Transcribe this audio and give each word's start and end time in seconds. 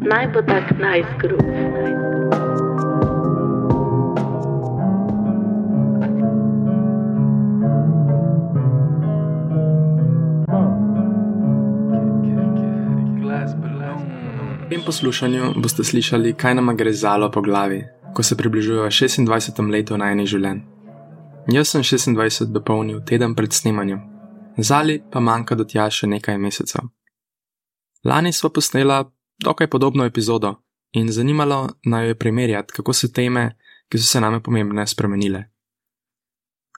Naj 0.00 0.26
bo 0.32 0.40
tak 0.42 0.70
nice 0.80 1.12
groove. 1.20 1.70
V 14.60 14.72
tem 14.72 14.82
poslušanju 14.86 15.52
boste 15.56 15.84
slišali, 15.84 16.32
kaj 16.32 16.54
nam 16.54 16.76
gre 16.76 16.92
zalo 16.92 17.30
po 17.30 17.42
glavi, 17.42 17.84
ko 18.14 18.22
se 18.22 18.36
približujemo 18.36 18.86
26. 18.88 19.70
letu 19.70 19.96
najnih 19.96 20.26
življenj. 20.26 20.60
Jaz 21.52 21.68
sem 21.68 21.82
26 21.82 22.48
dopolnil 22.54 23.04
teden 23.04 23.34
pred 23.34 23.52
snemanjem, 23.52 24.00
zali 24.56 25.02
pa 25.12 25.20
manjka 25.20 25.54
do 25.54 25.64
tja 25.64 25.90
še 25.90 26.06
nekaj 26.06 26.38
mesecev. 26.38 26.88
Lani 28.04 28.32
smo 28.32 28.48
posnela 28.48 29.04
dokaj 29.44 29.66
podobno 29.66 30.04
epizodo 30.04 30.54
in 30.92 31.12
zanimalo 31.12 31.68
naj 31.84 32.06
je 32.06 32.14
primerjati, 32.14 32.72
kako 32.72 32.92
se 32.92 33.12
teme, 33.12 33.56
ki 33.88 33.98
so 33.98 34.06
se 34.06 34.20
name 34.20 34.42
pomembne, 34.42 34.86
spremenile. 34.86 35.44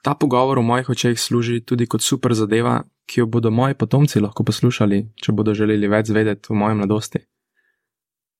Ta 0.03 0.13
pogovor 0.15 0.59
v 0.59 0.61
mojih 0.61 0.89
očeh 0.89 1.19
služi 1.19 1.61
tudi 1.65 1.87
kot 1.87 2.01
super 2.01 2.33
zadeva, 2.33 2.83
ki 3.05 3.19
jo 3.19 3.25
bodo 3.25 3.51
moji 3.51 3.73
potomci 3.73 4.19
lahko 4.19 4.43
poslušali, 4.43 5.13
če 5.15 5.31
bodo 5.31 5.53
želeli 5.53 5.87
več 5.87 6.09
vedeti 6.09 6.51
v 6.51 6.57
moji 6.59 6.75
mladosti. 6.75 7.19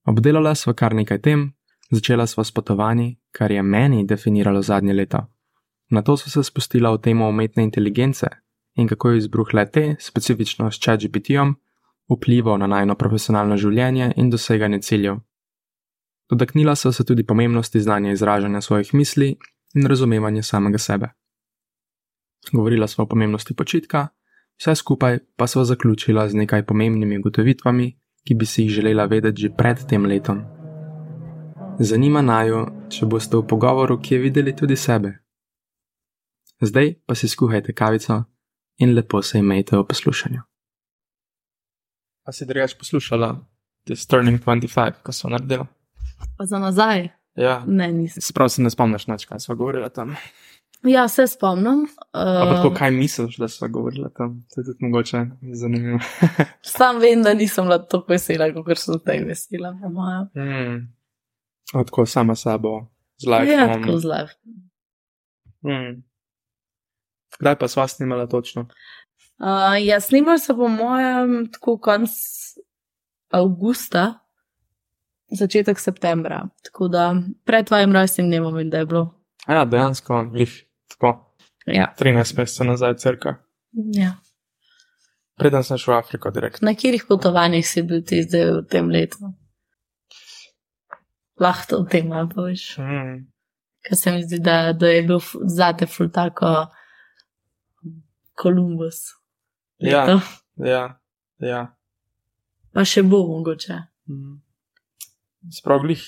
Obdelala 0.06 0.56
sva 0.56 0.74
kar 0.74 0.94
nekaj 0.94 1.22
tem, 1.24 1.54
začela 1.92 2.28
sva 2.28 2.44
s 2.44 2.52
potovanji, 2.52 3.18
kar 3.32 3.52
je 3.52 3.64
meni 3.64 4.04
definiralo 4.06 4.62
zadnje 4.62 4.94
leto. 4.94 5.24
Na 5.90 6.02
to 6.02 6.18
so 6.18 6.30
se 6.30 6.44
spustila 6.44 6.92
v 6.92 7.02
temo 7.02 7.30
umetne 7.30 7.64
inteligence 7.64 8.28
in 8.76 8.88
kako 8.88 9.12
je 9.12 9.18
izbruh 9.18 9.54
le 9.54 9.66
te, 9.72 9.96
specifično 10.00 10.72
s 10.72 10.80
ChatGPT-om, 10.80 11.56
vplival 12.10 12.58
na 12.58 12.68
najno 12.68 12.96
profesionalno 12.96 13.58
življenje 13.58 14.14
in 14.16 14.30
doseganje 14.30 14.82
ciljev. 14.82 15.20
Dotaknila 16.30 16.76
so 16.76 16.92
se 16.92 17.06
tudi 17.06 17.26
pomembnosti 17.26 17.82
znanja 17.82 18.12
izražanja 18.12 18.62
svojih 18.62 18.94
misli 18.94 19.36
in 19.76 19.88
razumevanja 19.88 20.44
samega 20.44 20.78
sebe. 20.78 21.10
Govorila 22.52 22.88
smo 22.88 23.04
o 23.04 23.08
pomembnosti 23.08 23.56
počitka, 23.56 24.08
vse 24.60 24.76
skupaj 24.76 25.20
pa 25.36 25.48
smo 25.48 25.64
zaključila 25.64 26.30
z 26.30 26.36
nekaj 26.36 26.66
pomembnimi 26.66 27.18
ugotovitvami, 27.18 28.00
ki 28.28 28.36
bi 28.36 28.46
si 28.46 28.64
jih 28.64 28.72
želela 28.72 29.06
vedeti 29.06 29.42
že 29.42 29.50
pred 29.58 29.88
tem 29.90 30.06
letom. 30.06 30.44
Zanima 31.80 32.22
naju, 32.22 32.66
če 32.90 33.06
boste 33.06 33.38
v 33.38 33.48
pogovoru 33.48 34.00
kje 34.02 34.20
videli 34.20 34.56
tudi 34.56 34.76
sebe. 34.76 35.18
Zdaj 36.62 36.94
pa 37.06 37.16
si 37.16 37.28
skuhajte 37.28 37.74
kavico 37.74 38.24
in 38.78 38.94
lepo 38.96 39.22
se 39.22 39.40
imejte 39.40 39.78
v 39.78 39.88
poslušanju. 39.88 40.53
A 42.24 42.32
si 42.32 42.46
drugač 42.46 42.74
poslušala 42.74 43.36
This 43.84 44.06
Turning 44.06 44.40
25, 44.40 45.04
ko 45.04 45.12
so 45.12 45.28
naredila? 45.28 45.68
Pa 46.38 46.46
za 46.46 46.60
nazaj? 46.60 47.10
Ja, 47.36 47.64
Ne, 47.68 47.90
nisem. 47.90 48.22
sprav 48.22 48.48
se 48.48 48.62
ne 48.62 48.70
spomniš, 48.70 49.08
nič, 49.08 49.26
kaj 49.26 49.40
smo 49.40 49.56
govorili 49.56 49.90
tam. 49.90 50.16
Ja, 50.84 51.08
se 51.08 51.28
spomnim. 51.28 51.88
Pa 52.12 52.24
tako, 52.48 52.68
Uh, 52.68 52.76
kaj 52.76 52.92
misliš, 52.92 53.38
da 53.38 53.48
smo 53.48 53.68
govorili 53.70 54.10
tam? 54.14 54.46
To 54.46 54.62
je 54.62 54.66
tudi 54.66 54.78
mogoče 54.82 55.26
zanimivo. 55.54 56.00
sam 56.70 57.00
vem, 57.00 57.24
da 57.24 57.34
nisem 57.34 57.66
bila 57.66 57.78
tako 57.80 58.06
vesela, 58.10 58.54
kot 58.54 58.78
sem 58.78 58.94
zdaj 58.96 59.20
vesela. 59.22 59.72
po 59.74 59.90
mojem. 59.90 60.28
Mm. 60.36 60.80
A 61.74 61.84
Tako 61.84 62.06
sama 62.06 62.36
sabo, 62.36 62.88
z 63.18 63.26
life. 63.26 63.48
Ja, 63.48 63.68
tako 63.74 63.98
zle. 63.98 64.28
Mm. 65.62 66.04
Kdaj 67.34 67.56
pa 67.56 67.68
sva 67.68 67.88
snimala 67.88 68.28
točno? 68.28 68.68
Uh, 69.40 69.76
ja, 69.86 70.00
snimal 70.00 70.38
se 70.40 70.54
po 70.54 70.68
mojem 70.68 71.52
tako 71.52 71.78
konc 71.78 72.10
avgusta, 73.34 74.20
začetek 75.32 75.80
septembra. 75.80 76.48
Tako 76.64 76.88
da 76.88 77.08
pred 77.44 77.68
tvojim 77.68 77.94
rojstnim 77.94 78.28
dnevom 78.30 78.54
vem, 78.54 78.70
da 78.70 78.78
je 78.78 78.86
bilo. 78.86 79.06
Ja, 79.48 79.66
dejansko, 79.66 80.24
glih, 80.32 80.64
tako, 80.90 81.34
Ja. 81.66 81.94
13 82.00 82.38
mesecev 82.38 82.68
nazaj, 82.68 82.98
crka. 82.98 83.36
ja. 83.72 84.16
Preden 85.40 85.64
sem 85.64 85.78
šel 85.78 85.94
v 85.94 85.98
Afriko, 85.98 86.30
direkt. 86.32 86.62
Na 86.62 86.76
katerih 86.76 87.06
potovanjih 87.10 87.66
si 87.68 87.82
bil 87.82 88.04
ti 88.06 88.20
zdaj 88.24 88.52
v 88.52 88.66
tem 88.70 88.90
letu? 88.92 89.32
Lahko 91.42 91.80
o 91.82 91.86
tem 91.90 92.08
malo 92.08 92.30
poveš. 92.30 92.78
Mm. 92.78 93.24
Ker 93.84 93.98
se 93.98 94.12
mi 94.12 94.22
zdi, 94.24 94.38
da, 94.40 94.74
da 94.78 94.88
je 94.88 95.02
bil 95.08 95.20
zate 95.50 95.88
ful 95.90 96.12
tako 96.14 96.68
Kolumbus. 98.38 99.02
Ja. 99.80 100.04
leto. 100.04 100.20
Ja, 100.62 100.84
ja. 101.40 101.62
Pa 102.74 102.86
še 102.86 103.04
bo 103.06 103.24
mogoče. 103.28 103.78
Mm. 104.10 104.42
Sprav 105.54 105.84
glih, 105.84 106.04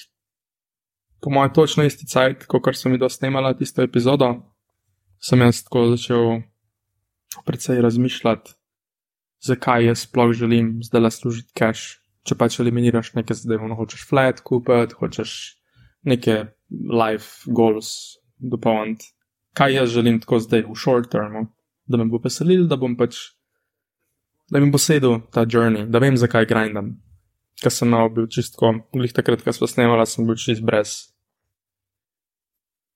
po 1.22 1.30
mojem, 1.34 1.54
točno 1.54 1.84
isti 1.84 2.08
cajt, 2.08 2.46
kot 2.48 2.76
sem 2.78 2.94
videl 2.96 3.10
snemala 3.10 3.54
tisto 3.58 3.84
epizodo, 3.84 4.30
sem 5.20 5.42
jaz 5.42 5.64
tako 5.66 5.88
začel 5.96 6.42
precej 7.46 7.82
razmišljati, 7.82 8.54
zakaj 9.46 9.90
jaz 9.90 10.06
sploh 10.06 10.32
želim 10.34 10.80
zdaj 10.84 11.02
le 11.02 11.12
služiti 11.12 11.54
cash. 11.58 12.02
Če 12.26 12.34
pač 12.34 12.56
eliminiraš 12.58 13.12
neke 13.14 13.36
zadeve, 13.38 13.68
no, 13.70 13.76
hočeš 13.78 14.08
flat 14.10 14.40
kupiti, 14.42 14.96
hočeš 14.98 15.32
neke 16.10 16.40
life 16.90 17.46
goals 17.46 18.18
dopolniti. 18.42 19.12
Kaj 19.54 19.76
jaz 19.78 19.92
želim 19.94 20.18
tako 20.24 20.40
zdaj 20.42 20.64
v 20.66 20.74
short 20.74 21.12
termu, 21.14 21.46
da 21.86 22.00
me 22.02 22.08
bo 22.10 22.18
veselil, 22.24 22.66
da 22.66 22.80
bom 22.82 22.96
pač, 22.98 23.20
da 24.52 24.60
mi 24.60 24.72
bo 24.72 24.78
sedel 24.78 25.20
ta 25.32 25.46
journey, 25.46 25.86
da 25.90 26.00
vem, 26.00 26.18
zakaj 26.18 26.46
grindam 26.46 26.96
ker 27.62 27.72
sem 27.72 27.90
nov 27.90 28.12
bil 28.16 28.28
čistko, 28.32 28.74
glih 28.94 29.14
takrat, 29.16 29.44
ko 29.44 29.54
smo 29.56 29.68
snemali, 29.70 30.06
sem 30.10 30.28
bil 30.28 30.38
čist 30.40 30.64
brez. 30.66 30.96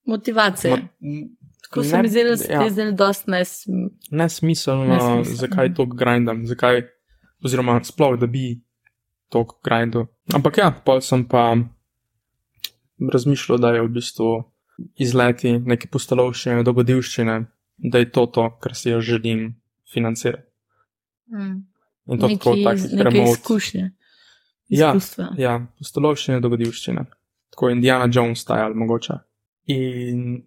Motivacija. 0.10 0.76
Ma- 0.76 0.90
m, 1.02 1.28
Tako 1.64 1.84
se 1.84 2.02
mi 2.02 2.10
zdi, 2.10 2.24
da 2.24 2.36
ja. 2.54 2.64
ti 2.64 2.74
zdaj 2.74 2.92
dosti 2.98 3.32
nesm. 3.32 3.72
Nesmiselno, 4.12 4.86
Nesmiselno. 4.90 5.38
zakaj 5.38 5.74
to 5.78 5.86
grindam, 5.86 6.46
zakaj, 6.50 6.82
oziroma 7.46 7.76
sploh, 7.86 8.18
da 8.20 8.26
bi 8.28 8.58
to 9.30 9.44
grindal. 9.64 10.08
Ampak 10.34 10.58
ja, 10.58 10.72
pa 10.86 10.98
sem 11.02 11.28
pa 11.30 11.54
razmišljal, 13.14 13.62
da 13.62 13.76
je 13.76 13.84
v 13.86 13.92
bistvu 14.00 14.31
izleti 14.98 15.60
neke 15.60 15.88
postolovščine, 15.92 16.64
dogodivščine, 16.66 17.38
da 17.94 18.02
je 18.02 18.12
to 18.12 18.26
to, 18.26 18.50
kar 18.60 18.76
si 18.76 18.90
jaz 18.90 19.06
želim 19.06 19.54
financirati. 19.94 20.49
Mm. 21.32 21.66
In 22.10 22.20
to 22.20 22.28
tako 22.28 22.56
takih 22.64 22.94
neke 22.94 23.10
remote. 23.10 23.32
izkušnje. 23.32 23.92
Ja. 24.70 24.94
Ja, 25.38 25.56
postolovščine, 25.78 26.40
dogodivščine. 26.42 27.06
Tako 27.54 27.70
Indiana 27.74 28.10
Jones 28.14 28.44
style, 28.46 28.74
mogoče. 28.78 29.18
In 29.74 30.44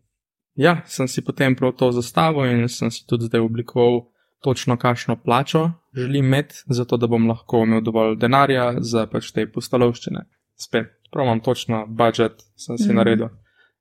ja, 0.54 0.80
sem 0.86 1.08
si 1.08 1.24
potem 1.24 1.56
prav 1.58 1.74
to 1.78 1.90
zastavil 1.92 2.50
in 2.50 2.68
sem 2.68 2.90
si 2.90 3.06
tudi 3.06 3.30
zdaj 3.30 3.42
oblikoval 3.42 4.04
točno, 4.42 4.76
kakšno 4.76 5.16
plačo 5.22 5.70
želim 5.94 6.24
imeti, 6.24 6.54
zato 6.66 6.96
da 6.96 7.06
bom 7.06 7.28
lahko 7.28 7.62
imel 7.62 7.80
dovolj 7.80 8.16
denarja 8.16 8.72
za 8.78 9.06
pač 9.06 9.30
te 9.32 9.46
postolovščine. 9.52 10.24
Spet, 10.58 10.88
prav 11.12 11.26
imam 11.26 11.40
točno 11.40 11.86
budžet, 11.86 12.42
sem 12.56 12.78
si 12.78 12.90
mm. 12.92 12.96
naredil. 12.96 13.28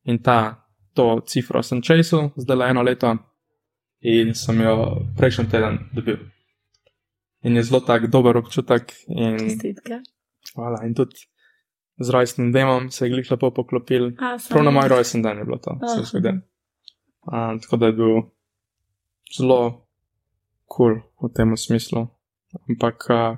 In 0.03 0.19
ta, 0.23 0.67
to 0.93 1.21
cifro 1.25 1.63
sem 1.63 1.81
časal, 1.81 2.31
zdaj 2.35 2.57
le 2.57 2.69
eno 2.69 2.83
leto 2.83 3.15
in 4.01 4.33
sem 4.35 4.61
jo 4.61 4.75
prejšnji 5.17 5.49
teden 5.49 5.79
dobil. 5.95 6.17
In 7.43 7.55
je 7.57 7.63
zelo 7.63 7.81
tak 7.81 8.07
dober 8.07 8.37
občutek. 8.37 8.93
In 9.07 9.39
Čestitke. 9.39 10.01
Hvala. 10.55 10.85
In 10.85 10.93
tudi 10.93 11.25
z 11.97 12.09
rojstnim 12.09 12.51
dnevom 12.51 12.91
se 12.91 13.05
je 13.05 13.09
glih 13.09 13.31
lepo 13.31 13.51
poklopil. 13.51 14.13
A, 14.17 14.37
Prav 14.49 14.63
na 14.63 14.71
moj 14.71 14.87
rojsten 14.87 15.21
dan 15.21 15.37
je 15.37 15.45
bilo 15.45 15.57
to, 15.57 15.77
zgoden. 16.03 16.41
Uh, 17.21 17.61
tako 17.61 17.77
da 17.77 17.85
je 17.85 17.93
bil 17.93 18.21
zelo 19.37 19.87
kul 20.65 21.01
cool 21.01 21.29
v 21.29 21.33
tem 21.33 21.57
smislu. 21.57 22.07
Ampak, 22.69 23.05
uh, 23.09 23.37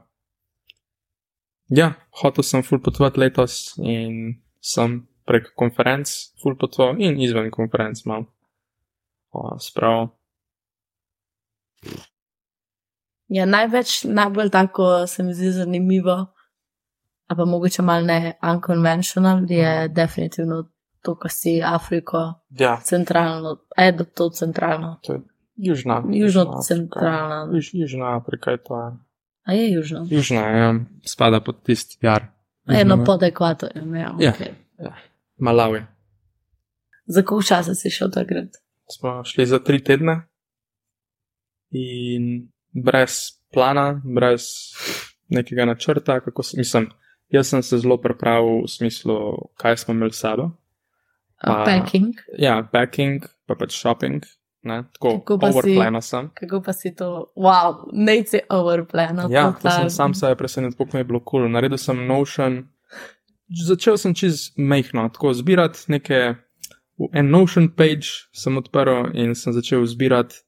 ja, 1.67 1.93
hotel 2.21 2.43
sem 2.43 2.63
full 2.63 2.81
potovati 2.81 3.19
letos 3.19 3.75
in 3.77 4.39
sem 4.61 5.07
prek 5.27 5.51
konferenc 5.55 6.07
full 6.41 6.55
potoval 6.55 6.99
in 6.99 7.19
izven 7.19 7.51
konferenc. 7.51 7.99
Uh, 8.07 9.55
sprav. 9.59 10.07
Ja, 13.27 13.45
največ, 13.45 14.03
najbolj 14.03 14.49
tako 14.49 15.07
se 15.07 15.23
mi 15.23 15.33
zdi 15.33 15.51
zanimivo, 15.51 16.11
a 17.27 17.35
pa 17.35 17.45
mogoče 17.45 17.81
malo 17.81 18.01
ne 18.01 18.33
unconventional, 18.43 19.45
je 19.49 19.87
definitivno 19.89 20.69
to, 21.01 21.15
kar 21.15 21.31
si 21.31 21.61
Afriko 21.65 22.33
Ja, 22.49 22.81
centralno, 22.83 23.57
edo 23.77 24.03
to 24.05 24.29
centralno, 24.29 24.99
to 25.03 25.13
je 25.13 25.21
južna. 25.55 25.97
Afrika. 25.97 26.17
južno-centralna. 26.17 27.49
Juž, 27.53 27.69
južna 27.73 28.17
Afrika 28.17 28.51
je 28.51 28.57
to. 28.57 28.73
ja. 28.75 28.97
A 29.43 29.53
je 29.53 29.71
južno? 29.71 30.05
Južna, 30.09 30.41
ja, 30.41 30.75
spada 31.05 31.39
pod 31.39 31.63
tisti 31.63 31.97
jar. 32.01 32.23
Eno 32.67 32.95
Južna- 32.95 33.05
pod 33.05 33.23
ekvatorjem, 33.23 33.95
ja. 33.95 34.15
Ja. 34.19 34.31
Okay. 34.31 34.51
Malawi. 35.37 35.85
Za 37.05 37.21
koliko 37.21 37.43
časa 37.47 37.75
si 37.75 37.89
šel 37.89 38.11
takrat? 38.11 38.47
Smo 38.89 39.23
šli 39.23 39.45
za 39.45 39.59
tri 39.59 39.83
tedne 39.83 40.27
in 41.69 42.51
brez 42.73 43.39
plana, 43.53 44.01
brez 44.03 44.43
nekega 45.29 45.65
načrta, 45.65 46.19
kako 46.19 46.43
se, 46.43 46.57
mislim, 46.57 46.89
Jaz 47.33 47.47
sem 47.49 47.63
se 47.63 47.77
zelo 47.77 47.97
pripravil 47.97 48.61
v 48.61 48.69
smislu, 48.69 49.15
kaj 49.57 49.77
smo 49.77 49.93
imeli 49.93 50.13
s 50.13 50.19
sabo. 50.21 50.51
A 51.41 51.63
packing. 51.65 52.13
Ja, 52.37 52.61
packing, 52.71 53.25
pa 53.47 53.55
pač 53.55 53.73
shopping. 53.73 54.21
Ne, 54.63 54.83
tako 54.93 55.17
Kako 55.19 55.39
pa 55.39 55.51
si- 55.51 55.57
overplano 55.57 56.01
sem. 56.01 56.29
Kako 56.33 56.61
pa 56.61 56.73
si 56.73 56.93
to, 56.95 57.33
wow, 57.35 57.89
nece 57.91 58.45
overplano. 58.49 59.25
Ja, 59.31 59.51
to 59.61 59.69
sem 59.69 59.89
sam 59.89 60.13
sebe 60.13 60.35
presenetil, 60.35 60.77
koliko 60.77 60.97
mi 60.97 60.99
je 60.99 61.03
bilo 61.03 61.19
kul. 61.19 61.41
Cool. 61.41 61.51
Naredil 61.51 61.77
sem 61.77 62.05
Notion, 62.07 62.67
začel 63.65 63.97
sem 63.97 64.13
čez 64.13 64.53
mehko, 64.55 65.09
tako 65.13 65.33
zbirati 65.33 65.89
neke. 65.89 66.35
En 67.13 67.29
Notion 67.33 67.67
page 67.73 68.29
sem 68.31 68.57
odprl 68.57 69.09
in 69.17 69.33
sem 69.35 69.53
začel 69.53 69.81
zbirati 69.89 70.42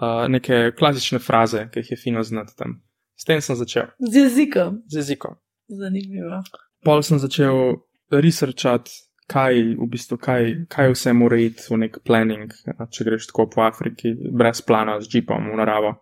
uh, 0.00 0.26
neke 0.28 0.72
klasične 0.78 1.18
fraze, 1.18 1.68
ki 1.72 1.82
jih 1.82 1.90
je 1.94 1.96
fino 1.96 2.22
znati 2.22 2.56
tam. 2.56 2.80
S 3.16 3.24
tem 3.24 3.40
sem 3.40 3.56
začel, 3.56 3.92
Z 3.98 4.14
jezikom. 4.16 4.82
z 4.90 4.96
jezikom. 4.96 5.36
Zanimivo. 5.68 6.42
Pol 6.84 7.02
sem 7.02 7.18
začel 7.18 7.78
researchati, 8.10 8.90
kaj, 9.30 9.54
v 9.80 9.86
bistvu, 9.88 10.18
kaj, 10.20 10.66
kaj 10.68 10.92
vse 10.92 11.12
mora 11.16 11.38
iti 11.40 11.64
v 11.70 11.78
nek 11.86 11.98
planning, 12.04 12.52
če 12.90 13.06
greš 13.06 13.30
tako 13.30 13.46
po 13.54 13.62
Afriki, 13.64 14.12
brez 14.12 14.60
plana, 14.60 14.98
z 15.00 15.08
jeepom 15.08 15.48
v 15.52 15.56
naravo. 15.56 15.94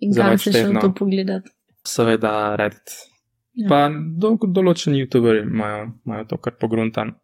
In 0.00 0.14
Za 0.14 0.30
kam 0.30 0.38
si 0.38 0.52
šel 0.54 0.78
to 0.80 0.94
pogledati? 0.94 1.50
Seveda, 1.84 2.56
Reddit. 2.56 2.94
Ja. 3.58 3.68
Pa 3.68 3.78
do, 3.90 4.36
določeni 4.38 5.02
YouTuberi 5.02 5.42
imajo, 5.42 5.88
imajo 6.06 6.24
to 6.30 6.36
kar 6.38 6.54
pogruntan. 6.60 7.16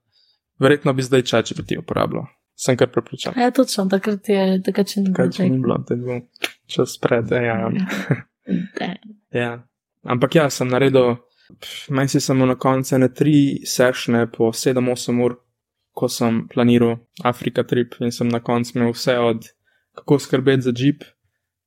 Verjetno 0.58 0.93
bi 0.93 1.02
zdaj 1.06 1.23
čače 1.31 1.55
biti 1.55 1.79
uporabljal. 1.79 2.26
Sem 2.56 2.76
kar 2.76 2.90
prepričan. 2.92 3.34
Ja, 3.36 3.50
točno, 3.50 3.86
takrat 3.90 4.28
je, 4.28 4.62
takrat 4.62 4.92
še 4.92 5.02
ni 5.02 5.10
bilo 5.10 5.26
če 5.32 5.48
ni 5.50 5.58
bilo, 5.58 5.78
da 5.82 5.94
je 5.96 6.00
bil 6.00 6.20
čas 6.70 6.96
pred, 7.02 7.32
ja. 7.42 7.56
Da. 8.78 8.90
ja. 9.42 9.52
Ampak 10.04 10.36
ja, 10.38 10.44
sem 10.52 10.70
naredil, 10.70 11.16
meni 11.90 12.12
si 12.12 12.20
samo 12.22 12.46
na 12.46 12.54
koncu 12.60 12.94
ene 12.94 13.08
tri 13.10 13.64
sešne 13.66 14.28
po 14.32 14.52
7-8 14.54 15.22
ur, 15.24 15.38
ko 15.94 16.10
sem 16.10 16.44
planiral 16.50 16.98
Afrika 17.26 17.62
trip 17.66 17.98
in 18.02 18.14
sem 18.14 18.30
na 18.30 18.40
koncu 18.42 18.78
imel 18.78 18.94
vse 18.94 19.18
od 19.18 19.50
kako 19.94 20.18
skrbeti 20.18 20.66
za 20.66 20.72
jeep, 20.76 21.04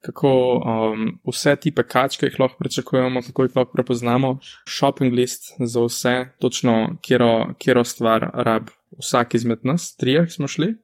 kako 0.08 0.32
um, 0.58 1.06
vse 1.28 1.56
tipe 1.62 1.84
kač, 1.84 2.18
ki 2.18 2.30
jih 2.30 2.40
lahko 2.40 2.58
pričakujemo, 2.64 3.22
kako 3.30 3.48
jih 3.48 3.56
lahko 3.60 3.76
prepoznamo, 3.76 4.34
shopping 4.68 5.14
list 5.14 5.54
za 5.60 5.84
vse, 5.86 6.16
točno 6.40 6.98
kjero, 7.06 7.54
kjero 7.60 7.84
stvar 7.84 8.30
rab 8.34 8.72
vsak 9.02 9.36
izmed 9.36 9.66
nas, 9.68 9.96
trije 9.96 10.28
smo 10.30 10.48
šli. 10.48 10.76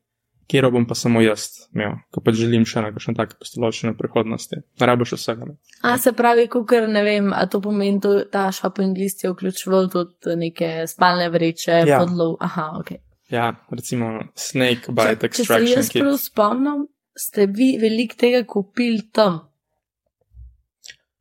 Kjer 0.48 0.68
bom 0.72 0.84
pa 0.86 0.96
samo 0.96 1.22
jaz 1.24 1.46
imel, 1.72 1.94
ko 2.12 2.20
pa 2.22 2.34
želim 2.36 2.66
še 2.68 2.82
nekaj 2.84 3.14
takega 3.16 3.40
postoločene 3.40 3.94
prihodnosti. 3.98 4.60
Ne 4.82 4.90
rabiš 4.90 5.14
vsega. 5.16 5.48
Ne? 5.48 5.56
A 5.88 5.96
se 5.98 6.12
pravi, 6.14 6.50
kukar 6.52 6.90
ne 6.92 7.00
vem, 7.04 7.32
a 7.34 7.46
to 7.48 7.62
pomeni, 7.64 8.02
da 8.04 8.26
ta 8.30 8.44
shopping 8.52 8.98
list 9.00 9.24
je 9.24 9.32
vključeval 9.32 9.88
tudi 9.94 10.36
neke 10.36 10.84
spalne 10.92 11.30
vreče, 11.32 11.86
Ja. 11.88 12.04
podlov. 12.04 12.36
Aha, 12.44 12.74
ok. 12.82 12.92
Ja, 13.32 13.56
recimo 13.72 14.20
Snake 14.36 14.92
Bite 14.92 15.30
Če 15.30 15.34
se 15.34 15.44
Extraction 15.44 15.78
jaz 15.80 15.90
prav 15.96 16.18
spomnim, 16.22 16.84
ste 17.16 17.46
vi 17.46 17.78
veliko 17.82 18.16
tega 18.20 18.44
kupili 18.48 19.02
tam, 19.12 19.40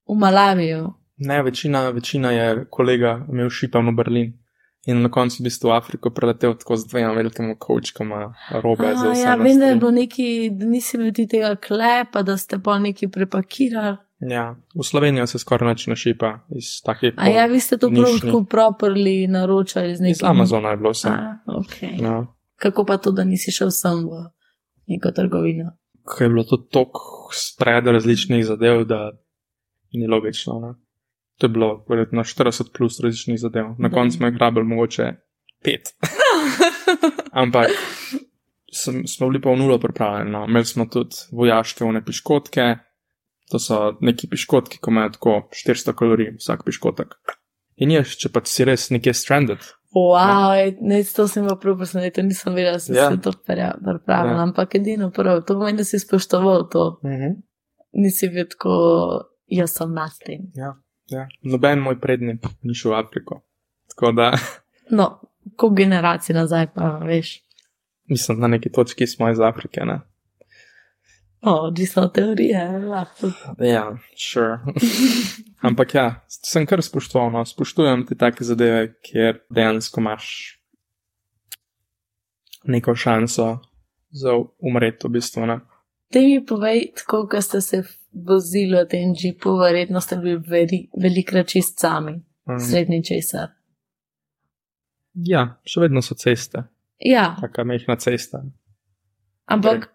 v 0.09 0.19
Malaviju. 0.19 0.93
Ne, 1.17 1.43
večina, 1.43 1.89
večina 1.89 2.31
je 2.31 2.65
kolega 2.71 3.27
imel 3.31 3.51
šipan 3.51 3.89
v 3.89 3.97
Berlin. 3.97 4.39
In 4.87 5.03
na 5.03 5.11
koncu 5.11 5.37
v 5.39 5.45
bistvu 5.47 5.69
v 5.71 5.77
Afriko 5.77 6.11
preletel 6.11 6.57
tako 6.59 6.77
z 6.77 6.89
dvema 6.91 7.13
velikima 7.15 7.55
kočkama 7.55 8.35
robe 8.63 8.89
A, 8.91 9.13
ja, 9.15 9.37
vem, 9.39 9.59
da 9.59 9.67
je 9.67 9.77
bilo 9.77 9.91
neki, 9.91 10.51
da 10.51 10.67
nisi 10.67 10.99
bil 10.99 11.13
ti 11.15 11.29
tega 11.31 11.55
klepa, 11.57 12.23
da 12.23 12.37
ste 12.37 12.59
pa 12.59 12.79
neki 12.79 13.09
prepakirali. 13.09 13.97
Ja, 14.21 14.57
v 14.75 14.83
Slovenijo 14.83 15.27
se 15.27 15.39
skoraj 15.39 15.69
nič 15.69 15.87
ne 15.87 15.97
šipa 15.97 16.33
iz 16.51 16.83
takih. 16.83 17.15
A 17.17 17.29
ja, 17.29 17.47
vi 17.47 17.61
ste 17.61 17.79
to 17.79 17.91
prav 17.91 18.19
tako 18.21 18.43
properly 18.51 19.29
naročali 19.31 19.97
z 19.97 20.01
nekim. 20.01 20.19
Iz 20.19 20.23
Amazona 20.25 20.75
je 20.75 20.77
bilo 20.77 20.91
vse. 20.91 21.09
A, 21.09 21.39
okay. 21.47 22.03
Ja. 22.03 22.27
Kako 22.57 22.85
pa 22.85 22.97
to, 22.97 23.11
da 23.11 23.25
nisi 23.25 23.55
šel 23.55 23.71
sem 23.71 24.03
v 24.03 24.27
neko 24.87 25.11
trgovino? 25.11 25.71
Ko 26.05 26.25
je 26.25 26.29
bilo 26.29 26.45
to 26.45 26.57
tok 26.57 26.97
spred 27.35 27.87
različnih 27.87 28.45
zadev, 28.47 28.85
da 28.85 29.11
ni 29.93 30.07
logično. 30.07 30.59
Ne? 30.61 30.75
To 31.39 31.47
je 31.47 31.51
bilo 31.51 31.85
verjetno 31.89 32.25
40 32.25 32.73
plus 32.77 33.01
različnih 33.01 33.39
zadev. 33.41 33.75
Na 33.79 33.89
Da. 33.89 33.95
koncu 33.95 34.17
smo 34.17 34.27
jih 34.27 34.37
rabili 34.41 34.67
mogoče 34.67 35.13
pet. 35.65 35.95
Ampak 37.43 37.71
sem, 38.73 39.07
smo 39.07 39.29
bili 39.29 39.41
pa 39.41 39.51
v 39.51 39.57
nulo 39.57 39.79
pripravljeni. 39.79 40.31
No. 40.31 40.45
Imeli 40.49 40.65
smo 40.65 40.87
tudi 40.87 41.17
vojaške 41.33 41.85
vne 41.85 42.05
piškotke, 42.05 42.67
to 43.51 43.59
so 43.59 43.99
neki 44.01 44.29
piškotki, 44.29 44.79
ko 44.79 44.91
imajo 44.91 45.11
tako 45.19 45.37
400 45.67 45.95
kalorij 45.95 46.35
vsak 46.39 46.65
piškotek. 46.65 47.15
In 47.77 47.91
je, 47.91 48.05
če 48.05 48.29
pa 48.33 48.41
si 48.45 48.65
res 48.65 48.91
nekje 48.91 49.15
stranded, 49.17 49.59
Wow, 49.95 50.53
ne, 50.81 51.05
to 51.07 51.29
sem 51.29 51.49
pa 51.49 51.57
prav 51.57 51.77
presenetil, 51.77 52.25
nisem 52.25 52.55
vedela, 52.55 52.73
da 52.73 52.79
si 52.79 52.93
Ja. 52.93 53.11
se 53.11 53.21
to 53.21 53.33
pripravila, 53.33 53.77
Ja. 54.31 54.43
ampak 54.43 54.75
edino 54.75 55.11
prav, 55.11 55.41
to 55.41 55.55
pomeni, 55.55 55.77
da 55.77 55.85
si 55.85 55.99
spoštoval 55.99 56.69
to. 56.69 57.01
mm 57.05 57.11
-hmm. 57.11 57.43
Nisi 57.95 58.29
bil 58.29 58.47
tako, 58.49 58.71
jaz 59.47 59.71
sem 59.71 59.93
nad 59.93 60.11
tem. 60.27 60.41
ja, 60.55 60.75
ja. 61.09 61.29
noben 61.43 61.79
moj 61.79 62.01
prednik 62.01 62.41
ni 62.63 62.75
šel 62.75 62.91
v 62.91 62.95
Afriko. 62.97 63.43
Tako 63.89 64.13
da 64.13 64.33
No, 64.91 65.21
ko 65.57 65.71
generacij 65.71 66.35
nazaj 66.35 66.67
pa 66.67 66.99
veš. 66.99 67.43
mislim, 68.05 68.41
na 68.41 68.47
neki 68.47 68.73
točki 68.73 69.07
smo 69.07 69.31
iz 69.31 69.41
Afrike. 69.41 69.81
Ne? 69.81 70.01
O, 71.43 71.51
odvisno 71.67 72.03
od 72.03 72.13
teorije, 72.15 72.61
lahko. 72.79 73.31
Ja, 73.59 73.97
sure. 74.17 74.59
Ampak 75.69 75.95
ja, 75.95 76.05
sem 76.29 76.67
kar 76.67 76.83
spoštoval, 76.83 77.31
no. 77.31 77.45
spoštujem 77.45 78.05
te 78.07 78.15
take 78.15 78.45
zadeve, 78.45 78.93
kjer 79.03 79.41
dejansko 79.51 80.01
imaš 80.01 80.29
neko 82.65 82.95
šanso 82.95 83.59
za 84.11 84.31
umreti, 84.61 85.07
v 85.07 85.11
bistvu. 85.11 85.47
Ne? 85.47 85.59
Te 86.11 86.21
mi 86.21 86.47
povej, 86.47 86.93
tako, 86.97 87.25
ko 87.27 87.41
ste 87.41 87.61
se 87.61 87.83
vozili 88.13 88.77
v 88.77 88.87
tem 88.87 89.15
džipu, 89.15 89.57
verjetno 89.57 90.01
ste 90.01 90.17
bili 90.17 90.37
veri, 90.39 90.83
velikrat 90.97 91.49
čist 91.49 91.79
sami, 91.81 92.21
Mm. 92.43 92.59
srednji 92.61 93.05
česar. 93.05 93.49
Ja, 95.15 95.45
še 95.65 95.81
vedno 95.81 96.01
so 96.03 96.15
ceste, 96.15 96.65
Ja, 96.99 97.37
taka 97.41 97.63
mehna 97.65 97.95
cesta. 97.97 98.41
ampak, 99.47 99.89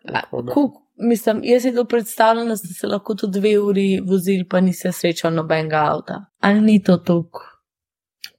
kuk, 0.53 0.77
mislim, 0.97 1.41
jaz 1.43 1.61
si 1.61 1.73
to 1.75 1.85
predstavljam, 1.85 2.47
da 2.47 2.57
ste 2.57 2.67
se 2.67 2.87
lahko 2.87 3.15
tudi 3.15 3.39
dve 3.39 3.59
uri 3.59 4.01
vozili, 4.01 4.47
pa 4.47 4.59
niste 4.61 4.91
srečali 4.91 5.35
nobenega 5.35 5.77
avta. 5.85 6.25
Ali 6.39 6.61
ni 6.61 6.83
to 6.83 6.97
tok? 6.97 7.37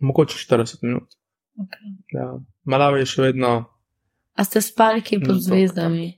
Mogoče 0.00 0.36
40 0.46 0.78
minut. 0.82 1.08
Okay. 1.56 1.94
Ja. 2.12 2.38
Malawi 2.64 3.00
je 3.00 3.06
še 3.06 3.22
vedno. 3.22 3.52
A 4.34 4.44
ste 4.44 4.60
spali 4.62 5.02
kje 5.02 5.18
pod 5.20 5.40
zvezdami? 5.42 6.12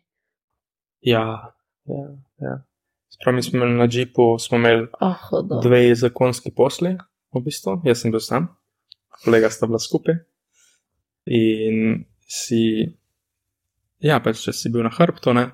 Ja, 1.01 1.55
ja, 1.89 2.03
ja. 2.39 2.57
Sprav, 3.09 3.35
mi 3.35 3.43
smo 3.43 3.57
imeli 3.57 3.79
na 3.79 3.87
džipu, 3.89 4.35
smo 4.39 4.59
imeli 4.59 4.89
Oh, 5.01 5.17
hodo. 5.31 5.61
dve 5.61 5.95
zakonski 5.95 6.53
posli, 6.53 6.93
v 7.33 7.41
bistvu. 7.41 7.79
Jaz 7.85 8.03
sem 8.03 8.13
bil 8.13 8.21
sam, 8.21 8.51
kolega 9.25 9.49
sta 9.51 9.67
bila 9.67 9.79
skupaj. 9.79 10.19
In 11.27 12.05
si, 12.29 12.85
ja, 13.99 14.21
pač 14.21 14.45
če 14.45 14.53
si 14.53 14.71
bil 14.71 14.85
na 14.85 14.93
hrbtu, 14.93 15.33
ne, 15.33 15.49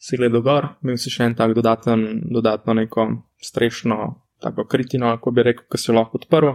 si 0.00 0.16
gledal 0.16 0.42
gor, 0.42 0.68
imel 0.82 0.96
si 0.98 1.12
še 1.12 1.26
en 1.28 1.36
tak 1.36 1.52
dodaten, 1.56 2.06
dodatno 2.32 2.74
neko 2.78 3.06
strešno, 3.44 3.98
tako 4.40 4.64
kritino, 4.64 5.12
kako 5.16 5.34
bi 5.36 5.44
rekel, 5.50 5.66
ki 5.68 5.78
si 5.78 5.90
jo 5.90 5.98
lahko 5.98 6.20
odprl. 6.20 6.54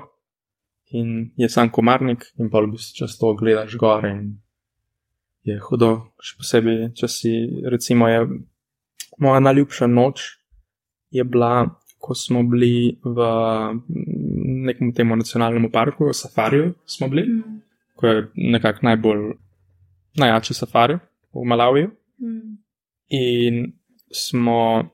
In 0.97 1.31
je 1.37 1.49
sam 1.49 1.69
komarnik, 1.73 2.25
in 2.41 2.49
pa 2.49 2.61
v 2.61 2.73
bistvu 2.73 3.03
čez 3.03 3.17
to 3.19 3.33
gledaš 3.37 3.77
gor 3.81 4.05
in 4.05 4.37
je 5.45 5.59
hudo, 5.61 5.91
še 6.21 6.37
posebej, 6.41 6.79
če 6.97 7.09
si, 7.09 7.33
recimo, 7.69 8.09
je 8.09 8.25
moja 9.21 9.41
najljubša 9.45 9.87
noč 9.87 10.25
je 11.13 11.23
bila, 11.23 11.69
ko 12.01 12.15
smo 12.17 12.41
bili 12.43 12.97
v 13.03 13.27
nekem 14.65 14.93
temu 14.93 15.15
nacionalnemu 15.15 15.69
parku, 15.73 16.09
v 16.09 16.17
safariju 16.17 16.73
smo 16.85 17.09
bili, 17.09 17.25
Mm, 17.29 17.61
ko 17.95 18.07
je 18.07 18.27
nekako 18.35 18.79
najbolj 18.83 19.21
najjači 20.17 20.53
safari 20.53 20.97
v 21.33 21.45
Malaviju. 21.45 21.91
mm. 22.19 22.64
In 23.07 23.73
smo, 24.11 24.89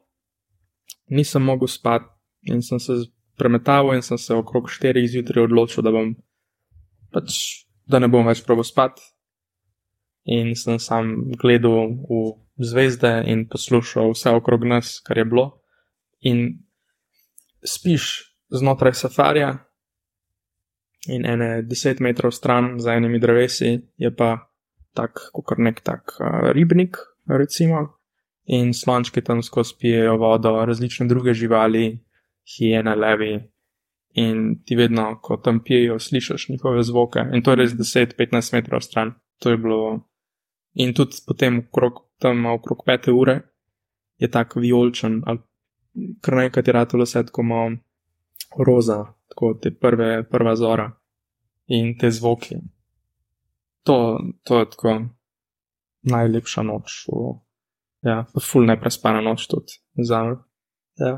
nisem 1.08 1.44
mogel 1.44 1.68
spati 1.68 2.10
in 2.42 2.62
sem 2.62 2.80
se 2.80 2.94
premetaval 3.38 3.96
in 3.96 4.02
sem 4.02 4.18
se 4.18 4.34
okrog 4.34 4.70
4 4.70 5.08
zjutraj 5.08 5.44
odločil, 5.44 5.84
da 5.84 5.92
bom 5.92 6.16
pač, 7.14 7.66
da 7.86 8.00
ne 8.00 8.10
bom 8.12 8.28
več 8.28 8.44
probo 8.46 8.64
spati. 8.64 9.02
In 10.30 10.54
sem 10.56 10.78
sam 10.80 11.32
gledal 11.42 11.96
v 12.06 12.22
zvezde 12.62 13.24
in 13.26 13.48
poslušal 13.50 14.14
vse 14.14 14.36
okrog 14.38 14.68
nas, 14.70 15.00
kar 15.02 15.18
je 15.18 15.26
bilo. 15.26 15.48
In 16.22 16.62
spiš 17.66 18.36
znotraj 18.54 18.94
safarija, 18.94 19.56
in 21.08 21.26
ene 21.26 21.64
10 21.66 22.02
metrov 22.02 22.32
stran 22.32 22.80
za 22.80 22.94
enimi 22.94 23.20
drevesi 23.20 23.80
je 23.98 24.16
pa 24.16 24.52
tak, 24.94 25.32
kot 25.34 25.58
nek 25.58 25.82
tak 25.82 26.14
uh, 26.20 26.52
ribnik, 26.52 26.98
recimo, 27.26 28.01
in 28.46 28.74
slončki 28.74 29.22
tam 29.22 29.44
skozi 29.44 29.76
pijejo 29.80 30.18
vodo, 30.18 30.66
različne 30.66 31.08
druge 31.08 31.34
živali, 31.34 32.00
hijene, 32.58 32.96
levi. 32.96 33.52
in 34.14 34.64
ti 34.66 34.76
vedno, 34.76 35.20
ko 35.22 35.38
tam 35.38 35.62
pijejo, 35.64 36.00
slišiš 36.00 36.50
njihove 36.50 36.84
zvoke. 36.84 37.20
In 37.34 37.44
to 37.44 37.52
je 37.52 37.56
res 37.56 37.72
10-15 37.72 38.54
metrov 38.54 38.82
stran. 38.82 39.14
To 39.40 39.50
je 39.50 39.58
bilo. 39.58 40.10
In 40.74 40.94
tudi 40.94 41.16
potem, 41.28 41.60
okrog, 41.60 41.94
tam 42.20 42.46
okrog 42.46 42.84
pete 42.86 43.12
ure, 43.12 43.40
je 44.18 44.32
tako 44.32 44.60
vijolčen, 44.60 45.22
ali 45.26 45.40
kar 46.22 46.36
nekaj 46.36 46.64
je 46.68 46.74
ratalo 46.74 47.04
vse 47.04 47.26
tako 47.26 47.44
malo 47.44 47.72
roza, 48.68 49.06
tako 49.28 49.54
te 49.62 49.72
prve, 49.72 50.24
prva 50.30 50.56
zora 50.56 50.92
in 51.68 51.98
te 51.98 52.12
zvoki. 52.12 52.56
To, 53.84 54.20
to 54.44 54.60
je 54.60 54.70
tako 54.70 55.00
najlepša 56.02 56.62
noč. 56.62 57.06
V, 57.08 57.34
ja, 58.06 58.26
ful 58.42 58.66
neprespana 58.66 59.22
noč 59.22 59.48
tudi 59.52 59.80
za 59.98 60.24
me. 60.24 60.36
Ja. 61.02 61.14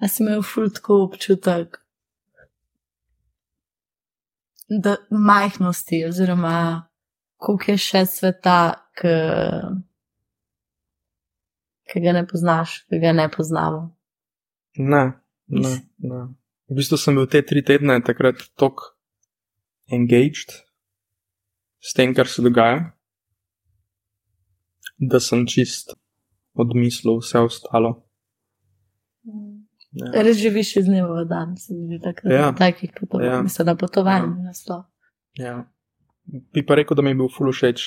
A 0.00 0.08
si 0.08 0.22
imel 0.22 0.42
ful 0.42 0.70
tako 0.72 1.02
občutek, 1.04 1.80
da 4.70 4.96
majhnosti, 5.10 6.04
oziroma 6.06 6.86
koliko 7.36 7.72
je 7.72 7.78
še 7.82 8.04
sveta, 8.06 8.58
ki 11.90 12.02
ga 12.04 12.12
ne 12.14 12.22
poznaš, 12.28 12.84
ki 12.86 13.00
ga 13.02 13.12
ne 13.16 13.26
poznamo. 13.32 13.82
Ne, 14.78 15.04
ne, 15.48 15.72
ne. 15.98 16.20
V 16.70 16.78
bistvu 16.78 17.00
sem 17.00 17.16
bil 17.18 17.26
te 17.26 17.42
tri 17.42 17.64
tedne 17.66 17.98
takrat 18.06 18.44
tako 18.60 18.92
engaged 19.90 20.54
s 21.82 21.96
tem, 21.96 22.14
kar 22.14 22.28
se 22.30 22.44
dogaja, 22.46 22.92
da 25.00 25.20
sem 25.20 25.46
čist 25.48 25.94
odmislil 26.54 27.18
vse 27.20 27.40
ostalo. 27.48 27.96
Ja. 29.90 30.22
Res 30.22 30.38
živiš 30.38 30.76
iz 30.76 30.86
dneva 30.86 31.22
v 31.22 31.26
dan, 31.26 31.56
se 31.58 31.74
mi 31.74 31.88
zdi 31.88 31.98
tako, 32.04 32.28
ja. 32.30 32.52
takih 32.54 32.92
potovanj, 32.94 33.26
ja. 33.26 33.42
mislim, 33.42 33.66
na 33.66 33.74
potovanju 33.74 34.28
ja. 34.28 34.44
naslov. 34.46 34.82
Ja. 35.38 35.54
Bi 36.54 36.62
pa 36.66 36.76
rekel, 36.78 36.94
da 36.94 37.02
mi 37.02 37.10
je 37.10 37.18
bil 37.18 37.30
ful 37.32 37.50
všeč 37.50 37.86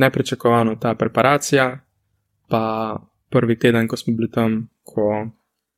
nepričakovano 0.00 0.78
ta 0.80 0.94
preparacija, 0.94 1.66
pa 2.48 2.62
prvi 3.28 3.58
teden, 3.58 3.88
ko 3.88 3.96
smo 3.96 4.16
bili 4.16 4.30
tam, 4.30 4.70
ko 4.82 5.28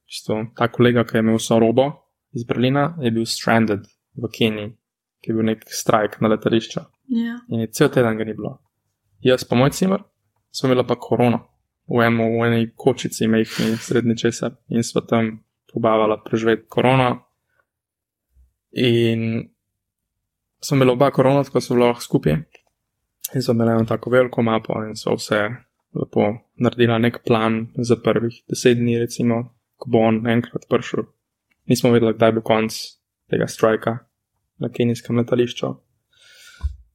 čisto, 0.07 0.39
ta 0.55 0.69
kolega, 0.71 1.05
ki 1.05 1.17
je 1.17 1.25
imel 1.27 1.41
vso 1.41 1.59
robo 1.59 1.91
iz 2.35 2.47
Berlina, 2.47 2.93
je 3.03 3.11
bil 3.11 3.27
stranded 3.27 3.87
v 4.15 4.31
Keniji, 4.31 4.71
ki 5.23 5.31
je 5.31 5.35
bil 5.35 5.51
nek 5.51 5.67
strajk 5.67 6.21
na 6.23 6.31
letališču. 6.31 6.83
Ja. 7.11 7.41
In 7.49 7.67
cel 7.73 7.91
teden 7.91 8.19
ga 8.19 8.25
ni 8.25 8.35
bilo. 8.39 8.59
Jaz 9.25 9.45
pa 9.49 9.59
moj 9.59 9.75
cimer, 9.75 10.05
smo 10.55 10.69
imeli 10.69 10.87
pa 10.87 10.95
korono 11.01 11.39
v, 11.89 12.07
eno, 12.07 12.29
v 12.39 12.47
eni 12.47 12.71
kočici, 12.77 13.27
mehki, 13.27 13.75
srednji 13.77 14.17
česar 14.17 14.55
in 14.69 14.85
smo 14.85 15.01
tam 15.01 15.43
pobavala 15.73 16.21
preživeti 16.25 16.69
korono. 16.69 17.25
In 18.71 19.49
smo 20.61 20.77
imeli 20.77 20.93
oba 20.93 21.11
korona, 21.11 21.45
tako 21.45 21.61
so 21.61 21.75
lahko 21.75 22.03
skupaj. 22.03 22.37
In 23.35 23.43
smo 23.43 23.55
imeli 23.55 23.71
eno 23.71 23.85
tako 23.85 24.11
veliko 24.11 24.43
mapo 24.43 24.79
in 24.87 24.97
so 24.97 25.17
vse 25.19 25.43
lepo 25.95 26.31
naredila 26.57 26.99
nek 26.99 27.23
plan 27.27 27.67
za 27.79 27.97
prvih 27.97 28.43
deset 28.49 28.79
dni, 28.79 28.99
recimo, 28.99 29.55
ko 29.77 29.91
bo 29.91 30.07
on 30.09 30.27
enkrat 30.31 30.67
prišel. 30.71 31.05
Nismo 31.67 31.91
vedeli, 31.91 32.15
kdaj 32.15 32.33
bo 32.33 32.43
konc 32.47 32.75
tega 33.31 33.47
strajka 33.47 33.99
na 34.59 34.69
kenijskem 34.69 35.19
letališču. 35.19 35.75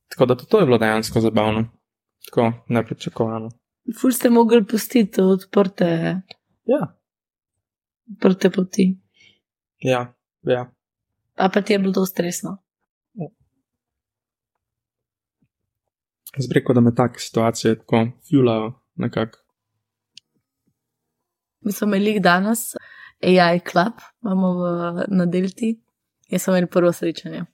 Tako 0.10 0.26
da 0.26 0.36
to 0.36 0.60
je 0.60 0.66
bilo 0.66 0.78
dejansko 0.78 1.22
zabavno, 1.22 1.68
tako 2.26 2.52
nepričakovano. 2.68 3.50
Ful 4.02 4.12
ste 4.12 4.30
mogli 4.30 4.66
pustiti 4.66 5.22
odprte. 5.22 6.22
Ja. 6.66 7.00
Odprte 8.12 8.50
poti. 8.50 8.98
Ja, 9.80 10.14
ja. 10.42 10.72
A 11.36 11.50
pa 11.50 11.62
ti 11.62 11.74
je 11.74 11.80
bilo 11.80 11.94
to 11.94 12.06
stresno? 12.06 12.58
Zbreko, 16.38 16.74
da 16.74 16.82
me 16.82 16.96
take 16.96 17.20
situacije 17.20 17.78
tako 17.80 18.08
fjulajo 18.30 18.74
nekako. 18.96 19.40
Mi 21.62 21.72
smo 21.72 21.88
imeli 21.88 22.20
danes 22.20 22.60
AI 23.24 23.60
Club, 23.72 23.94
imamo 24.22 24.54
v 24.54 25.06
Nadelti, 25.08 25.82
in 26.28 26.40
smo 26.40 26.54
imeli 26.54 26.68
prvo 26.68 26.92
srečanje. 26.92 27.46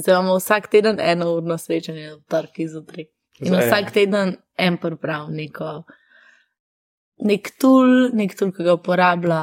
Zdaj 0.00 0.14
imamo 0.14 0.36
vsak 0.36 0.70
teden 0.70 0.96
eno 1.00 1.32
urno 1.32 1.58
srečanje, 1.58 2.10
v 2.14 2.20
torki 2.28 2.68
zjutraj. 2.68 3.04
In 3.40 3.52
Zdaj, 3.52 3.66
vsak 3.66 3.92
teden 3.92 4.36
en 4.56 4.78
prav 4.80 5.30
neko, 5.30 5.82
nek 7.28 7.50
tool, 7.60 8.10
nek 8.16 8.36
tool, 8.38 8.52
ki 8.52 8.64
ga 8.64 8.76
uporablja, 8.78 9.40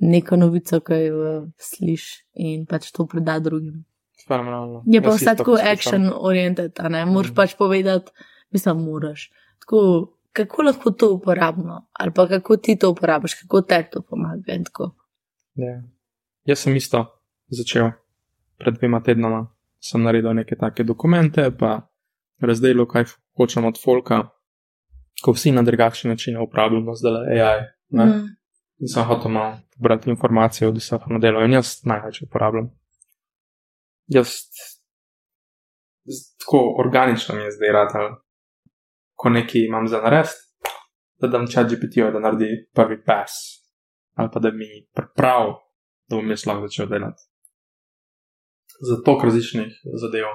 neko 0.00 0.38
novico, 0.40 0.80
ki 0.84 1.00
jo 1.04 1.34
slišiš 1.60 2.06
in 2.40 2.64
pač 2.68 2.88
to 2.96 3.06
preda 3.06 3.38
drugim. 3.44 3.84
Fenomenalno. 4.28 4.82
Je 4.86 5.02
pa 5.02 5.12
vse 5.16 5.34
tako 5.36 5.58
action 5.58 6.08
oriented, 6.14 6.72
a 6.80 6.88
ne 6.88 7.04
moreš 7.08 7.32
mm. 7.32 7.36
pač 7.36 7.54
povedati, 7.58 8.12
mislim, 8.54 8.84
moraš. 8.84 9.28
Tako, 9.60 9.80
kako 10.32 10.62
lahko 10.62 10.90
to 10.90 11.12
uporabno, 11.14 11.82
ali 11.92 12.14
pa 12.16 12.28
kako 12.28 12.56
ti 12.56 12.78
to 12.78 12.90
uporabiš, 12.94 13.34
kako 13.42 13.62
te 13.62 13.82
to 13.92 14.02
pomaga. 14.02 14.56
Ja. 15.54 15.82
Jaz 16.44 16.64
sem 16.64 16.76
isto 16.76 17.04
začel 17.48 17.90
pred 18.60 18.78
dvema 18.78 19.02
tednoma, 19.04 19.44
sem 19.80 20.02
naredil 20.02 20.32
neke 20.34 20.56
take 20.56 20.84
dokumente, 20.84 21.50
pa 21.50 21.89
razdelil, 22.40 22.86
kaj 22.86 23.04
hočem 23.36 23.64
od 23.64 23.78
folka, 23.84 24.22
ko 25.22 25.32
vsi 25.32 25.52
na 25.52 25.62
drugačen 25.62 26.10
način 26.10 26.38
uporabljamo 26.40 26.94
zdaj 26.94 27.40
AI. 27.40 27.60
Mm. 27.92 28.28
In 28.80 28.88
sem 28.88 29.04
hotel 29.04 29.30
malo 29.30 29.58
brati 29.76 30.10
informacije 30.10 30.68
od 30.68 30.76
vseh 30.76 31.00
modelov 31.06 31.44
in 31.44 31.52
jaz 31.52 31.80
največ 31.84 32.22
uporabljam. 32.22 32.70
Jaz 34.06 34.28
tako 36.40 36.76
organično 36.84 37.34
mi 37.34 37.42
je 37.42 37.50
zdaj 37.50 37.72
rad, 37.72 37.92
ko 39.14 39.28
nekaj 39.28 39.60
imam 39.64 39.88
za 39.88 40.00
narediti, 40.02 40.34
da 41.20 41.28
dam 41.28 41.46
čat 41.46 41.66
GPT-ju, 41.66 42.12
da 42.12 42.20
naredi 42.20 42.46
prvi 42.74 43.04
pas, 43.04 43.30
ali 44.14 44.28
pa 44.32 44.40
da 44.40 44.50
mi 44.50 44.88
prav, 45.16 45.52
da 46.08 46.16
bom 46.16 46.30
jaz 46.30 46.46
lahko 46.46 46.68
začel 46.68 46.88
delati. 46.88 47.22
Za 48.80 49.02
to 49.04 49.20
različnih 49.24 49.72
zadev. 50.00 50.26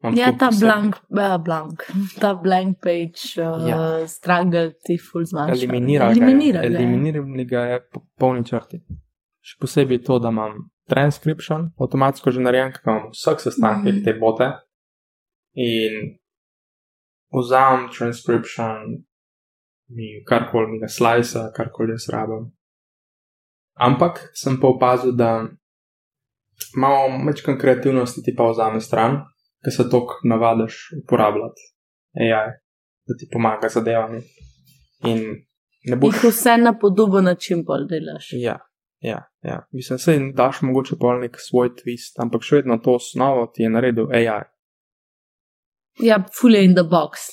Ja, 0.00 0.32
ta 0.32 0.48
blank, 0.60 0.96
uh, 1.12 1.36
blank, 1.44 1.84
ta 2.20 2.32
blank 2.34 2.78
page, 2.80 3.36
uh, 3.36 3.68
ja. 3.68 4.06
struggle, 4.08 4.72
ti 4.84 4.96
full 4.96 5.26
zmanjšajo. 5.28 5.58
Eliminira, 5.58 6.10
eliminira, 6.10 6.62
eliminira 6.64 7.44
ga 7.44 7.64
je 7.68 7.80
po 7.92 8.00
polni 8.16 8.40
črti. 8.48 8.80
Še 9.44 9.58
posebej 9.60 10.00
to, 10.06 10.16
da 10.24 10.32
imam 10.32 10.70
transcription, 10.88 11.68
avtomatsko 11.76 12.32
že 12.32 12.40
narejen, 12.40 12.72
ker 12.72 12.86
imam 12.86 13.10
vseh 13.12 13.44
sestankih 13.44 13.98
mm. 13.98 14.04
te 14.06 14.14
bote 14.16 14.48
in 15.60 16.16
vzamem 17.36 17.90
transcription, 17.92 19.02
mi 19.92 20.08
karkoli 20.24 20.70
mi 20.70 20.80
ga 20.80 20.88
slice, 20.88 21.42
karkoli 21.56 21.92
jaz 21.98 22.08
rabim. 22.14 22.48
Ampak 23.76 24.30
sem 24.32 24.56
pa 24.60 24.72
opazil, 24.72 25.12
da 25.12 25.44
malo 26.80 27.20
večkrat 27.26 27.60
kreativnosti 27.60 28.24
ti 28.24 28.32
pa 28.36 28.48
vzame 28.48 28.80
stran 28.80 29.20
ki 29.64 29.70
se 29.70 29.90
toliko 29.90 30.20
navadiš 30.24 30.74
uporabljati 31.04 31.62
AI, 32.14 32.50
da 33.06 33.16
ti 33.18 33.28
pomaga 33.32 33.68
za 33.68 33.80
delanje. 33.80 34.20
In 35.06 35.20
ne 35.84 35.96
boš. 35.96 36.20
Ti 36.20 36.28
vse 36.28 36.56
na 36.56 36.78
podoben 36.78 37.24
način 37.24 37.64
bolj 37.64 37.86
delaš. 37.88 38.28
Ja, 38.32 38.58
ja, 39.00 39.22
ja. 39.42 39.66
Mislim, 39.72 39.98
se 39.98 40.18
daš 40.34 40.62
mogoče 40.62 40.96
pol 41.00 41.20
nek 41.20 41.36
svoj 41.38 41.68
twist, 41.80 42.20
ampak 42.22 42.42
še 42.42 42.60
vedno 42.60 42.78
to 42.78 42.96
osnovo 43.00 43.46
ti 43.54 43.62
je 43.62 43.70
naredil 43.70 44.08
AI. 44.12 44.42
Ja, 46.00 46.22
fully 46.40 46.64
in 46.64 46.74
the 46.74 46.84
box, 46.84 47.28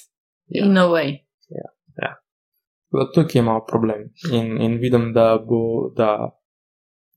ja. 0.47 0.65
in 0.65 0.77
a 0.77 0.87
way. 0.91 1.13
Ja, 1.49 1.69
ja. 2.03 2.11
Tukaj 3.13 3.39
je 3.39 3.43
malo 3.43 3.65
problem. 3.67 4.09
In, 4.31 4.57
in 4.61 4.77
vidim, 4.81 5.13
da 5.13 5.37
bo, 5.39 5.91
da 5.95 6.31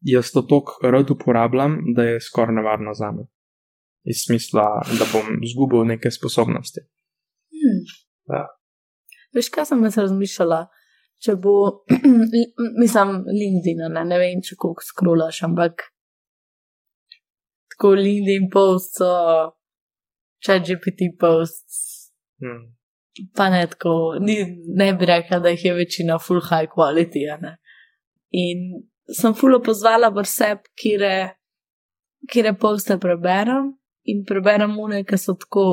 jaz 0.01 0.31
to 0.33 0.43
toliko 0.43 0.91
rad 0.91 1.11
uporabljam, 1.11 1.79
da 1.97 2.03
je 2.03 2.21
skoraj 2.21 2.55
nevarno 2.55 2.95
za 2.95 3.11
me 3.13 3.27
iz 4.05 4.25
smisla, 4.27 4.83
da 4.99 5.07
bom 5.13 5.43
izgubil 5.45 5.85
neke 5.85 6.11
sposobnosti. 6.11 6.81
Hmm. 7.53 7.83
Ja. 8.33 8.47
Veš, 9.35 9.51
kaj 9.53 9.71
sem 9.71 9.85
jaz 9.85 9.99
razmišljala? 10.01 10.61
Če 11.21 11.37
bo, 11.37 11.85
mislim, 12.83 13.17
LinkedIn, 13.29 13.85
ne, 13.93 14.05
ne 14.09 14.19
vem, 14.23 14.41
če 14.45 14.57
koliko 14.59 14.87
skrolaš, 14.87 15.43
ampak 15.45 15.91
tako 17.75 17.93
LinkedIn 18.01 18.49
posts, 18.53 19.03
če 20.41 20.61
GPT 20.65 21.13
posts. 21.21 21.81
Hmm. 22.41 22.71
Pa 23.37 23.51
ne 23.53 23.67
tako, 23.69 24.15
ni, 24.23 24.39
ne 24.81 24.93
bi 24.97 25.09
rekla, 25.11 25.43
da 25.45 25.53
jih 25.53 25.67
je 25.67 25.75
večina 25.77 26.17
full 26.23 26.41
high 26.47 26.71
quality. 26.73 27.27
In 28.41 28.65
sem 29.13 29.35
full 29.37 29.59
opozvala 29.59 30.09
v 30.15 30.25
seb, 30.25 30.65
kire 30.81 32.55
poste 32.57 32.97
preberem 33.03 33.75
in 34.13 34.25
preberem 34.29 34.77
une, 34.79 35.03
ki 35.05 35.19
so 35.19 35.35
tako, 35.39 35.67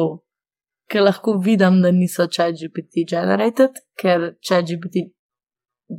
ki 0.92 1.04
lahko 1.04 1.38
vidim, 1.44 1.82
da 1.84 1.92
niso 1.92 2.28
ChatGPT 2.28 3.08
generated, 3.10 3.82
ker 4.00 4.34
ChatGPT 4.42 5.10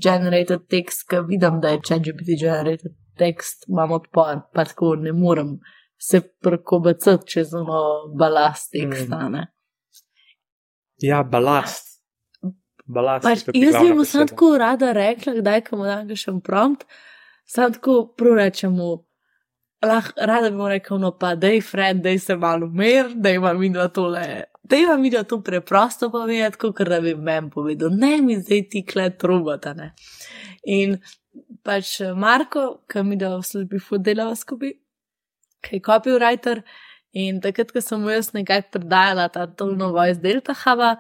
generated 0.05 0.69
tekst, 0.71 1.07
ki 1.11 1.25
vidim, 1.29 1.61
da 1.63 1.75
je 1.75 1.83
ChatGPT 1.89 2.39
generated 2.41 2.97
tekst 3.19 3.69
imam 3.69 3.93
odpor, 3.93 4.41
pa 4.55 4.65
tako 4.65 4.95
ne 4.97 5.13
morem 5.13 5.59
se 5.99 6.21
prekobacati 6.41 7.27
čez 7.27 7.55
ono 7.55 7.81
balast 8.19 8.73
teksta. 8.73 9.29
Mm. 9.29 9.47
Ja, 11.03 11.23
balast. 11.23 11.89
balast 12.87 13.25
pač, 13.25 13.45
jaz 13.55 13.77
bi 13.83 13.93
mu 13.95 14.05
samo 14.05 14.27
tako 14.27 14.55
rada 14.59 14.93
rekla, 14.93 15.35
kdaj 15.41 15.65
ko 15.67 15.81
mu 15.81 15.89
dam 15.89 16.15
še 16.17 16.33
prompt, 16.45 16.87
samo 17.47 17.75
tako 17.77 17.99
prorečemo. 18.17 18.89
Lah, 19.83 20.03
rada 20.17 20.51
bi 20.51 20.57
mu 20.57 20.67
rekel, 20.69 20.99
no 20.99 21.13
pa, 21.15 21.35
da 21.39 21.53
je 21.53 21.61
friend, 21.63 22.03
da 22.03 22.11
je 22.11 22.19
se 22.19 22.37
malo 22.37 22.67
mir, 22.67 23.13
da 23.15 23.31
ima 23.31 23.53
vidno 23.53 23.89
tole. 23.89 24.43
Da 24.63 24.77
ima 24.77 24.95
vidno 24.95 25.23
to 25.23 25.43
preprosto 25.43 26.11
povedati, 26.11 26.59
kot 26.59 26.81
da 26.81 27.01
bi 27.01 27.15
meni 27.15 27.51
povedal, 27.51 27.91
ne 27.93 28.17
mi 28.23 28.41
zdaj 28.41 28.69
ti 28.69 28.85
klet 28.87 29.23
robota. 29.23 29.75
Ne. 29.75 29.93
In 30.65 30.99
pač 31.63 32.01
Marko, 32.17 32.83
ki 32.91 33.05
mi 33.07 33.17
da 33.17 33.37
v 33.37 33.47
službi 33.47 33.79
fudela 33.79 34.33
skupaj, 34.37 34.75
ki 35.63 35.79
je 35.79 35.85
copywriter. 35.87 36.63
In 37.13 37.39
takrat, 37.41 37.71
ko 37.73 37.81
sem 37.81 38.03
mu 38.03 38.11
jaz 38.11 38.33
nekako 38.35 38.81
predajala 38.81 39.29
ta 39.33 39.47
tolno 39.47 39.93
voice 39.95 40.19
delta 40.21 40.59
hava, 40.65 40.97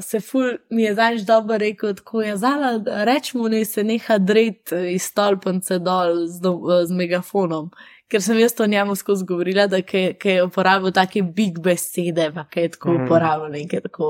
se 0.00 0.20
ful 0.20 0.56
mi 0.70 0.82
je 0.82 0.92
zdaj 0.92 1.18
dobro 1.26 1.58
rekel, 1.58 1.94
tako 1.94 2.22
je 2.22 2.36
zala, 2.36 2.80
rečemo, 3.04 3.48
ne 3.48 3.64
se 3.64 3.84
neha 3.84 4.18
dret 4.18 4.72
iz 4.90 5.02
stolpence 5.02 5.78
dol 5.78 6.26
z, 6.26 6.40
do, 6.40 6.58
z 6.86 6.92
megafonom. 6.92 7.70
Ker 8.08 8.22
sem 8.22 8.38
jaz 8.38 8.54
to 8.54 8.66
njemu 8.66 8.94
skozi 8.94 9.24
govorila, 9.24 9.66
da 9.66 9.82
ke, 9.82 10.12
ke 10.20 10.38
je 10.38 10.44
uporabil 10.44 10.92
take 10.92 11.22
big 11.22 11.60
besede, 11.64 12.30
pa 12.34 12.44
kaj 12.44 12.62
je 12.62 12.70
tako 12.76 12.92
mm. 12.92 13.04
uporabil, 13.04 13.52
nekaj 13.52 13.80
tako, 13.88 14.08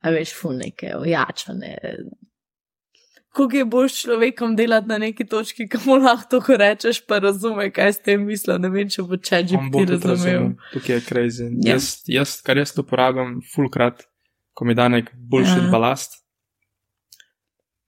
a 0.00 0.10
veš, 0.10 0.32
ful 0.36 0.56
neke 0.56 0.94
ojačane, 0.96 1.76
kako 3.32 3.56
je 3.56 3.64
boš 3.64 4.02
človekom 4.02 4.56
delati 4.56 4.88
na 4.88 4.98
neki 4.98 5.24
točki, 5.26 5.68
kako 5.68 5.96
lahko 5.96 6.40
to 6.40 6.56
rečeš, 6.56 7.06
pa 7.06 7.18
razume, 7.18 7.70
kaj 7.72 7.92
s 7.92 8.02
tem 8.02 8.26
misliš. 8.26 8.58
Ne 8.60 8.68
vem, 8.68 8.88
če 8.88 9.02
bo 9.02 9.16
če 9.16 9.40
že 9.48 9.60
bi 9.72 9.84
razumel. 9.88 10.50
Tukaj 10.72 10.96
je 10.96 11.00
crazy. 11.06 11.48
Ja. 11.64 11.74
Jaz, 11.74 12.02
jaz, 12.06 12.40
kar 12.44 12.60
jaz 12.60 12.74
uporabljam, 12.78 13.40
fulkrat, 13.54 14.04
ko 14.54 14.64
mi 14.64 14.74
da 14.74 14.88
nek 14.88 15.12
bullshit 15.14 15.62
ja. 15.62 15.70
balast. 15.70 16.18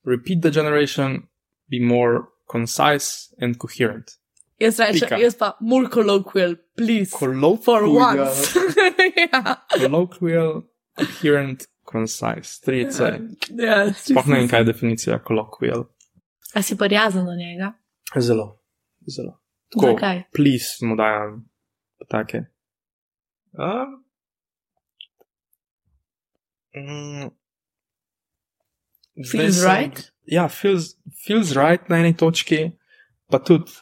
Repeat 0.04 0.42
the 0.42 0.50
generation, 0.50 1.28
be 1.70 1.80
more 1.80 2.28
concise 2.50 3.34
and 3.40 3.58
coherent. 3.58 4.18
Jaz 4.60 4.78
rečem, 4.78 5.18
jaz 5.20 5.34
pa 5.38 5.56
more 5.60 5.88
colloquial, 5.88 6.56
please. 6.76 7.10
Colloquial. 7.10 7.64
For 7.64 7.82
once. 7.88 8.54
ja. 9.32 9.56
Colloquial, 9.74 10.62
coherent, 10.96 11.66
concise, 11.84 12.60
tri 12.60 12.86
C. 12.92 13.18
Ja, 13.58 13.92
Sploh 13.92 14.28
ne 14.28 14.42
vem, 14.42 14.48
kaj 14.48 14.64
je 14.64 14.70
definicija 14.72 15.18
colloquial. 15.26 15.88
A 16.54 16.62
si 16.62 16.76
pa 16.78 16.86
jazen 16.86 17.26
do 17.26 17.34
njega? 17.34 17.72
Zelo, 18.20 18.60
zelo. 19.16 19.40
Tako, 19.72 19.86
Zakaj? 19.86 20.22
Please 20.36 20.86
mu 20.86 20.96
dajem 20.96 21.42
take. 22.10 22.44
Uh, 23.52 23.88
mm, 26.76 27.30
feels 29.30 29.60
sem, 29.60 29.70
right? 29.70 30.12
Ja, 30.26 30.48
feels, 30.48 30.96
feels 31.26 31.54
right 31.56 31.88
na 31.88 32.00
eni 32.02 32.16
točki, 32.16 32.70
pa 33.30 33.38
tudi 33.38 33.72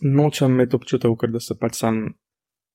nočem 0.00 0.52
imeti 0.52 0.76
občutek, 0.76 1.30
da 1.32 1.40
se 1.40 1.56
pač 1.58 1.80
sam 1.80 2.06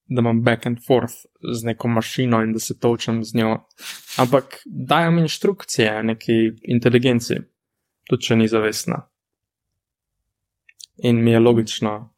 da 0.09 0.19
imam 0.21 0.43
back 0.43 0.65
and 0.65 0.77
forth 0.87 1.13
z 1.53 1.65
neko 1.65 1.87
mašino 1.87 2.41
in 2.43 2.53
da 2.53 2.59
se 2.59 2.79
točem 2.79 3.23
z 3.23 3.35
njo. 3.35 3.57
Ampak 4.17 4.61
dajem 4.65 5.17
inštrukcije 5.17 6.03
neki 6.03 6.51
inteligenci, 6.63 7.35
tudi 8.09 8.23
če 8.23 8.35
ni 8.35 8.47
zavestna. 8.47 9.03
In 10.97 11.23
mi 11.23 11.31
je 11.31 11.39
logično 11.39 12.13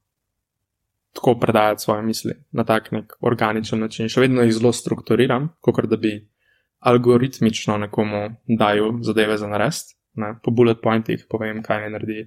tako 1.14 1.36
predajati 1.40 1.84
svoje 1.84 2.02
misli 2.02 2.34
na 2.52 2.64
tak 2.64 2.92
nek 2.92 3.14
organičen 3.20 3.80
način. 3.80 4.10
Še 4.10 4.22
vedno 4.22 4.42
jih 4.42 4.54
zelo 4.56 4.72
strukturiram, 4.74 5.50
kot 5.60 5.86
da 5.92 5.98
bi 5.98 6.16
algoritmično 6.82 7.78
nekomu 7.78 8.36
dajal 8.48 8.92
zadeve 9.02 9.38
za 9.38 9.48
narest, 9.48 9.98
ne? 10.14 10.36
po 10.44 10.52
bullet 10.52 10.82
pointih 10.82 11.26
povem, 11.30 11.62
kaj 11.64 11.82
ne 11.82 11.90
naredi. 11.94 12.26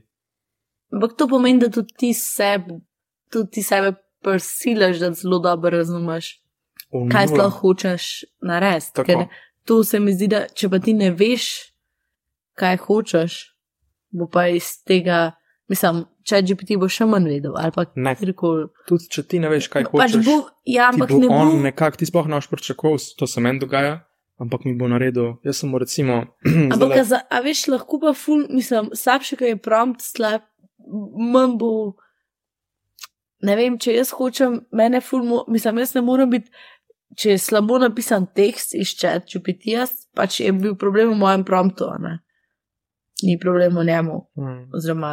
Ampak 0.94 1.16
to 1.18 1.28
pomeni, 1.28 1.58
da 1.58 1.70
tudi 1.74 1.94
ti 1.98 2.12
sebe, 2.14 2.78
tudi 3.32 3.50
ti 3.50 3.62
sebe 3.62 3.94
prisilaš, 4.22 5.02
da 5.02 5.10
zelo 5.12 5.38
dobro 5.38 5.70
razumeš, 5.76 6.36
kaj 7.12 7.32
sploh 7.32 7.58
hočeš 7.60 8.24
narediti. 8.42 9.02
Ker 9.06 9.26
to 9.66 9.82
se 9.84 10.00
mi 10.00 10.14
zdi, 10.14 10.30
da 10.30 10.46
če 10.54 10.70
pa 10.70 10.78
ti 10.78 10.94
ne 10.94 11.10
veš, 11.10 11.50
kaj 12.58 12.78
hočeš, 12.86 13.38
bo 14.14 14.30
pa 14.30 14.46
iz 14.54 14.70
tega, 14.86 15.34
mislim, 15.68 16.04
če 16.22 16.44
ti 16.62 16.78
bo 16.78 16.88
še 16.88 17.10
manj 17.10 17.26
vedel. 17.32 17.58
Ne, 17.98 18.14
tudi 18.86 19.10
če 19.10 19.26
ti 19.26 19.42
ne 19.42 19.50
veš, 19.50 19.68
kaj 19.72 19.90
pač 19.90 20.14
hočeš. 20.14 20.18
Pač 20.22 20.26
bo, 20.30 20.40
ja, 20.70 20.92
ampak 20.94 21.10
bo 21.10 21.18
ne 21.18 21.32
bo. 21.32 21.42
On 21.42 21.62
nekako 21.66 22.04
ti 22.04 22.06
sploh 22.06 22.30
ne 22.30 22.38
boš 22.38 22.52
pričakoval, 22.54 23.02
to 23.18 23.26
se 23.26 23.42
meni 23.42 23.58
dogaja. 23.58 24.04
Ampak 24.42 24.64
mi 24.66 24.74
bo 24.74 24.88
naredil, 24.90 25.36
jaz 25.46 25.60
sem 25.62 25.74
recimo. 25.78 26.24
Ampak, 26.42 27.04
zdale... 27.04 27.20
a, 27.30 27.38
a 27.38 27.42
veš, 27.44 27.68
lahko 27.70 28.00
pa 28.02 28.14
ful, 28.18 28.46
mislim, 28.50 28.90
slabše, 28.96 29.38
kaj 29.38 29.54
je 29.54 29.60
prompt, 29.62 30.02
slab, 30.02 30.42
manj 31.34 31.58
bo 31.60 31.70
ne 33.44 33.56
vem, 33.58 33.76
če 33.80 33.98
jaz 33.98 34.12
hočem, 34.16 34.58
mene 34.74 35.00
fulmo, 35.04 35.44
mislim, 35.52 35.82
jaz 35.82 35.94
ne 35.96 36.02
morem 36.04 36.32
biti, 36.32 36.50
če 37.18 37.34
je 37.34 37.42
slabo 37.42 37.78
napisan 37.82 38.26
tekst 38.34 38.74
iz 38.78 38.94
čat, 38.98 39.30
jaz, 39.68 39.94
pač 40.16 40.40
je 40.42 40.52
bil 40.56 40.74
problem 40.80 41.12
v 41.12 41.20
mojem 41.20 41.44
promptu, 41.46 41.90
ne? 42.02 42.18
Ni 43.24 43.36
problem 43.40 43.78
v 43.78 43.84
njemu. 43.86 44.16
Hmm. 44.36 44.64
Oziroma, 44.74 45.12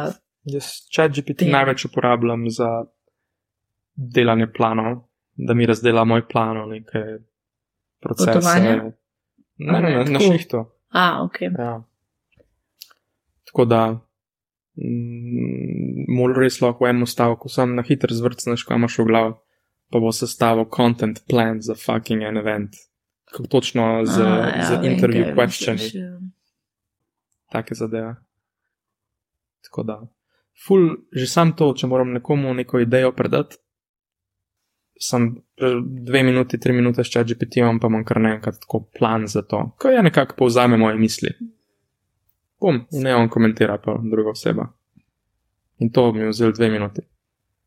jaz 0.50 0.72
čat 0.90 1.14
GPT 1.14 1.44
tem. 1.44 1.52
največ 1.54 1.86
uporabljam 1.86 2.48
za 2.50 2.70
delanje 3.94 4.48
planov, 4.56 5.04
da 5.36 5.54
mi 5.54 5.68
razdela 5.68 6.04
moj 6.04 6.26
plan, 6.28 6.58
neke 6.72 7.04
procese. 8.02 8.40
Potovanje? 8.40 8.92
Ne, 9.58 9.80
ne, 9.80 9.90
ne, 9.90 10.04
na 10.04 10.20
šihto. 10.20 10.64
A, 10.88 11.22
ok. 11.24 11.40
Ja. 11.40 11.82
Tako 13.44 13.64
da. 13.64 13.82
Mm, 14.76 16.08
mol 16.08 16.32
res 16.36 16.60
lahko 16.62 16.86
v 16.86 16.92
enem 16.92 17.08
stavku, 17.08 17.50
sam 17.52 17.74
na 17.76 17.84
hitro 17.84 18.14
zvrcneš, 18.16 18.64
kaj 18.64 18.80
imaš 18.80 18.98
v 19.02 19.06
glavi, 19.10 19.34
pa 19.92 20.00
bo 20.00 20.12
sestavil 20.16 20.64
content 20.72 21.20
plan 21.28 21.60
za 21.60 21.76
fucking 21.76 22.24
an 22.24 22.40
event. 22.40 22.80
Kako 23.32 23.48
točno 23.48 24.04
z, 24.04 24.20
A, 24.20 24.28
ja, 24.48 24.64
z 24.68 24.88
interview 24.88 25.28
vem, 25.28 25.36
questioni. 25.36 25.88
Ja. 25.92 26.16
Take 27.52 27.76
zadeve. 27.76 28.16
Tako 29.68 29.82
da. 29.88 29.98
Ful, 30.66 30.88
že 31.12 31.26
sam 31.28 31.52
to, 31.56 31.72
če 31.76 31.88
moram 31.88 32.12
nekomu 32.12 32.52
neko 32.54 32.80
idejo 32.80 33.12
predati, 33.16 33.56
sem 35.02 35.32
dve 36.06 36.22
minuti, 36.22 36.60
tri 36.60 36.72
minute 36.72 37.04
s 37.04 37.10
ChatGPT-om, 37.10 37.80
pa 37.80 37.90
imam 37.90 38.04
kar 38.06 38.20
nekaj 38.22 38.60
tako 38.60 38.84
plan 38.98 39.26
za 39.26 39.42
to, 39.42 39.64
ko 39.78 39.90
je 39.90 40.02
nekako 40.02 40.36
povzame 40.38 40.78
moje 40.78 40.98
misli. 40.98 41.32
Bom, 42.60 42.84
ne 42.92 43.16
on 43.16 43.28
komentira, 43.28 43.78
pa 43.82 43.96
druga 44.10 44.30
oseba. 44.30 44.68
In 45.78 45.90
to 45.90 46.12
mi 46.12 46.20
je 46.20 46.28
vzelo 46.28 46.52
dve 46.52 46.70
minuti. 46.70 47.02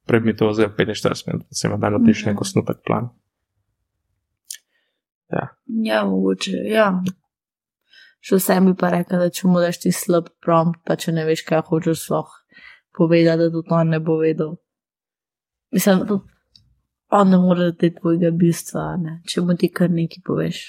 Prej 0.08 0.22
mi 0.22 0.36
to 0.36 0.50
vzelo 0.50 0.72
45 0.78 1.28
minut, 1.28 1.44
da 1.50 1.56
se 1.56 1.70
mi 1.70 1.78
da 1.78 1.90
napiš 1.90 2.22
mm 2.22 2.24
-hmm. 2.24 2.32
neko 2.32 2.44
snutek 2.44 2.78
plan. 2.86 3.10
Ja, 5.32 5.48
ja 5.68 6.06
mogoče, 6.06 6.52
ja. 6.52 7.04
Še 8.20 8.36
vsem 8.36 8.66
bi 8.66 8.74
pa 8.80 8.90
rekel, 8.90 9.20
da 9.20 9.30
če 9.30 9.48
mu 9.48 9.60
daš 9.60 9.80
ti 9.80 9.92
slab 9.92 10.30
prompt, 10.42 10.80
pa 10.86 10.96
če 10.96 11.12
ne 11.12 11.26
veš, 11.26 11.44
kaj 11.46 11.62
hočeš 11.68 12.06
sloh 12.08 12.30
povedati, 12.98 13.38
da 13.38 13.52
tudi 13.52 13.68
on 13.72 13.90
ne 13.90 14.00
bo 14.00 14.18
vedel. 14.18 14.56
Mislim, 15.72 16.00
on 17.10 17.30
ne 17.30 17.38
more 17.38 17.72
dati 17.72 17.94
tvojega 17.96 18.32
bistva, 18.32 18.96
ne? 18.98 19.20
če 19.28 19.42
mu 19.42 19.56
ti 19.58 19.70
kar 19.74 19.92
nekaj 19.92 20.24
poveš. 20.26 20.66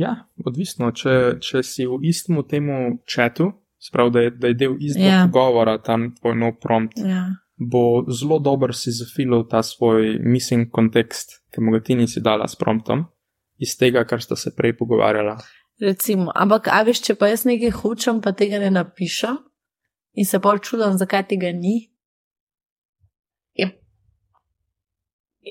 Ja, 0.00 0.24
odvisno, 0.44 0.90
če, 0.90 1.38
če 1.42 1.62
si 1.62 1.86
v 1.86 2.00
istem 2.08 2.40
temu 2.50 2.98
četu, 3.06 3.52
sprav, 3.78 4.10
da, 4.10 4.24
je, 4.26 4.34
da 4.34 4.50
je 4.50 4.58
del 4.58 4.76
istega 4.80 5.06
ja. 5.06 5.24
pogovora, 5.28 5.76
tam 5.82 6.08
tvoj 6.16 6.34
nov 6.40 6.56
prompt, 6.62 6.98
ja. 6.98 7.28
bo 7.56 8.02
zelo 8.10 8.40
dober 8.42 8.74
si 8.74 8.94
zafilil 8.94 9.46
ta 9.50 9.62
svoj 9.62 10.18
missing 10.24 10.70
kontekst, 10.74 11.38
ki 11.54 11.62
mu 11.62 11.76
ga 11.76 11.82
ti 11.84 11.94
nisi 11.98 12.22
dala 12.24 12.48
s 12.50 12.58
promptom, 12.58 13.06
iz 13.62 13.76
tega, 13.78 14.02
kar 14.08 14.22
sta 14.22 14.36
se 14.36 14.50
prej 14.56 14.74
pogovarjala. 14.80 15.38
Recimo, 15.82 16.32
ampak, 16.34 16.70
a 16.70 16.82
veš, 16.86 17.02
če 17.06 17.18
pa 17.18 17.30
jaz 17.30 17.46
nekaj 17.46 17.74
hočem, 17.82 18.20
pa 18.22 18.34
tega 18.34 18.58
ne 18.62 18.70
napišem 18.74 19.38
in 20.14 20.26
se 20.26 20.38
bolj 20.38 20.62
čudam, 20.62 20.98
zakaj 20.98 21.26
tega 21.30 21.50
ni, 21.54 21.90
je, 23.58 23.66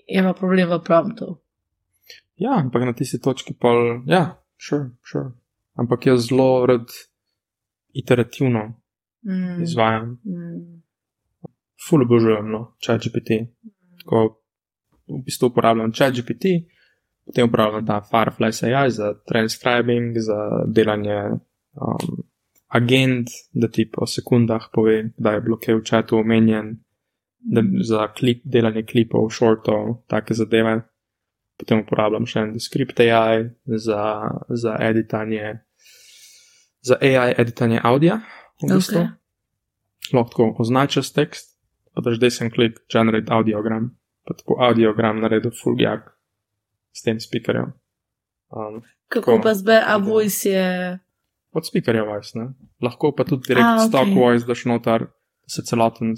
je 0.08 0.24
pa 0.24 0.34
problem 0.34 0.70
v 0.70 0.80
promptu. 0.84 1.38
Ja, 2.36 2.58
ampak 2.58 2.84
na 2.86 2.94
tisti 2.94 3.22
točki 3.22 3.54
pa, 3.54 3.70
ja, 4.06 4.44
sure, 4.58 4.90
sure. 5.06 5.32
Ampak 5.74 6.06
jaz 6.06 6.28
zelo 6.28 6.66
rad 6.66 6.90
iterativno 7.94 8.74
mm. 9.26 9.64
izvajam. 9.64 10.20
Mm. 10.26 10.82
Ful 11.88 12.02
obožujem, 12.02 12.52
no, 12.52 12.76
čaj 12.80 12.98
GPT. 12.98 13.30
Mm. 13.30 14.04
Ko 14.06 14.44
v 15.08 15.22
bistvu 15.26 15.52
uporabljam 15.52 15.92
čaj 15.92 16.12
GPT, 16.12 16.46
potem 17.26 17.48
uporabljam 17.48 17.86
ta 17.86 18.02
Firefly 18.12 18.76
AI 18.76 18.92
za 18.92 19.14
transcribing, 19.28 20.18
za 20.18 20.66
delanje 20.68 21.20
um, 21.30 22.24
agent, 22.68 23.28
da 23.54 23.68
ti 23.68 23.90
po 23.92 24.08
sekundah 24.08 24.70
pove, 24.74 25.10
da 25.18 25.32
je 25.32 25.42
bilo 25.42 25.58
kaj 25.58 25.76
v 25.76 25.84
čatu 25.84 26.18
omenjen, 26.18 26.80
za 27.84 28.08
klip, 28.08 28.42
delanje 28.44 28.84
klipov, 28.84 29.30
shortov, 29.32 30.04
take 30.08 30.34
zadeve. 30.34 30.82
Potem 31.60 31.84
uporabljam 31.84 32.26
še 32.26 32.40
en 32.40 32.54
script 32.60 33.00
AI 33.04 33.50
za, 33.66 34.32
za 34.50 34.78
editanje, 34.82 35.60
za 36.82 36.98
AI 37.02 37.36
editanje 37.38 37.82
audio. 37.84 38.20
V 38.64 38.72
bistvu. 38.74 39.04
okay. 39.04 39.12
Lahko 40.14 40.50
označiš 40.60 41.14
tekst, 41.14 41.54
pa 41.94 42.02
daš 42.04 42.20
desen 42.20 42.52
klik, 42.52 42.82
generate 42.92 43.32
audiogram, 43.34 43.94
pa 44.28 44.36
tako 44.40 44.58
audiogram 44.66 45.22
naredi 45.24 45.54
full 45.56 45.78
gag 45.80 46.10
s 46.94 47.06
tem 47.06 47.20
speakerjem. 47.22 47.74
Um, 48.54 48.82
Kako 49.08 49.40
pa 49.44 49.54
zdaj, 49.54 49.82
a 49.86 49.98
voice 49.98 50.50
je. 50.50 51.00
Od 51.54 51.66
speakerja 51.66 52.04
voice, 52.04 52.34
ne? 52.38 52.54
Lahko 52.82 53.14
pa 53.14 53.24
tudi 53.24 53.54
direkt 53.54 53.66
okay. 53.66 53.88
stock 53.88 54.10
voice 54.16 54.46
daš 54.50 54.66
noter, 54.66 55.08
se 55.48 55.64
celoten, 55.66 56.14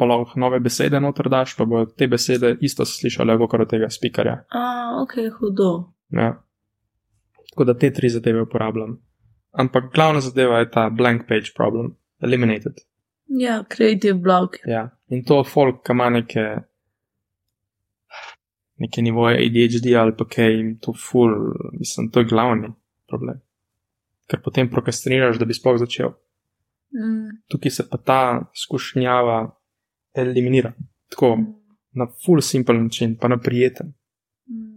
lahko 0.00 0.40
nove 0.40 0.60
besede 0.60 1.00
noter 1.00 1.28
daš, 1.30 1.56
pa 1.56 1.64
bo 1.64 1.84
te 1.86 2.08
besede 2.10 2.56
isto 2.60 2.84
slišali, 2.84 3.36
kot 3.38 3.60
od 3.60 3.70
tega 3.70 3.90
speakerja. 3.90 4.40
A, 4.50 4.64
ok, 5.02 5.14
hudo. 5.38 5.70
Ja. 6.10 6.34
Tako 7.50 7.64
da 7.64 7.76
te 7.78 7.92
tri 7.92 8.08
zadeve 8.10 8.42
uporabljam. 8.42 8.98
Ampak 9.52 9.92
glavna 9.94 10.20
zadeva 10.20 10.58
je 10.58 10.70
ta 10.70 10.88
blank 10.90 11.28
page 11.28 11.54
problem, 11.56 11.94
eliminated. 12.22 12.82
Ja, 13.26 13.62
creative 13.76 14.18
block. 14.18 14.56
Ja, 14.66 14.88
in 15.08 15.24
to 15.24 15.44
folk, 15.44 15.84
ki 15.86 15.94
ima 15.94 16.10
neke 16.10 16.44
neke 18.76 19.02
nivoje 19.02 19.38
ADHD 19.46 19.94
ali 19.98 20.16
pa 20.18 20.24
kaj 20.24 20.56
jim 20.56 20.78
to 20.82 20.94
ful, 21.10 21.30
mislim, 21.78 22.10
to 22.10 22.20
je 22.20 22.26
glavni 22.26 22.72
problem. 23.08 23.40
Ker 24.26 24.40
potem 24.42 24.70
prokrastiniraš, 24.70 25.38
da 25.38 25.44
bi 25.44 25.54
sploh 25.54 25.78
začel. 25.78 26.14
Mm. 26.94 27.42
Tukaj 27.50 27.70
se 27.70 27.88
pa 27.90 27.96
ta 27.96 28.50
skušnjava 28.64 29.60
eliminira. 30.14 30.72
Tako 31.10 31.36
mm. 31.36 31.46
na 31.92 32.06
ful 32.24 32.40
simple 32.40 32.74
način, 32.74 33.16
pa 33.20 33.28
na 33.28 33.38
prijeten. 33.38 33.86
Mm. 34.48 34.74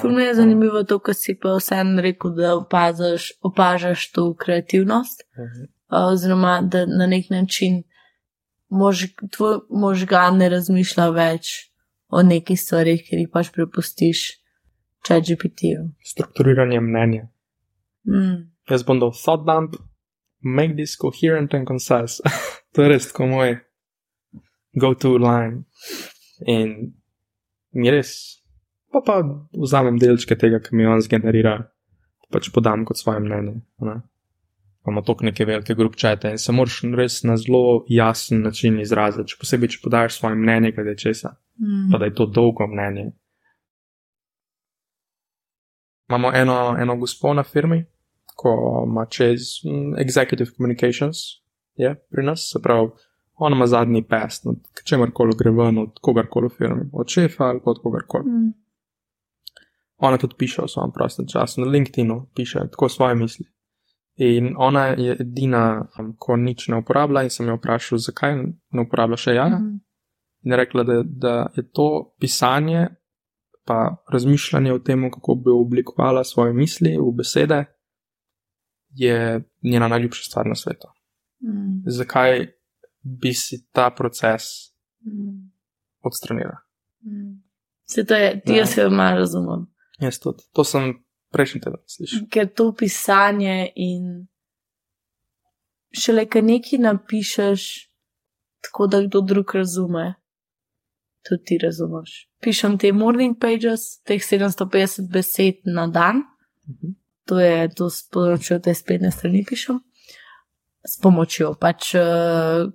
Ful 0.00 0.12
mi 0.12 0.22
je 0.22 0.34
zanimivo 0.34 0.82
to, 0.82 0.98
kar 0.98 1.14
si 1.14 1.38
pa 1.42 1.56
vsem 1.56 1.98
rekel, 1.98 2.34
da 2.34 2.56
opazaš, 2.56 3.32
opažaš 3.42 4.10
to 4.12 4.34
kreativnost. 4.34 5.22
Mm 5.38 5.42
-hmm. 5.42 5.66
Oziroma, 6.12 6.60
da 6.60 6.86
na 6.86 7.06
nek 7.06 7.30
način 7.30 7.82
mož, 8.68 9.04
tvoj 9.36 9.58
možgan 9.70 10.36
ne 10.36 10.48
razmišlja 10.48 11.08
več 11.08 11.70
o 12.08 12.22
nekih 12.22 12.60
stvarih, 12.60 13.02
ki 13.06 13.16
jih 13.16 13.28
pač 13.32 13.50
prepustiš 13.54 14.24
ChatGPT-ju. 15.06 15.90
Strukturiranje 16.04 16.80
mnenja. 16.80 17.28
Mm. 18.06 18.50
Jaz 18.70 18.84
bom 18.86 19.00
dal 19.00 19.12
thought 19.12 19.44
dump, 19.46 19.76
make 20.44 20.76
this 20.76 20.96
coherent 20.96 21.54
and 21.54 21.66
concise. 21.66 22.20
to 22.72 22.84
je 22.84 22.88
res 22.88 23.10
tako 23.10 23.26
moj 23.32 23.58
go-to 24.80 25.16
line. 25.18 25.64
In 26.46 26.94
mi 27.74 27.90
res, 27.90 28.40
pa 28.92 29.02
pa 29.04 29.20
vzamem 29.52 29.98
delčke 29.98 30.36
tega, 30.38 30.60
ki 30.62 30.76
mi 30.76 30.86
on 30.86 31.02
zgenerira, 31.02 31.58
pač 32.30 32.50
podam 32.54 32.84
kot 32.86 33.00
svoje 33.00 33.22
mnenje. 33.24 33.60
Ne? 33.82 34.00
imamo 34.86 35.02
tako 35.02 35.24
neke 35.24 35.44
velike 35.44 35.74
grupčete 35.74 36.30
in 36.30 36.38
se 36.38 36.52
moraš 36.52 36.80
res 36.96 37.22
na 37.22 37.36
zelo 37.36 37.84
jasen 37.88 38.42
način 38.42 38.80
izraziti, 38.80 39.32
še 39.32 39.38
posebej, 39.40 39.70
če 39.74 39.78
podaš 39.82 40.18
svoje 40.18 40.36
mnenje, 40.36 40.72
glede 40.76 40.96
česa. 41.00 41.36
Mm. 41.60 41.88
Pa 41.92 41.98
da 41.98 42.04
je 42.04 42.14
to 42.14 42.26
dolgo 42.26 42.66
mnenje. 42.66 43.12
Imamo 46.08 46.32
eno, 46.36 46.76
eno 46.78 46.96
gospo 47.00 47.32
na 47.34 47.42
firmi, 47.42 47.84
ko 48.44 48.84
ima 48.86 49.06
čez 49.06 49.40
executive 49.96 50.52
communications, 50.56 51.16
je 51.74 51.94
pri 52.10 52.24
nas, 52.26 52.50
se 52.52 52.62
pravi, 52.62 52.90
ona 53.34 53.56
ima 53.56 53.66
zadnji 53.66 54.02
pest, 54.08 54.46
od 54.46 54.58
čemarkoli 54.84 55.32
gre 55.38 55.50
ven, 55.50 55.78
od 55.78 55.96
kogarkoli 56.00 56.48
v 56.48 56.56
firmi, 56.58 56.90
od 56.92 57.08
šefa 57.08 57.44
ali 57.44 57.60
od 57.64 57.80
kogarkoli. 57.82 58.24
Mm. 58.24 58.52
Ona 59.96 60.18
tudi 60.18 60.34
piše 60.38 60.62
v 60.62 60.68
svojem 60.68 60.92
prostem 60.92 61.26
času, 61.26 61.60
na 61.60 61.66
LinkedIn-u 61.66 62.26
piše 62.34 62.68
tako 62.70 62.88
svoje 62.88 63.14
misli. 63.14 63.46
In 64.16 64.54
ona 64.58 64.86
je 64.86 65.16
edina, 65.20 65.86
um, 65.98 66.12
ko 66.18 66.36
nič 66.36 66.68
ne 66.68 66.78
uporablja, 66.78 67.22
in 67.22 67.30
sem 67.30 67.48
jo 67.48 67.56
vprašal, 67.56 67.98
zakaj 67.98 68.36
ne 68.44 68.84
uporablja 68.84 69.16
še 69.16 69.34
ja. 69.34 69.48
Mm. 69.48 69.80
In 70.44 70.52
je 70.52 70.56
rekla, 70.60 70.84
da, 70.84 71.00
da 71.02 71.34
je 71.56 71.64
to 71.72 72.14
pisanje, 72.20 72.88
pa 73.64 73.96
razmišljanje 74.12 74.72
o 74.72 74.78
tem, 74.78 75.10
kako 75.10 75.34
bi 75.34 75.50
oblikovala 75.50 76.24
svoje 76.24 76.52
misli 76.52 76.98
v 76.98 77.10
besede, 77.16 77.64
je 78.94 79.42
njena 79.62 79.88
najljubša 79.88 80.22
stvar 80.22 80.46
na 80.46 80.54
svetu. 80.54 80.88
Mm. 81.42 81.82
Zakaj 81.86 82.52
bi 83.02 83.34
si 83.34 83.66
ta 83.72 83.90
proces 83.90 84.42
mm. 85.06 85.50
odstranila? 86.00 86.56
Mm. 87.02 87.42
Se 87.84 88.06
to 88.06 88.14
je, 88.14 88.40
ti 88.40 88.52
jaz 88.52 88.74
se 88.74 88.88
malo 88.88 89.18
razumem. 89.18 89.66
Jaz 90.00 90.18
tudi. 90.18 90.42
To 90.52 90.64
sem 90.64 91.04
prejšnji 91.30 91.60
teden 91.60 91.82
slišal. 91.86 92.26
Ker 92.30 92.48
to 92.54 92.72
pisanje 92.74 93.72
in 93.76 94.26
šele, 95.94 96.26
kaj 96.26 96.42
nekaj 96.42 96.78
napišeš, 96.78 97.90
tako 98.64 98.86
da 98.86 99.02
kdo 99.02 99.20
drug 99.20 99.54
razume, 99.54 100.14
tudi 101.28 101.44
ti 101.44 101.58
razumeš. 101.62 102.28
Pišem 102.40 102.78
te 102.78 102.92
morning 102.92 103.36
pages, 103.40 104.00
teh 104.04 104.22
750 104.22 105.10
besed 105.12 105.64
na 105.64 105.86
dan, 105.86 106.24
mhm. 106.68 106.94
To 107.24 107.40
je 107.40 107.68
to 107.74 107.90
s 107.90 108.08
pomočjo 108.12 108.58
te 108.58 108.74
spletne 108.74 109.10
strani 109.10 109.44
pišem. 109.48 109.80
S 110.84 110.98
pomočjo 111.00 111.54
pač, 111.60 111.94
uh, 111.96 112.68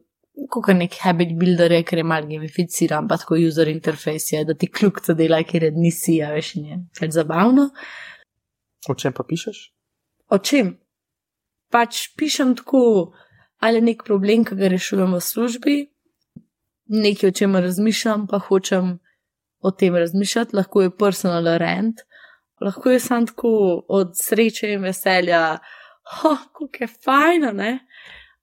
kot 0.49 0.69
nek 0.73 0.95
habit 1.03 1.35
builder, 1.37 1.75
ker 1.85 2.01
je 2.01 2.07
mal 2.07 2.25
gamificiran, 2.29 3.07
pa 3.07 3.19
tako 3.21 3.37
user 3.37 3.69
interface 3.69 4.35
je, 4.35 4.45
da 4.45 4.55
ti 4.57 4.69
kljub 4.71 5.01
temu 5.05 5.17
dela, 5.19 5.43
ker 5.43 5.67
je 5.67 5.71
nisi, 5.75 6.19
a 6.25 6.31
veš, 6.33 6.55
in 6.57 6.65
je 6.71 6.79
pač 6.99 7.13
zabavno. 7.17 7.69
O 8.89 8.95
čem 8.95 9.13
pa 9.13 9.25
pišeš? 9.27 9.61
O 10.33 10.39
čem? 10.41 10.77
Pač 11.69 12.07
pišem 12.17 12.55
tako, 12.57 13.13
ali 13.61 13.81
nek 13.83 14.01
problem, 14.07 14.45
ki 14.47 14.57
ga 14.57 14.71
rešujem 14.73 15.13
v 15.13 15.21
službi, 15.21 15.77
nekaj 16.89 17.29
o 17.29 17.35
čem 17.35 17.57
razmišljam, 17.61 18.25
pa 18.27 18.39
hočem 18.41 18.97
o 19.61 19.71
tem 19.71 19.95
razmišljati, 19.95 20.55
lahko 20.55 20.81
je 20.81 20.95
personal 20.95 21.45
rent, 21.61 22.01
lahko 22.61 22.89
je 22.89 22.99
samo 22.99 23.25
tako 23.25 23.51
od 23.87 24.11
sreče 24.15 24.73
in 24.73 24.83
veselja, 24.83 25.57
oh, 26.23 26.37
kako 26.53 26.83
je 26.83 26.87
fajn, 26.87 27.49
ne. 27.55 27.79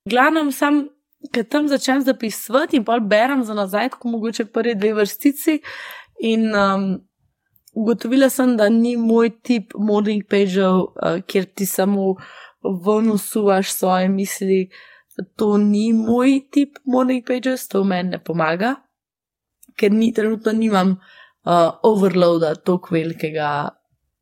Glavno 0.05 0.51
sem, 0.53 0.87
ker 1.33 1.45
tam 1.51 1.69
začnem 1.69 2.03
zapisovati 2.07 2.77
in 2.77 2.85
pa 2.85 2.99
berem 2.99 3.45
za 3.45 3.55
nazaj, 3.55 3.89
kot 3.97 4.05
mogoče 4.05 4.45
prvi 4.45 4.75
dve 4.75 4.93
vrstici. 4.95 5.61
In 6.25 6.55
um, 6.55 6.87
ugotovila 7.75 8.29
sem, 8.31 8.57
da 8.57 8.69
ni 8.69 8.97
moj 8.97 9.31
tip 9.43 9.75
morning 9.75 10.25
pageov, 10.31 10.81
uh, 10.81 11.21
kjer 11.27 11.45
ti 11.45 11.67
samo 11.67 12.15
vnusuvaš 12.65 13.73
svoje 13.73 14.09
misli. 14.09 14.69
To 15.37 15.57
ni 15.59 15.93
moj 15.93 16.41
tip 16.53 16.79
morning 16.85 17.25
pages, 17.27 17.69
to 17.69 17.85
meni 17.85 18.11
ne 18.11 18.25
pomaga, 18.25 18.75
ker 19.77 19.93
ni 19.93 20.13
trenutno 20.15 20.53
nimam 20.53 20.91
uh, 20.91 21.71
overloada 21.83 22.55
tako 22.55 22.95
velikega, 22.95 23.69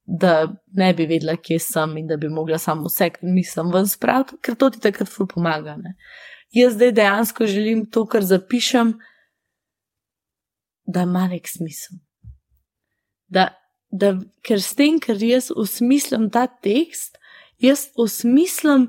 da 0.05 0.53
ne 0.77 0.93
bi 0.95 1.07
vedela, 1.09 1.37
kje 1.37 1.59
sem 1.59 1.97
in 1.97 2.07
da 2.07 2.17
bi 2.21 2.29
mogla 2.29 2.59
samo 2.59 2.89
vse, 2.91 3.11
kar 3.15 3.29
mislim, 3.29 3.73
ven 3.73 3.89
spraviti, 3.89 4.37
ker 4.45 4.55
to 4.55 4.71
ti 4.71 4.81
takrat 4.85 5.09
ful 5.09 5.27
pomaga. 5.27 5.77
Ne? 5.81 5.97
Jaz 6.53 6.75
zdaj 6.77 6.93
dejansko 6.93 7.47
želim 7.47 7.87
to, 7.91 8.05
kar 8.07 8.23
zapišem, 8.23 8.99
da 10.85 11.03
ima 11.09 11.29
nek 11.29 11.49
smisel 11.49 12.05
da, 13.35 13.49
da 13.91 14.15
ker 14.47 14.63
s 14.63 14.75
tem, 14.79 14.99
ker 15.03 15.19
jaz 15.23 15.51
osmislim 15.55 16.29
ta 16.33 16.47
tekst, 16.47 17.19
jaz 17.63 17.89
osmislim 17.97 18.89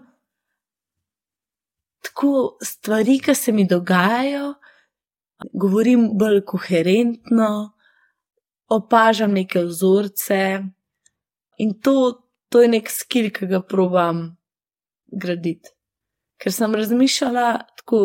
tako 2.06 2.58
stvari, 2.64 3.18
ki 3.24 3.34
se 3.36 3.54
mi 3.56 3.66
dogajajo, 3.68 4.54
govorim 5.54 6.10
bolj 6.20 6.44
koherentno, 6.46 7.50
opažam 8.70 9.34
neke 9.34 9.64
vzorce 9.66 10.40
in 11.58 11.74
to, 11.82 12.22
to 12.50 12.62
je 12.62 12.72
nek 12.72 12.90
skil, 12.92 13.32
ki 13.34 13.48
ga 13.52 13.62
provam 13.62 14.38
graditi. 15.12 15.72
Ker 16.42 16.52
sem 16.52 16.76
razmišljala 16.76 17.48
tako, 17.80 18.00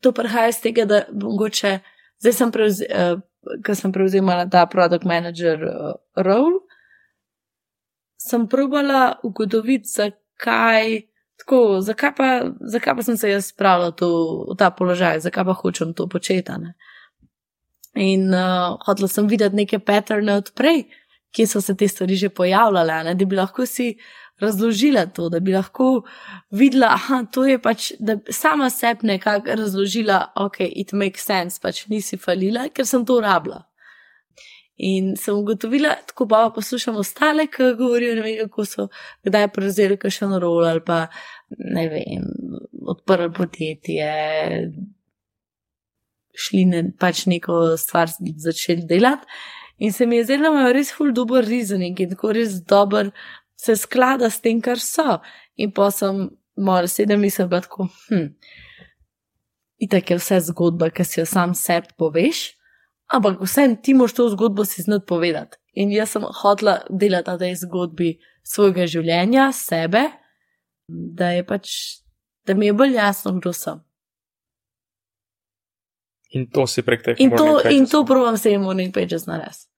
to 0.00 0.12
prihaja 0.12 0.52
iz 0.52 0.60
tega, 0.62 0.84
da 0.84 1.04
mogoče 1.12 1.78
zdaj 2.22 2.32
sem 2.32 2.52
prevzel. 2.52 2.90
Uh, 2.90 3.22
ko 3.64 3.74
sem 3.74 3.92
prevzemala 3.92 4.46
ta 4.50 4.66
produkt 4.66 5.04
manager 5.04 5.60
uh, 5.64 5.92
role, 6.16 6.60
sem 8.16 8.46
probala 8.48 9.18
ugotoviti, 9.22 9.88
zakaj, 9.88 11.04
tako, 11.40 11.80
zakaj, 11.84 12.14
pa, 12.16 12.28
zakaj 12.60 12.96
pa 12.96 13.02
sem 13.02 13.16
se 13.20 13.30
jaz 13.30 13.50
spravila 13.52 13.92
to, 13.92 14.08
v 14.50 14.56
ta 14.58 14.70
položaj, 14.70 15.20
zakaj 15.26 15.44
pa 15.44 15.56
hočem 15.60 15.92
to 15.94 16.08
početi. 16.08 16.52
In 17.94 18.32
uh, 18.34 18.80
hodila 18.86 19.08
sem 19.08 19.28
videti 19.28 19.56
neke 19.56 19.78
patterne 19.78 20.40
odprej, 20.40 20.86
kje 21.34 21.46
so 21.50 21.60
se 21.60 21.76
te 21.76 21.88
stvari 21.88 22.16
že 22.16 22.28
pojavljale, 22.28 23.02
ne? 23.04 23.14
da 23.14 23.24
bi 23.24 23.36
lahko 23.36 23.66
si 23.66 23.94
razložila 24.40 25.06
to, 25.06 25.28
da 25.28 25.40
bi 25.40 25.52
lahko 25.54 26.02
videla, 26.50 26.96
da 27.08 27.24
to 27.32 27.44
je 27.46 27.58
pač, 27.62 27.92
da 27.98 28.18
sama 28.30 28.70
sebi 28.70 29.06
nekako 29.06 29.54
razložila, 29.60 30.32
ok, 30.36 30.60
it 30.60 30.92
makes 30.92 31.26
sense, 31.26 31.60
pač 31.62 31.86
nisi 31.88 32.18
falila, 32.18 32.68
ker 32.74 32.86
sem 32.86 33.06
to 33.06 33.20
rabila. 33.22 33.64
In 34.76 35.12
sem 35.16 35.36
ugotovila, 35.38 35.92
tako 36.08 36.26
pa 36.26 36.48
poslušam 36.54 36.96
ostale, 36.98 37.46
ki 37.46 37.76
govorijo, 37.78 38.16
ne 38.18 38.24
vem, 38.24 38.40
kako 38.42 38.64
so, 38.66 38.88
kdaj 39.22 39.52
prevzeli 39.54 39.98
kakšen 40.02 40.34
rol 40.42 40.66
ali 40.66 40.82
pa, 40.82 41.04
ne 41.58 41.84
vem, 41.92 42.26
odprli 42.90 43.30
podjetje, 43.36 44.08
šli 46.34 46.64
ne, 46.72 46.82
pač 46.98 47.26
neko 47.30 47.76
stvar 47.78 48.10
začeli 48.10 48.82
delati. 48.90 49.30
In 49.78 49.92
se 49.92 50.06
mi 50.06 50.16
je 50.16 50.24
zdelo, 50.24 50.42
da 50.42 50.52
imajo 50.52 50.72
res 50.72 50.92
ful 50.94 51.12
dober 51.12 51.44
reasoning 51.44 52.00
in 52.00 52.10
tako 52.14 52.32
res 52.32 52.60
dober 52.62 53.10
se 53.56 53.76
sklada 53.76 54.30
s 54.30 54.40
tem, 54.40 54.60
kar 54.62 54.78
so. 54.78 55.18
In 55.56 55.72
pa 55.74 55.90
sem 55.90 56.28
moral 56.56 56.88
sedem 56.88 57.20
misel, 57.20 57.48
da 57.48 57.60
tako, 57.64 57.88
hm, 58.08 58.28
itak 59.82 60.10
je 60.10 60.18
vse 60.20 60.40
zgodba, 60.50 60.90
ki 60.94 61.04
si 61.04 61.20
jo 61.20 61.26
sam 61.26 61.54
sebi 61.58 61.94
poveš, 61.98 62.44
ampak 63.12 63.42
vsem 63.42 63.76
ti 63.82 63.94
moš 63.94 64.14
to 64.14 64.28
zgodbo 64.34 64.64
si 64.64 64.82
znati 64.82 65.06
povedati. 65.08 65.58
In 65.74 65.90
jaz 65.90 66.14
sem 66.14 66.22
hotla 66.42 66.78
delati 66.90 67.30
na 67.30 67.38
tej 67.38 67.56
zgodbi 67.64 68.14
svojega 68.46 68.86
življenja, 68.86 69.48
sebe, 69.52 70.04
da 70.88 71.32
je 71.34 71.44
pač, 71.46 71.72
da 72.46 72.54
mi 72.54 72.70
je 72.70 72.76
bolj 72.76 72.94
jasno, 72.94 73.34
kdo 73.40 73.52
sem. 73.52 73.80
In 76.34 76.48
to 76.50 76.66
si 76.66 76.82
prek 76.82 77.02
teh 77.04 77.20
in 77.22 77.30
to, 77.30 77.60
in 77.70 77.86
to 77.86 78.02
provam 78.04 78.36
jim 78.44 78.62
morning 78.62 78.92
pages 78.92 79.26
narediti. 79.26 79.68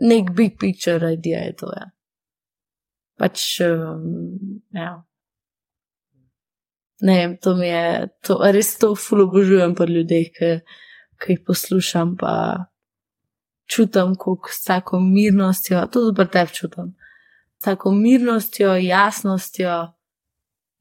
Nek 0.00 0.32
big 0.34 0.58
picture 0.58 1.12
idea 1.12 1.44
je 1.44 1.56
to. 1.56 1.72
Ja. 1.76 1.90
Pač, 3.18 3.60
um, 3.60 4.62
ja. 4.74 5.04
Ne, 7.04 7.36
to 7.42 7.54
mi 7.54 7.68
je, 7.68 8.08
to, 8.24 8.38
res 8.54 8.74
to 8.78 8.94
fulo 8.98 9.28
obožujem 9.28 9.74
pri 9.76 9.98
ljudeh, 9.98 10.30
ki, 10.34 10.50
ki 11.20 11.36
jih 11.36 11.42
poslušam, 11.46 12.16
pa 12.18 12.32
čutim, 13.70 14.14
kako 14.18 14.50
s 14.50 14.64
tako 14.64 15.00
mirnostjo, 15.04 15.84
tudi 15.92 16.14
pri 16.16 16.28
tebi 16.32 16.54
čutim, 16.54 16.94
s 17.60 17.68
tako 17.68 17.92
mirnostjo, 17.98 18.74
jasnostjo, 18.80 19.76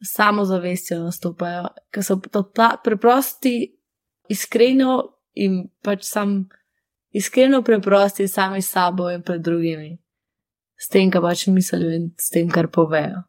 samozavestjo 0.04 1.04
nastopajo, 1.04 1.69
ker 1.91 2.06
so 2.06 2.19
to 2.32 2.43
ta 2.43 2.76
preprosti 2.84 3.56
iskreno 4.34 4.98
in 5.34 5.63
pač 5.86 6.06
sam 6.08 6.43
iskreno 7.13 7.62
preprosti 7.65 8.28
sami 8.28 8.62
s 8.62 8.72
sabo 8.74 9.10
in 9.13 9.22
pred 9.22 9.41
drugimi, 9.41 9.98
s 10.78 10.89
tem, 10.89 11.12
kar 11.13 11.22
pač 11.22 11.48
mislijo 11.48 11.93
in 11.93 12.12
s 12.19 12.34
tem, 12.34 12.50
kar 12.50 12.69
povejo. 12.74 13.24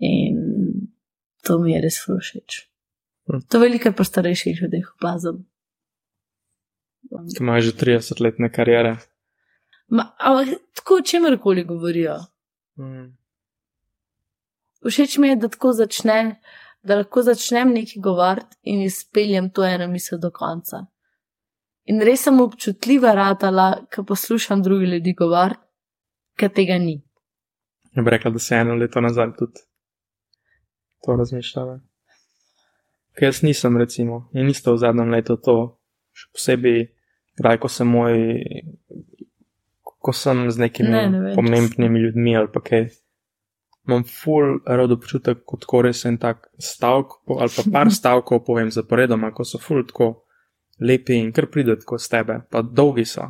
In 0.00 0.40
to 1.44 1.58
mi 1.60 1.74
je 1.74 1.84
res 1.84 2.00
všeč. 2.04 2.64
Hm. 3.28 3.46
To 3.48 3.60
veliko 3.62 3.92
pa 3.96 4.04
starejših 4.04 4.60
ljudi, 4.62 4.82
opazam. 4.96 5.44
Ki 7.10 7.40
imajo 7.42 7.64
že 7.70 7.72
30-letne 7.80 8.50
karijere. 8.52 8.96
Ma, 9.90 10.12
ampak 10.18 10.60
tako 10.78 11.00
o 11.00 11.02
čemerkoli 11.02 11.64
govorijo. 11.64 12.18
Hmm. 12.78 13.16
Všeč 14.86 15.18
mi 15.18 15.32
je, 15.32 15.36
da 15.36 15.48
tako 15.48 15.72
začne 15.76 16.40
da 16.82 16.96
lahko 16.96 17.22
začnem 17.22 17.74
nekaj 17.74 18.00
govoriti 18.02 18.56
in 18.62 18.82
izpeljem 18.82 19.50
to 19.50 19.64
eno 19.64 19.88
misel 19.88 20.18
do 20.18 20.30
konca. 20.30 20.86
In 21.84 22.00
res 22.06 22.24
sem 22.24 22.40
občutljiva 22.40 23.14
ratala, 23.16 23.84
ko 23.94 24.04
poslušam 24.04 24.62
druge 24.62 24.86
ljudi 24.86 25.14
govoriti, 25.18 25.60
ker 26.38 26.52
tega 26.54 26.78
ni. 26.78 27.00
Ja, 27.96 28.02
bi 28.02 28.10
rekla, 28.10 28.30
da 28.30 28.38
se 28.38 28.54
eno 28.54 28.74
leto 28.74 29.00
nazaj 29.00 29.32
tudi 29.38 29.64
to 31.04 31.16
razmišljala. 31.16 31.80
Ker 33.18 33.28
jaz 33.28 33.42
nisem, 33.42 33.76
recimo, 33.76 34.28
in 34.32 34.48
isto 34.48 34.72
v 34.72 34.80
zadnjem 34.84 35.10
letu 35.10 35.36
to, 35.36 35.56
še 36.14 36.28
posebej, 36.36 36.84
kraj, 37.40 37.58
ko 37.60 37.68
sem 37.72 37.88
moj, 37.90 38.16
ko 39.82 40.14
sem 40.16 40.46
z 40.50 40.62
nekimi 40.62 40.92
ne, 40.94 41.06
ne 41.10 41.34
pomembnimi 41.34 42.00
ljudmi 42.00 42.36
ali 42.36 42.48
pa 42.52 42.62
kaj 42.64 42.86
imam 43.88 44.04
full 44.04 44.60
rado 44.66 44.94
občutek, 44.94 45.42
kot 45.46 45.64
ko 45.68 45.82
res 45.82 46.04
en 46.08 46.18
tak 46.20 46.48
stavek 46.58 47.18
ali 47.38 47.52
pa 47.56 47.64
par 47.72 47.92
stavkov 47.98 48.44
povem 48.46 48.70
zaporedoma, 48.70 49.32
ko 49.34 49.44
so 49.44 49.58
full 49.58 49.84
tako 49.86 50.12
lepi 50.80 51.18
in 51.20 51.32
kar 51.32 51.50
pride 51.52 51.78
tako 51.80 51.98
z 51.98 52.08
tebe, 52.08 52.40
pa 52.50 52.62
dolgi 52.62 53.04
so. 53.04 53.28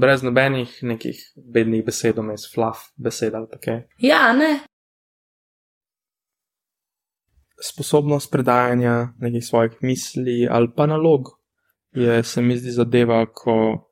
Brez 0.00 0.22
nobenih 0.22 0.72
nekih 0.82 1.20
bednih 1.54 1.84
besed, 1.86 2.18
vmes 2.18 2.48
fluff 2.52 2.90
besed 2.96 3.34
ali 3.34 3.60
kaj. 3.62 3.84
Ja, 4.04 4.32
ne. 4.36 4.58
Sposobnost 7.60 8.30
predajanja 8.32 9.12
nekih 9.20 9.44
svojih 9.44 9.78
misli 9.84 10.48
ali 10.50 10.68
pa 10.76 10.86
nalog 10.86 11.40
je, 11.92 12.22
se 12.22 12.42
mi 12.42 12.56
zdi, 12.56 12.70
zadeva, 12.70 13.24
ko 13.26 13.89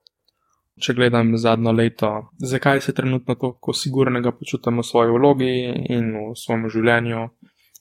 če 0.81 0.95
gledam 0.95 1.37
zadnjo 1.39 1.73
leto, 1.73 2.11
zakaj 2.39 2.81
se 2.81 2.95
trenutno 2.95 3.35
tako 3.35 3.73
sigurnega 3.75 4.33
počutim 4.33 4.79
v 4.79 4.87
svoji 4.87 5.15
vlogi 5.15 5.53
in 5.95 6.13
v 6.17 6.35
svojem 6.37 6.69
življenju. 6.73 7.29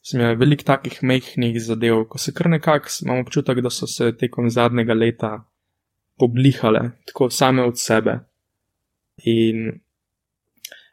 Sem 0.07 0.21
imel 0.21 0.37
veliko 0.39 0.63
takih 0.63 1.01
mehkih 1.03 1.57
zadev, 1.59 2.05
ko 2.07 2.19
se 2.21 2.31
kar 2.31 2.47
nekako 2.49 2.91
imam 3.03 3.25
občutek, 3.25 3.59
da 3.63 3.69
so 3.73 3.87
se 3.91 4.13
tekom 4.15 4.49
zadnjega 4.49 4.95
leta 4.95 5.31
poblihale, 6.17 6.91
tako 7.09 7.29
same 7.29 7.65
od 7.67 7.79
sebe. 7.79 8.19
In 9.25 9.81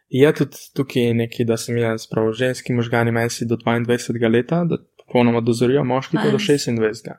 je 0.09 0.33
tudi 0.33 0.65
tukaj 0.77 1.15
nekaj, 1.15 1.47
da 1.47 1.57
sem 1.57 1.79
jaz 1.79 2.09
prav 2.11 2.33
ženski 2.33 2.73
možgani 2.73 3.13
mesi 3.13 3.47
do 3.47 3.57
22. 3.57 4.33
leta, 4.33 4.65
da 4.65 4.79
popolnoma 5.05 5.41
dozorijo 5.41 5.85
moški 5.85 6.17
pa 6.17 6.31
do 6.31 6.39
26. 6.39 7.15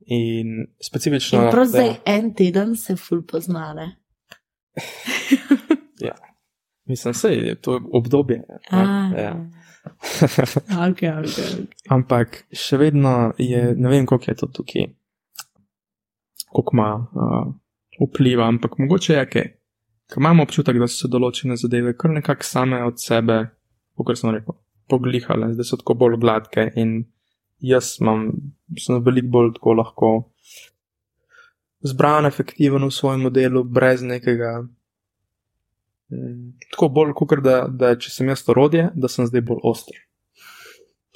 In 0.00 0.66
specifično. 0.82 1.44
In 1.44 1.50
prav 1.50 1.66
zdaj 1.66 1.94
en 2.06 2.34
teden 2.34 2.76
se 2.76 2.96
ful 2.96 3.22
poznale. 3.26 3.88
ja, 6.08 6.14
mislim, 6.84 7.14
da 7.22 7.28
je 7.28 7.54
to 7.54 7.80
obdobje. 7.92 8.42
A, 8.70 8.78
ja. 9.18 9.50
okay, 10.70 11.10
okay, 11.10 11.24
okay. 11.24 11.66
Ampak 11.96 12.44
še 12.52 12.78
vedno 12.78 13.32
je, 13.38 13.74
ne 13.76 13.88
vem, 13.88 14.06
koliko 14.06 14.30
je 14.30 14.36
to 14.36 14.46
tukaj, 14.46 14.86
koliko 16.52 16.76
ima 16.76 16.90
uh, 16.96 17.50
vpliva, 18.08 18.46
ampak 18.46 18.78
mogoče 18.78 19.14
je 19.14 19.26
kaj. 19.30 19.48
Ker 20.06 20.22
imamo 20.22 20.44
občutek, 20.46 20.78
da 20.78 20.86
so 20.86 21.02
se 21.02 21.10
določene 21.10 21.56
zadeve 21.58 21.96
kar 21.98 22.12
nekako 22.14 22.46
same 22.46 22.78
od 22.86 23.00
sebe, 23.02 23.40
kot 23.98 24.18
sem 24.20 24.30
rekel, 24.36 24.54
poglihale, 24.90 25.50
zdaj 25.56 25.66
so 25.66 25.78
tako 25.80 25.96
bolj 25.98 26.20
gladke 26.22 26.68
in 26.78 27.00
jaz 27.66 27.96
imam, 28.00 28.28
sem 28.78 29.02
veliko 29.04 29.32
bolj 29.34 29.52
tako 29.58 29.76
lahko 29.80 30.10
zbran, 31.86 32.26
efektiven 32.26 32.84
v 32.84 32.90
svojem 32.90 33.26
modelu, 33.28 33.64
brez 33.64 34.02
nekega. 34.02 34.66
Mm, 36.12 36.52
tako 36.72 36.88
bolj, 36.88 37.14
kot 37.18 37.38
da, 37.44 37.64
da 37.68 37.94
če 37.98 38.12
sem 38.12 38.30
jaz 38.30 38.44
to 38.46 38.54
rodje, 38.56 38.88
da 38.94 39.10
sem 39.10 39.26
zdaj 39.26 39.44
bolj 39.46 39.62
oster. 39.66 39.98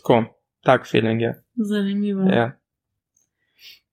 Tako, 0.01 0.23
tak 0.67 0.89
feeling 0.89 1.23
je. 1.23 1.35
Zanimivo. 1.71 2.27
Ja. 2.31 2.51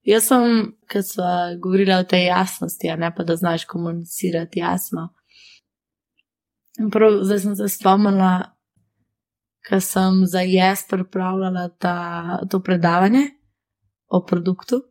Jaz 0.08 0.30
sem, 0.30 0.72
ker 0.88 1.04
smo 1.04 1.28
govorili 1.60 1.92
o 1.92 2.04
tej 2.08 2.30
jasnosti, 2.30 2.88
a 2.88 2.96
ne 2.96 3.10
pa 3.14 3.26
da 3.28 3.36
znaš 3.36 3.66
komunicirati 3.68 4.62
jasno. 4.62 5.10
Prav, 6.92 7.20
zdaj 7.26 7.42
sem 7.42 7.56
se 7.58 7.68
spomnila, 7.68 8.54
ker 9.68 9.80
sem 9.84 10.22
za 10.26 10.40
jaz 10.40 10.86
pripravljala 10.88 11.68
ta, 11.68 11.96
to 12.50 12.60
predavanje 12.64 13.30
o 14.08 14.24
produktu. 14.26 14.82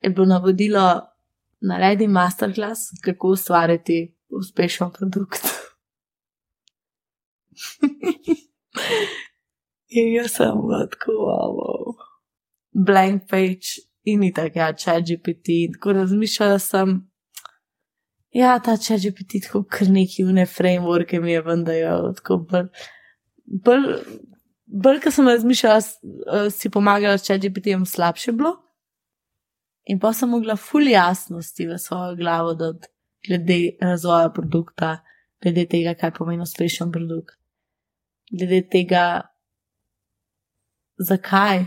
Je 0.00 0.10
bilo 0.10 0.26
navodilo, 0.26 1.00
naredi 1.60 2.08
masterclass, 2.08 2.80
kako 3.04 3.28
ustvariti 3.28 4.16
uspešen 4.28 4.90
produkt. 4.98 5.42
in 9.88 10.12
jaz 10.16 10.30
sem 10.36 10.58
lahko, 10.68 11.12
wow, 11.12 11.94
blank 12.72 13.28
page 13.30 13.80
in 14.04 14.32
tako, 14.34 14.58
ja, 14.58 14.72
če 14.72 14.90
je 14.90 15.02
GPT. 15.12 15.46
Tako 15.76 15.92
razmišljala 16.00 16.58
sem, 16.58 16.96
ja, 18.34 18.58
ta 18.64 18.76
če 18.76 18.94
je 18.94 19.00
GPT, 19.06 19.44
tako 19.46 19.62
kar 19.70 19.88
neki 19.92 20.24
vne 20.28 20.46
frameworke 20.48 21.20
mi 21.20 21.32
je 21.32 21.44
vendajo, 21.46 22.12
tako 22.18 22.42
bolj 22.50 22.68
bolj, 23.52 23.86
bolj 24.66 25.00
ko 25.04 25.12
sem 25.12 25.28
razmišljala, 25.28 25.80
uh, 25.80 26.48
si 26.52 26.70
pomagala, 26.72 27.20
če 27.20 27.38
bi 27.48 27.62
ti 27.62 27.74
jim 27.74 27.84
slabše 27.86 28.32
bilo. 28.32 28.56
In 29.90 29.98
pa 30.00 30.12
sem 30.14 30.30
mogla 30.30 30.56
ful 30.56 30.86
jasnosti 30.86 31.66
v 31.66 31.78
svojo 31.78 32.16
glavo 32.16 32.54
dati, 32.54 32.88
glede 33.26 33.76
razvoja 33.80 34.30
produkta, 34.34 35.00
glede 35.42 35.66
tega, 35.66 35.94
kaj 35.98 36.14
pomeni 36.14 36.42
uspešen 36.42 36.92
produkt, 36.94 37.34
glede 38.30 38.62
tega, 38.70 39.04
zakaj 41.02 41.66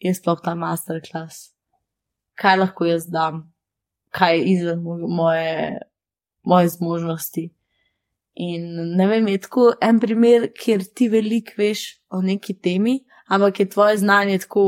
je 0.00 0.14
sploh 0.16 0.40
ta 0.40 0.54
masterclass, 0.56 1.50
kaj 2.40 2.56
lahko 2.62 2.88
jaz 2.88 3.06
dam, 3.12 3.44
kaj 4.16 4.38
je 4.38 4.44
izven 4.54 4.80
moje, 4.82 5.78
moje 6.42 6.68
zmožnosti. 6.68 7.50
In 8.40 8.96
ne 8.96 9.06
vem, 9.06 9.26
je 9.28 9.40
tako 9.44 9.66
en 9.84 9.98
primer, 10.00 10.46
kjer 10.56 10.84
ti 10.96 11.10
veliko 11.12 11.58
veš 11.60 11.82
o 12.08 12.22
neki 12.24 12.54
temi, 12.62 13.00
ampak 13.28 13.60
je 13.60 13.68
tvoje 13.68 13.98
znanje 14.00 14.38
tako, 14.46 14.64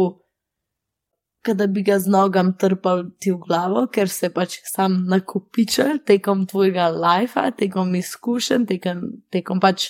da 1.55 1.67
bi 1.67 1.83
ga 1.83 1.99
z 1.99 2.11
nogam 2.13 2.53
trpal 2.59 3.05
ti 3.19 3.33
v 3.33 3.39
glavo, 3.43 3.87
ker 3.91 4.11
se 4.13 4.29
pač 4.31 4.59
sam 4.69 5.01
nakopičal 5.11 6.03
tekom 6.07 6.45
tvojega 6.47 6.91
lajfa, 6.93 7.49
tekom 7.59 7.95
izkušenj, 7.99 8.67
tekom, 8.69 9.01
tekom 9.33 9.61
pač 9.61 9.89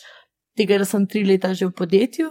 tega, 0.57 0.79
da 0.79 0.87
sem 0.88 1.07
tri 1.07 1.25
leta 1.27 1.53
že 1.55 1.66
v 1.66 1.75
podjetju. 1.77 2.31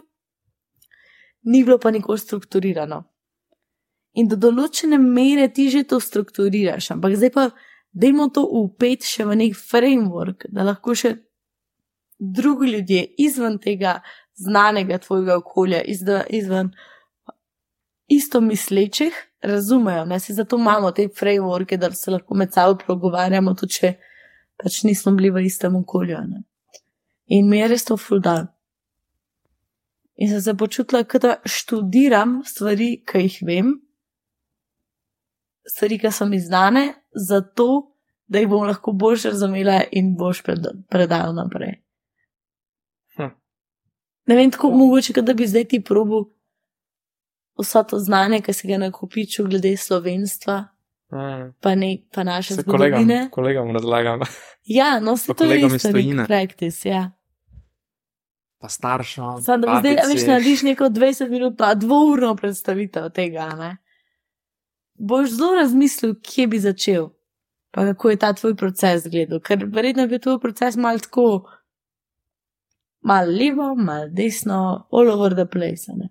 Ni 1.51 1.63
bilo 1.65 1.77
pa 1.77 1.91
nikoli 1.91 2.21
strukturirano. 2.21 3.03
In 4.15 4.27
do 4.27 4.35
določene 4.39 4.97
mere 4.97 5.49
ti 5.53 5.69
že 5.69 5.83
to 5.83 5.99
strukturiraš, 5.99 6.93
ampak 6.95 7.15
zdaj 7.19 7.33
pa, 7.35 7.45
da 7.91 8.07
imamo 8.07 8.31
to 8.33 8.43
upet 8.45 9.03
še 9.03 9.27
v 9.27 9.37
nek 9.43 9.59
framework, 9.59 10.47
da 10.49 10.63
lahko 10.63 10.95
še 10.95 11.13
drugi 12.21 12.71
ljudje 12.71 13.05
izven 13.17 13.57
tega 13.57 13.99
znanega 14.35 14.97
tvojega 14.97 15.37
okolja, 15.37 15.81
izven 16.29 16.69
isto 18.07 18.41
mislečih, 18.41 19.13
razumejo. 19.41 20.05
Ne? 20.05 20.19
Se 20.19 20.33
zato 20.33 20.57
imamo 20.57 20.91
te 20.91 21.07
frameworke, 21.19 21.77
da 21.77 21.91
se 21.91 22.11
lahko 22.11 22.35
med 22.35 22.53
sabo 22.53 22.77
pogovarjamo, 22.87 23.53
tudi 23.53 23.73
če 23.73 23.93
pač 24.61 24.83
nismo 24.83 25.15
bili 25.17 25.31
v 25.31 25.45
istem 25.45 25.75
okolju. 25.75 26.17
Ne? 26.27 26.43
In 27.25 27.49
mi 27.49 27.61
je 27.61 27.69
res 27.73 27.85
to 27.87 27.97
fuldan. 27.97 28.51
In 30.21 30.29
sem 30.29 30.41
se 30.41 30.53
počutila, 30.57 31.01
da 31.03 31.37
študiram 31.45 32.41
stvari, 32.45 32.99
ki 33.07 33.23
jih 33.25 33.37
vem, 33.47 33.71
stvari, 35.65 35.97
ki 35.97 36.11
so 36.13 36.27
mi 36.29 36.39
znane, 36.39 36.91
zato 37.15 37.95
da 38.27 38.39
jih 38.39 38.49
bom 38.51 38.67
lahko 38.67 38.91
boljše 38.91 39.31
razumela 39.33 39.81
in 39.91 40.13
boš 40.17 40.43
predala 40.45 41.33
naprej. 41.33 41.81
Ne 44.25 44.35
vem, 44.35 44.51
tako 44.51 44.69
mogoče, 44.69 45.21
da 45.21 45.33
bi 45.33 45.47
zdaj 45.47 45.65
ti 45.65 45.81
probil 45.83 46.29
vso 47.59 47.83
to 47.83 47.99
znanje, 47.99 48.41
ki 48.41 48.53
si 48.53 48.67
ga 48.67 48.77
nakopičil 48.77 49.47
glede 49.47 49.77
slovenstva, 49.77 50.57
mm. 51.11 51.53
pa, 51.61 51.75
ne, 51.75 51.97
pa 52.13 52.23
naše 52.23 52.53
zgodovine. 52.53 53.29
Kolegom 53.31 53.71
razlagam. 53.71 54.19
Ja, 54.65 54.99
no 54.99 55.17
se 55.17 55.33
to 55.33 55.43
je 55.43 55.65
isto, 55.65 55.89
practice, 56.27 56.89
ja. 56.89 57.11
Pa 58.61 58.69
staršem. 58.69 59.23
Sam 59.41 59.61
da 59.61 59.79
zdaj, 59.79 59.95
veš, 60.13 60.27
narediš 60.27 60.61
neko 60.61 60.83
20 60.83 61.29
minut, 61.29 61.57
pa 61.57 61.73
dvourno 61.73 62.35
predstavitev 62.35 63.09
tega, 63.09 63.49
ne. 63.57 63.77
Boš 64.93 65.29
zelo 65.29 65.55
razmislil, 65.55 66.13
kje 66.21 66.47
bi 66.47 66.59
začel, 66.59 67.09
pa 67.71 67.85
kako 67.85 68.09
je 68.09 68.19
ta 68.21 68.33
tvoj 68.33 68.55
proces 68.55 69.07
gledal, 69.09 69.39
ker 69.39 69.65
verjetno 69.65 70.05
bi 70.07 70.19
tvoj 70.19 70.39
proces 70.39 70.75
mal 70.75 70.99
tako 70.99 71.49
malo 73.01 73.31
levo, 73.31 73.75
malo 73.75 74.07
desno, 74.09 74.87
all 74.91 75.09
over 75.09 75.35
the 75.35 75.45
place. 75.45 75.93
Ne? 75.95 76.09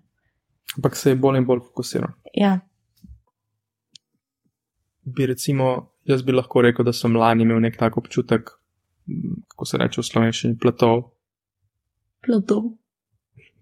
Ampak 0.75 0.95
se 0.95 1.09
je 1.09 1.15
bolj 1.15 1.37
in 1.37 1.45
bolj 1.45 1.59
fokusiral. 1.67 2.13
Ja. 2.33 2.59
Bi 5.01 5.25
recimo, 5.25 5.91
jaz 6.03 6.23
bi 6.23 6.31
lahko 6.31 6.61
rekel, 6.61 6.85
da 6.85 6.93
sem 6.93 7.15
lani 7.15 7.43
imel 7.43 7.59
nek 7.59 7.77
tak 7.79 7.97
občutek, 7.97 8.49
kako 9.47 9.65
se 9.65 9.77
reče 9.77 10.01
v 10.01 10.05
slovenščini, 10.05 10.57
platov. 10.61 11.03
Platov. 12.25 12.71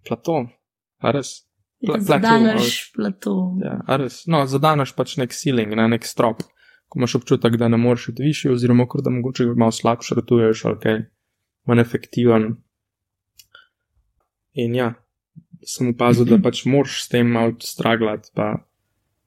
Platov, 0.07 0.49
a 0.99 1.13
res. 1.15 1.39
Pla, 1.85 1.95
zadanaš 2.03 2.91
platov. 2.95 3.59
Ja, 3.63 3.79
res. 3.97 4.25
No, 4.27 4.43
zadanaš 4.47 4.91
pač 4.97 5.15
nek 5.21 5.33
ceiling, 5.35 5.71
ne, 5.79 5.87
nek 5.95 6.07
strop. 6.07 6.43
Ko 6.89 6.99
imaš 6.99 7.19
občutek, 7.21 7.55
da 7.61 7.69
ne 7.69 7.77
moreš 7.77 8.09
iti 8.11 8.25
više, 8.25 8.51
oziroma 8.51 8.87
da 9.03 9.13
mogoče 9.13 9.45
malo 9.55 9.71
slabše 9.71 10.17
ratuješ, 10.17 10.65
ali 10.65 10.79
kaj, 10.83 10.99
manj 11.69 11.81
efektiven, 11.81 12.47
In 14.59 14.75
ja, 14.75 14.93
sem 15.63 15.91
opazil, 15.93 16.27
da 16.27 16.39
pač 16.41 16.63
moraš 16.67 17.03
s 17.05 17.11
tem 17.11 17.29
malo 17.31 17.55
straglati, 17.63 18.31
pa 18.35 18.57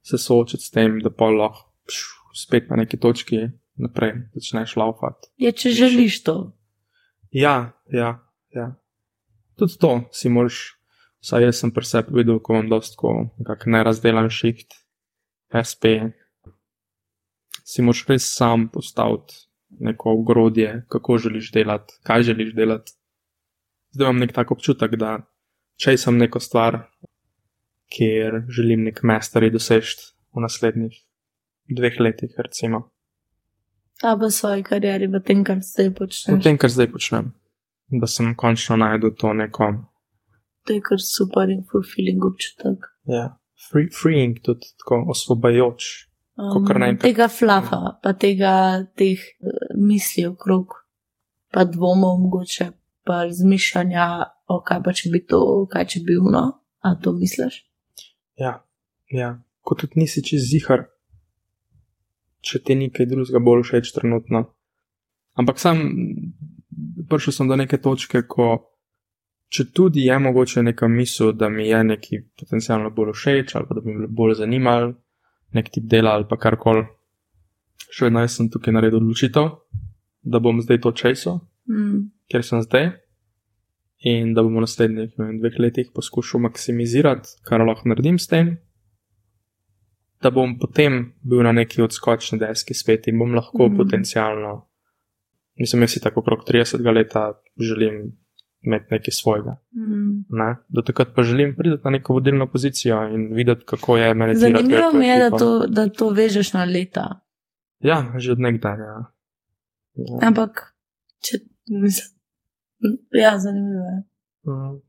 se 0.03 0.19
soočiti 0.19 0.65
s 0.65 0.75
tem, 0.75 0.99
da 1.01 1.11
pa 1.11 1.31
lahko 1.31 1.69
spet 2.35 2.71
na 2.71 2.81
neki 2.83 2.99
točki 3.01 3.47
naprej 3.81 4.13
začneš 4.35 4.77
laufati. 4.77 5.31
Ja, 5.41 5.53
če 5.53 5.73
želiš 5.77 6.23
to. 6.27 6.37
Ja, 7.33 7.73
ja, 7.93 8.19
ja. 8.53 8.75
Tudi 9.57 9.79
to 9.81 9.93
si 10.13 10.33
moraš, 10.33 10.61
vsaj 11.25 11.49
jaz 11.49 11.63
sem 11.63 11.73
pri 11.73 11.89
sebi 11.89 12.19
videl, 12.21 12.41
ko 12.41 12.57
imam 12.57 12.69
dosto 12.73 13.15
nerazdelan 13.67 14.29
šiht, 14.33 14.77
SP. 15.53 16.13
Si 17.65 17.85
moraš 17.85 18.05
res 18.09 18.27
sam 18.29 18.69
postaviti 18.73 19.47
neko 19.81 20.19
ogrodje, 20.19 20.83
kako 20.93 21.19
želiš 21.19 21.53
delati, 21.53 21.97
kaj 22.05 22.29
želiš 22.29 22.53
delati 22.57 22.93
zdaj 23.93 24.09
imam 24.09 24.23
nek 24.23 24.33
tak 24.37 24.51
občutek, 24.55 24.97
da 25.01 25.19
če 25.81 25.97
sem 26.01 26.19
neko 26.19 26.41
stvar, 26.41 26.83
kjer 27.93 28.43
želim 28.49 28.87
nek 28.89 29.03
mestari 29.05 29.51
doseči 29.53 30.13
v 30.33 30.45
naslednjih 30.45 30.97
dveh 31.73 32.01
letih, 32.01 32.33
recimo. 32.39 32.89
A 34.03 34.17
v 34.19 34.31
svoji 34.35 34.65
karieri, 34.67 35.07
v 35.07 35.21
tem, 35.23 35.45
kar 35.45 35.61
zdaj 35.63 35.93
počnem. 35.95 36.39
V 36.39 36.43
tem, 36.43 36.59
kar 36.59 36.73
zdaj 36.73 36.89
počnem. 36.91 37.33
Da 37.93 38.09
sem 38.09 38.33
končno 38.35 38.79
najdel 38.81 39.13
to 39.21 39.33
neko. 39.37 39.69
To 40.67 40.75
je 40.75 40.81
kar 40.83 40.99
super 40.99 41.51
in 41.53 41.63
fulfilling 41.69 42.25
občutek. 42.25 42.89
Ja, 43.07 43.37
Free, 43.71 43.89
freeing, 44.03 44.41
tudi 44.43 44.67
tako 44.79 45.05
osvobajoč. 45.09 46.09
Um, 46.37 46.67
tega 46.99 47.29
flafa, 47.29 47.99
pa 48.03 48.13
tega 48.19 48.83
teh 48.99 49.21
uh, 49.21 49.77
misli 49.79 50.25
okrog, 50.27 50.75
pa 51.53 51.65
dvomov 51.69 52.19
mogoče, 52.25 52.71
pa 53.05 53.25
razmišljanja, 53.25 54.07
o 54.49 54.61
kaj 54.67 54.83
pa 54.85 54.95
če 54.97 55.11
bi 55.13 55.23
to, 55.27 55.43
kaj 55.71 55.87
če 55.95 56.03
bi 56.07 56.19
uno, 56.21 56.43
a 56.81 56.95
to 57.03 57.13
misliš? 57.17 57.63
Ja, 58.39 58.63
ja. 59.11 59.37
kot 59.63 59.83
tudi 59.83 60.03
nisi 60.03 60.23
čez 60.27 60.49
zihar, 60.51 60.87
če 62.43 62.63
ti 62.67 62.77
nekaj 62.79 63.07
drugega 63.11 63.43
bolj 63.43 63.67
všeč 63.69 63.93
trenutno. 63.95 64.47
Ampak 65.39 65.61
sam 65.63 65.83
prišel 67.09 67.37
sem 67.37 67.49
do 67.49 67.57
neke 67.57 67.79
točke, 67.79 68.25
ko 68.29 68.73
če 69.53 69.69
tudi 69.77 70.07
je 70.07 70.19
mogoče 70.19 70.65
neka 70.65 70.89
misel, 70.89 71.33
da 71.37 71.49
mi 71.53 71.69
je 71.69 71.85
nekaj 71.85 72.25
potencialno 72.41 72.91
bolj 72.91 73.13
všeč 73.19 73.55
ali 73.57 73.69
pa 73.69 73.77
da 73.77 73.85
bi 73.85 73.95
me 73.95 74.09
bolj 74.09 74.39
zanimal, 74.41 74.93
nek 75.53 75.71
tip 75.71 75.89
dela 75.89 76.17
ali 76.17 76.27
pa 76.29 76.39
karkoli, 76.41 76.87
še 77.93 78.09
vedno 78.09 78.25
sem 78.29 78.49
tukaj 78.51 78.75
naredil 78.75 79.03
odločitev, 79.03 79.51
da 80.23 80.41
bom 80.41 80.63
zdaj 80.65 80.81
to 80.81 80.93
česal. 80.97 81.41
Mm 81.71 82.13
kjer 82.33 82.45
sem 82.47 82.63
zdaj, 82.65 82.91
in 84.09 84.33
da 84.35 84.43
bom 84.43 84.57
v 84.57 84.65
naslednjih 84.65 85.13
vem, 85.21 85.37
dveh 85.43 85.59
letih 85.61 85.91
poskušal 85.95 86.43
maksimizirati, 86.49 87.37
kar 87.47 87.63
lahko 87.67 87.93
naredim 87.93 88.19
s 88.19 88.31
tem, 88.31 88.57
da 90.23 90.33
bom 90.33 90.57
potem 90.59 91.13
bil 91.27 91.43
na 91.45 91.53
neki 91.53 91.83
odskočni 91.85 92.41
deski 92.41 92.75
spet 92.79 93.11
in 93.11 93.21
bom 93.21 93.35
lahko 93.37 93.69
mm. 93.69 93.79
potencialno, 93.79 94.55
mislim, 95.61 95.85
jaz 95.85 95.97
si 95.97 96.03
tako 96.03 96.23
okrog 96.25 96.45
30 96.49 96.83
let 96.95 97.15
želim 97.61 98.01
imeti 98.63 98.95
nekaj 98.95 99.13
svojega. 99.13 99.57
Mm. 99.75 100.25
Ne? 100.39 100.51
Do 100.69 100.83
takrat 100.87 101.15
pa 101.17 101.23
želim 101.27 101.57
priti 101.59 101.83
na 101.85 101.91
neko 101.91 102.15
vodilno 102.15 102.47
pozicijo 102.47 103.03
in 103.15 103.29
videti, 103.35 103.67
kako 103.67 103.97
je 103.97 104.15
meni 104.15 104.37
zelo 104.39 104.59
zanimivo. 104.59 104.81
Zanimivo 104.81 104.99
mi 104.99 105.07
je, 105.09 105.19
da 105.19 105.39
to, 105.39 105.67
da 105.67 105.89
to 105.89 106.11
vežeš 106.11 106.53
na 106.53 106.65
leta. 106.65 107.09
Ja, 107.83 108.15
že 108.17 108.33
od 108.33 108.41
nekdaj. 108.41 108.79
Ja. 108.79 108.99
Ja. 109.95 110.29
Ampak, 110.29 110.71
če. 111.21 111.43
Ja, 113.23 113.39
zanimivo 113.39 113.85
je. 113.85 114.03
Uh. 114.43 114.81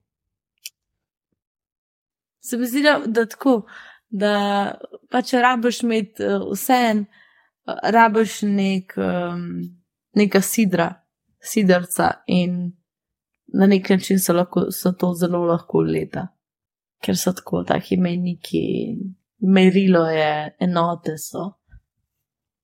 Se 2.39 2.57
mi 2.57 2.67
zdi, 2.67 2.81
da 3.05 3.25
tako, 3.25 3.65
da 4.09 4.31
pač 5.11 5.33
rabiš 5.33 5.83
imeti 5.83 6.25
uh, 6.25 6.47
vse 6.51 6.79
en, 6.89 7.05
uh, 7.05 7.75
rabiš 7.93 8.41
nek, 8.49 8.95
um, 8.97 9.45
neka 10.17 10.41
sidra, 10.41 10.89
sidrca 11.39 12.09
in 12.27 12.73
na 13.53 13.67
nek 13.67 13.89
način 13.89 14.19
so, 14.19 14.33
lahko, 14.33 14.71
so 14.71 14.91
to 14.91 15.13
zelo 15.13 15.45
lahko 15.45 15.83
leta, 15.85 16.27
ker 17.03 17.17
so 17.17 17.31
tako 17.37 17.63
taki 17.63 17.97
meniki, 17.97 18.63
merilo 19.39 20.07
je, 20.09 20.55
enote 20.59 21.17
so, 21.17 21.51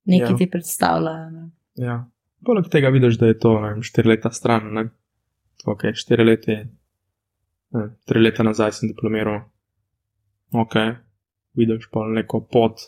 nekaj 0.09 0.31
ja. 0.31 0.37
ti 0.37 0.49
predstavljajo. 0.49 1.49
Ja. 1.75 1.99
Poleg 2.45 2.69
tega 2.71 2.89
vidiš, 2.93 3.17
da 3.19 3.27
je 3.27 3.39
to 3.39 3.53
štiri 3.83 4.13
leta 4.13 4.31
stran, 4.31 4.69
ne? 4.73 4.85
ok, 5.65 5.89
štiri 5.93 6.23
leta, 6.23 6.55
ne, 7.75 7.83
tri 8.07 8.21
leta 8.21 8.45
nazaj 8.47 8.77
sem 8.77 8.91
diplomiral, 8.91 9.41
ok, 10.55 10.77
vidiš 11.59 11.89
pa 11.91 12.05
neko 12.07 12.41
pot, 12.47 12.85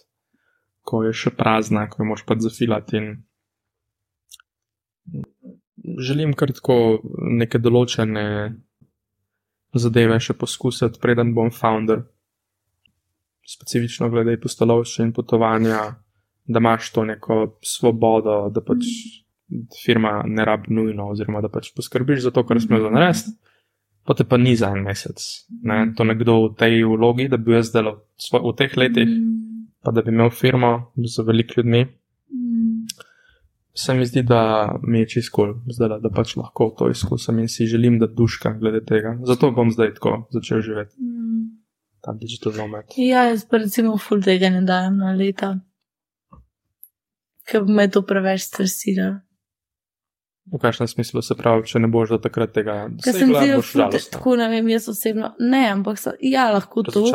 ko 0.88 1.04
je 1.04 1.12
še 1.14 1.34
prazna, 1.36 1.88
ko 1.91 2.02
jo 2.02 2.08
moš 2.14 2.24
pa 2.26 2.38
zafilati 2.39 2.97
in 2.97 3.12
želim 6.02 6.34
kratko 6.38 6.76
neke 7.41 7.60
določene 7.60 8.26
zadeve 9.74 10.18
še 10.20 10.36
poskusiti, 10.38 10.99
preden 11.02 11.36
bom 11.36 11.52
founder. 11.54 12.04
Specifično 13.47 14.10
glede 14.12 14.38
postolovščine 14.41 15.10
in 15.10 15.14
potovanja, 15.16 15.80
da 16.45 16.62
imaš 16.62 16.91
to 16.95 17.06
neko 17.08 17.38
svobodo, 17.66 18.43
da 18.54 18.64
pač 18.64 18.88
firma 19.86 20.24
ne 20.26 20.45
rabi 20.45 20.74
nujno, 20.74 21.10
oziroma 21.12 21.41
da 21.41 21.49
pač 21.49 21.72
poskrbiš 21.76 22.24
za 22.28 22.32
to, 22.32 22.43
kar 22.47 22.62
smo 22.62 22.80
za 22.80 22.89
narediti, 22.89 23.34
pa 24.06 24.14
te 24.18 24.24
pa 24.24 24.38
ni 24.38 24.56
za 24.56 24.72
en 24.76 24.84
mesec. 24.84 25.22
Ne? 25.64 25.93
To 25.97 26.04
nekdo 26.04 26.38
v 26.47 26.54
tej 26.58 26.84
vlogi, 26.89 27.30
da 27.30 27.38
bi 27.38 27.56
jaz 27.56 27.72
delal 27.74 28.02
v 28.32 28.54
teh 28.58 28.78
letih, 28.78 29.10
pa 29.82 29.91
da 29.91 30.02
bi 30.02 30.14
imel 30.14 30.30
firmo 30.30 30.91
z 30.97 31.26
veliko 31.28 31.60
ljudmi. 31.60 31.86
Se 33.74 33.93
mi 33.95 34.06
zdi, 34.06 34.24
da 34.28 34.74
mi 34.84 34.99
je 34.99 35.08
čisto 35.08 35.36
cool, 35.36 35.54
zdaj, 35.72 36.02
da 36.04 36.10
pač 36.12 36.36
lahko 36.36 36.74
to 36.78 36.89
izkusim 36.91 37.39
in 37.39 37.47
si 37.47 37.70
želim, 37.72 37.99
da 37.99 38.08
duška 38.08 38.52
glede 38.60 38.84
tega. 38.86 39.16
Zato 39.24 39.52
bom 39.56 39.72
zdaj 39.72 39.93
tako 39.95 40.28
začel 40.30 40.62
živeti. 40.62 40.95
Mm. 40.99 41.62
Ta 42.02 42.12
digital 42.14 42.54
nomad. 42.58 42.91
Ja, 42.97 43.30
jaz 43.30 43.45
pa 43.45 43.62
recimo 43.62 43.97
full 43.97 44.24
tega 44.26 44.49
ne 44.49 44.66
dajem 44.68 44.97
na 44.97 45.14
leta, 45.16 45.54
ker 47.47 47.64
me 47.64 47.88
to 47.88 48.02
preveč 48.02 48.49
stresira. 48.49 49.22
V 50.50 50.58
kakšnem 50.58 50.89
smislu 50.89 51.22
se 51.22 51.36
pravi, 51.38 51.68
če 51.70 51.80
ne 51.84 51.88
boš 51.92 52.16
do 52.16 52.18
takrat 52.24 52.50
tega 52.56 52.88
dosegla? 52.89 53.04
Ker 53.06 53.14
sem 53.14 53.30
zelo 53.70 54.02
tako, 54.10 54.34
ne 54.39 54.48
vem, 54.50 54.72
jaz 54.74 54.88
osebno, 54.89 55.36
ne, 55.38 55.62
ampak 55.70 56.02
so, 56.02 56.16
ja, 56.18 56.48
lahko 56.52 56.82
to, 56.88 57.06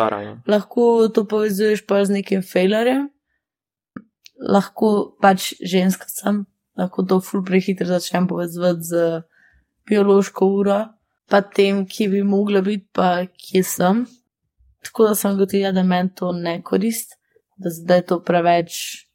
lahko 0.46 1.08
to 1.10 1.26
povezuješ 1.26 1.82
pa 1.90 2.04
z 2.06 2.20
nekim 2.20 2.46
failerjem 2.46 3.08
lahko 4.40 5.16
pač 5.22 5.54
ženska 5.60 6.08
sem, 6.08 6.44
lahko 6.76 7.04
to 7.08 7.20
ful 7.20 7.44
prehitro 7.44 7.88
začnem 7.88 8.28
povezati 8.28 8.82
z 8.82 9.22
biološko 9.88 10.46
uro, 10.46 10.80
pa 11.30 11.40
tem, 11.40 11.84
ki 11.86 12.08
bi 12.12 12.22
mogla 12.22 12.62
biti, 12.62 12.86
pa 12.92 13.26
kje 13.26 13.62
sem. 13.64 14.04
Tako 14.84 15.10
da 15.10 15.14
sem 15.18 15.38
gotovila, 15.38 15.72
da 15.74 15.82
meni 15.82 16.12
to 16.14 16.32
ne 16.32 16.60
korist, 16.62 17.16
da 17.58 17.70
zdaj 17.70 18.06
to 18.10 18.20
preveč. 18.22 19.05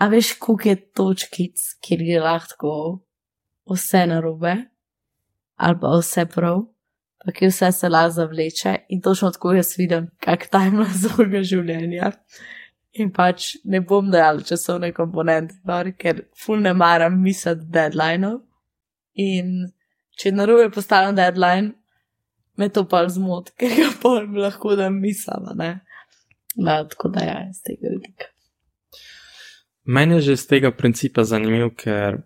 A 0.00 0.08
veš, 0.08 0.32
koliko 0.40 0.68
je 0.68 0.76
točkic, 0.96 1.62
kjer 1.84 2.02
je 2.02 2.20
lahko 2.20 2.70
vse 3.68 4.06
narobe, 4.08 4.54
ali 5.56 5.76
pa 5.80 5.90
vse 5.98 6.24
prav, 6.34 6.62
pa 7.20 7.34
ki 7.36 7.50
vse 7.50 7.68
se 7.72 7.88
lahko 7.88 8.14
zavleče 8.16 8.74
in 8.88 9.02
točno 9.04 9.30
tako 9.30 9.52
jaz 9.58 9.74
vidim, 9.78 10.08
kak 10.24 10.48
tajno 10.50 10.86
zoga 11.02 11.42
življenja. 11.44 12.14
In 12.98 13.12
pač 13.14 13.52
ne 13.64 13.82
bom 13.86 14.08
dajal 14.10 14.40
časovne 14.48 14.90
komponente, 14.96 15.60
ker 15.98 16.24
ful 16.34 16.64
ne 16.64 16.72
maram 16.74 17.20
misliti 17.22 17.68
deadline. 17.70 18.32
In 19.20 19.52
če 20.16 20.32
narobe 20.32 20.72
postavim 20.74 21.14
deadline, 21.14 21.74
me 22.56 22.72
to 22.72 22.88
pa 22.88 23.04
zmot, 23.04 23.52
ker 23.60 23.76
ga 23.76 24.16
bi 24.32 24.42
lahko 24.48 24.74
da 24.80 24.88
mislila, 24.90 25.54
ne. 25.54 25.72
Da, 26.56 26.82
tako 26.88 27.12
da 27.12 27.28
ja, 27.28 27.40
iz 27.52 27.60
tega 27.62 27.92
vidika. 27.92 28.29
Meni 29.90 30.20
je 30.20 30.20
že 30.20 30.32
iz 30.38 30.46
tega 30.46 30.70
principa 30.70 31.24
zanimiv, 31.26 31.72
ker, 31.78 32.20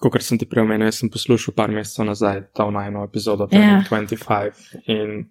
kot 0.00 0.22
sem 0.26 0.38
ti 0.40 0.48
prej 0.48 0.64
omenil, 0.64 0.90
sem 0.94 1.10
poslušal 1.12 1.54
par 1.54 1.70
mesecev 1.70 2.08
nazaj 2.08 2.48
to 2.56 2.70
najno 2.74 3.04
epizodo, 3.06 3.46
yeah. 3.52 3.84
25 3.86 4.88
in 4.90 5.28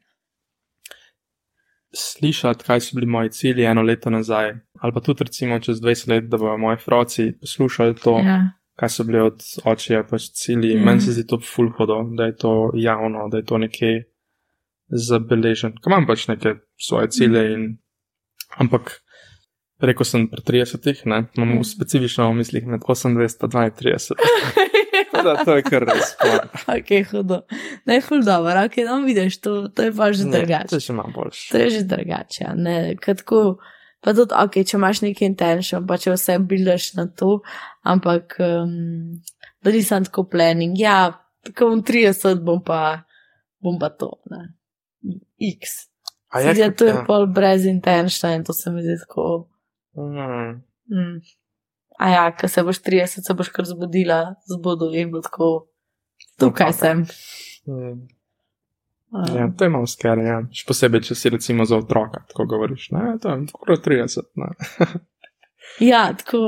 slišati, 1.95 2.63
kaj 2.63 2.79
so 2.85 2.95
bili 2.95 3.09
moji 3.09 3.29
cilji 3.29 3.65
eno 3.65 3.81
leto 3.81 4.09
nazaj, 4.09 4.53
ali 4.79 4.93
pa 4.93 5.01
tudi 5.01 5.23
recimo 5.23 5.59
čez 5.59 5.81
20 5.81 6.09
let, 6.09 6.29
da 6.29 6.37
bodo 6.37 6.57
moji 6.57 6.77
otroci 6.77 7.33
poslušali 7.41 7.95
to, 7.95 8.19
ja. 8.23 8.39
kaj 8.79 8.89
so 8.89 9.03
bili 9.03 9.19
od 9.19 9.43
očija 9.65 10.03
pač 10.03 10.29
cilji. 10.33 10.75
Ja. 10.77 10.85
Meni 10.85 11.01
se 11.01 11.17
zdi 11.17 11.27
to 11.27 11.41
fulhodo, 11.55 12.03
da 12.17 12.29
je 12.29 12.35
to 12.35 12.71
javno, 12.75 13.27
da 13.27 13.37
je 13.37 13.45
to 13.45 13.57
nekje 13.57 14.05
zabeležen. 14.87 15.75
Kaj 15.81 15.91
imam 15.91 16.07
pač 16.07 16.27
neke 16.27 16.55
svoje 16.77 17.09
cilje 17.09 17.45
in. 17.53 17.69
Ampak. 18.57 19.01
Rekl 19.79 20.03
sem 20.03 20.27
pri 20.27 20.43
30, 20.43 21.05
ne, 21.07 21.23
imam 21.37 21.57
ja. 21.57 21.63
specifično 21.63 22.27
v 22.29 22.41
mislih 22.41 22.65
med 22.67 22.81
28 22.83 23.47
in 23.63 23.71
32. 23.79 24.15
da, 25.23 25.35
to 25.45 25.55
je 25.55 25.63
kar 25.63 25.85
res. 25.87 26.13
ok, 26.67 26.91
hudo. 27.11 27.41
Ne, 27.87 28.01
ful 28.03 28.23
dobro, 28.25 28.65
ok, 28.65 28.79
no 28.87 28.99
vidiš, 29.05 29.39
to, 29.41 29.55
to 29.75 29.87
je 29.87 29.93
pa 29.95 30.11
že 30.13 30.27
drugače. 30.27 30.69
To 30.71 30.79
je 30.79 30.85
še 30.87 30.95
malo 30.97 31.13
boljše. 31.15 31.47
To 31.51 31.61
je 31.63 31.69
že 31.77 31.83
drugače, 31.89 32.53
ne, 32.59 32.77
kratko. 32.99 33.43
Pa 34.03 34.13
tudi, 34.15 34.35
ok, 34.35 34.61
če 34.63 34.77
imaš 34.77 35.01
neki 35.03 35.27
intention, 35.27 35.87
pa 35.87 35.97
če 35.99 36.13
vse 36.15 36.37
bildaš 36.47 36.93
na 36.95 37.07
to, 37.11 37.41
ampak, 37.87 38.37
um, 38.43 39.19
da 39.63 39.75
nisem 39.75 40.07
tako 40.07 40.23
planning, 40.31 40.79
ja, 40.79 41.11
tako 41.47 41.73
bom 41.73 41.83
30, 41.83 42.39
bom 42.43 42.63
pa, 42.63 43.01
bom 43.63 43.79
pa 43.79 43.91
to, 43.91 44.13
ne. 44.31 44.45
X. 45.39 45.85
Ja, 46.35 46.69
to 46.71 46.85
je 46.85 46.93
ja. 46.93 47.03
pol 47.07 47.25
brez 47.33 47.65
intention 47.65 48.37
in 48.37 48.43
to 48.45 48.53
se 48.53 48.71
mi 48.71 48.83
zdi 48.85 48.99
tako. 49.01 49.47
Mm. 49.99 50.63
Mm 50.95 51.19
a 51.99 52.09
ja, 52.09 52.35
ko 52.35 52.47
se 52.47 52.63
boš 52.63 52.79
30, 52.83 53.25
se 53.27 53.33
boš 53.33 53.49
kar 53.49 53.65
zbudila, 53.65 54.35
zbudu 54.47 54.87
in 54.95 55.11
bo 55.11 55.19
tako, 55.21 55.49
tukaj 56.39 56.73
sem. 56.73 57.03
Mm. 57.67 58.07
Ja, 59.35 59.49
to 59.57 59.65
je 59.65 59.73
malo 59.73 59.87
skere, 59.89 60.23
ja. 60.23 60.37
Še 60.53 60.67
posebej, 60.69 61.03
če 61.09 61.17
si 61.17 61.31
recimo 61.33 61.65
za 61.67 61.79
otroka, 61.81 62.21
tako 62.31 62.45
govoriš, 62.53 62.91
ne, 62.95 63.17
to 63.19 63.33
je 63.33 63.49
tako 63.51 63.77
30, 63.89 64.29
ne. 64.39 64.49
ja, 65.91 66.05
tako. 66.15 66.39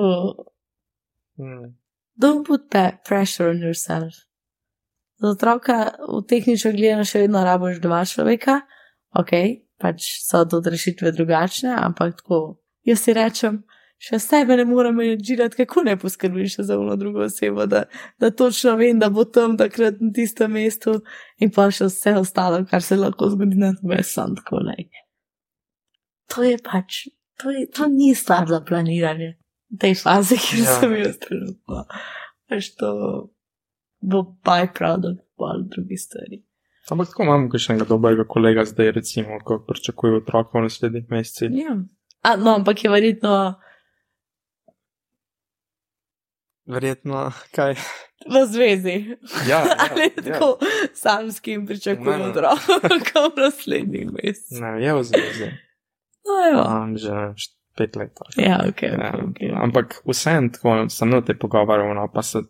Mm. 1.42 1.74
Don't 2.22 2.48
put 2.48 2.70
that 2.72 3.04
pressure 3.08 3.50
on 3.50 3.60
yourself. 3.66 4.24
Za 5.20 5.34
otroka 5.36 5.82
v 6.06 6.22
tehnično 6.32 6.72
gledano 6.78 7.04
še 7.04 7.26
vedno 7.26 7.44
rabiš 7.44 7.84
dva 7.84 8.06
človeka, 8.08 8.62
ok, 9.20 9.36
pač 9.82 10.08
so 10.24 10.46
tudi 10.48 10.72
rešitve 10.72 11.12
drugačne, 11.18 11.76
ampak 11.76 12.22
tako, 12.22 12.61
jaz 12.88 13.04
si 13.06 13.14
rečem, 13.14 13.62
še 14.02 14.18
sebe 14.22 14.58
ne 14.58 14.66
morem 14.66 14.96
menedžirati, 14.98 15.60
kako 15.62 15.84
ne 15.86 15.98
poskrbiš 16.00 16.58
za 16.66 16.78
eno 16.78 16.96
drugo 16.98 17.26
osebo, 17.28 17.68
da, 17.70 17.84
da 18.20 18.32
točno 18.32 18.76
vem, 18.80 19.00
da 19.00 19.12
bo 19.14 19.26
tam 19.26 19.58
takrat 19.58 20.02
na 20.02 20.10
tistem 20.16 20.56
mestu 20.58 20.98
in 21.40 21.54
pa 21.54 21.70
še 21.72 21.90
vse 21.92 22.16
ostalo, 22.22 22.64
kar 22.70 22.82
se 22.86 22.98
lahko 22.98 23.30
zgodi 23.34 23.62
na 23.62 23.74
tem 23.78 24.04
sandu. 24.04 24.42
To 26.32 26.48
je 26.48 26.58
pač, 26.64 27.06
to, 27.42 27.54
je, 27.54 27.68
to 27.70 27.88
ni 27.92 28.16
stvar 28.16 28.50
za 28.50 28.62
planiranje 28.66 29.36
v 29.72 29.80
tej 29.80 29.96
fazi, 30.02 30.40
ki 30.40 30.64
ja. 30.64 30.80
sem 30.80 30.98
jo 30.98 31.14
trenutno. 31.22 31.86
Veš, 32.52 32.74
to 32.80 32.92
bo 34.02 34.24
byproduct 34.44 35.22
po 35.38 35.46
ali 35.46 35.68
drugi 35.70 35.98
stvari. 35.98 36.42
Ampak 36.92 37.12
tako 37.14 37.24
imamo 37.24 37.60
še 37.60 37.76
enega 37.76 37.86
dobrega 37.88 38.26
kolega 38.28 38.66
zdaj, 38.66 38.96
recimo, 38.98 39.38
ko 39.46 39.62
pričakuje 39.68 40.24
otroka 40.24 40.58
v 40.58 40.66
naslednjih 40.66 41.06
mesecih. 41.14 41.54
Ja. 41.56 41.78
A, 42.22 42.36
no, 42.36 42.56
ampak 42.56 42.84
je 42.84 42.90
verjetno. 42.90 43.56
Verjetno, 46.66 47.32
kaj. 47.56 47.76
V 48.30 48.46
zvezi. 48.46 49.18
Ja, 49.50 49.66
ja, 49.66 49.76
Ali 49.92 50.02
ja. 50.02 50.34
tako 50.34 50.58
sam 50.94 51.32
s 51.32 51.40
kim 51.40 51.66
pričakujem 51.66 52.22
otroka 52.22 53.20
v 53.36 53.40
naslednjih 53.40 54.12
mesecih. 54.12 54.62
Ne, 54.62 54.78
je 54.86 54.94
v 54.94 55.04
zvezi. 55.04 55.50
No. 56.54 56.84
Um, 56.84 56.98
že 56.98 57.34
pet 57.78 57.96
let. 57.96 58.12
Ja, 58.38 58.62
ok. 58.70 58.82
ja, 58.82 58.98
okay, 58.98 59.26
okay. 59.30 59.64
Ampak 59.64 60.02
vsem 60.06 60.52
tako 60.54 60.86
sem 60.90 61.10
na 61.10 61.22
te 61.26 61.34
pogovarjal, 61.34 61.96
no, 61.96 62.08
pa 62.14 62.22
se, 62.22 62.44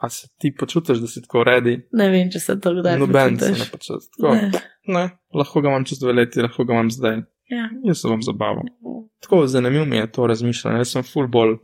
a 0.00 0.08
se 0.08 0.28
ti 0.40 0.54
počutiš, 0.58 0.98
da 0.98 1.06
si 1.06 1.22
tako 1.22 1.44
redi. 1.44 1.76
Ne 1.92 2.08
vem, 2.10 2.30
če 2.32 2.40
se 2.40 2.56
to 2.60 2.72
kdaj 2.80 2.98
Noben 2.98 3.36
počutiš. 3.36 3.58
se 3.58 3.64
ne 3.64 3.70
počutiš. 3.70 4.10
Tako, 4.16 4.34
ne. 4.34 4.50
ne, 4.96 5.04
lahko 5.34 5.60
ga 5.60 5.74
imam 5.74 5.84
čez 5.84 6.00
dve 6.00 6.16
leti, 6.16 6.42
lahko 6.42 6.64
ga 6.64 6.78
imam 6.78 6.90
zdaj. 6.90 7.20
Ja. 7.48 7.68
Jaz 7.84 8.00
se 8.02 8.08
bom 8.08 8.22
zabaval. 8.22 8.64
Tako 9.22 9.46
zanimivo 9.46 9.84
mi 9.84 9.96
je 9.96 10.12
to 10.12 10.26
razmišljanje, 10.26 10.78
jaz 10.78 10.92
sem 10.92 11.02
full 11.02 11.28
ball. 11.28 11.58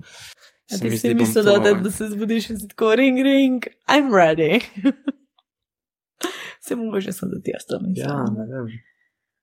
A 0.72 0.78
ti 0.78 0.98
si 0.98 1.14
mislil, 1.14 1.44
da, 1.44 1.58
da, 1.58 1.74
da 1.74 1.90
se 1.90 2.06
zbudiš 2.08 2.50
in 2.50 2.58
si 2.58 2.68
tako 2.68 2.94
ring, 2.94 3.18
ring, 3.18 3.66
I'm 3.88 4.14
ready. 4.14 4.60
se 6.66 6.76
mu 6.76 7.00
že 7.00 7.12
sem, 7.12 7.30
da 7.30 7.40
ti 7.40 7.50
jaz 7.54 7.66
to 7.66 7.80
mislim. 7.80 8.08
Ja, 8.08 8.24
ne 8.24 8.46
vem. 8.54 8.66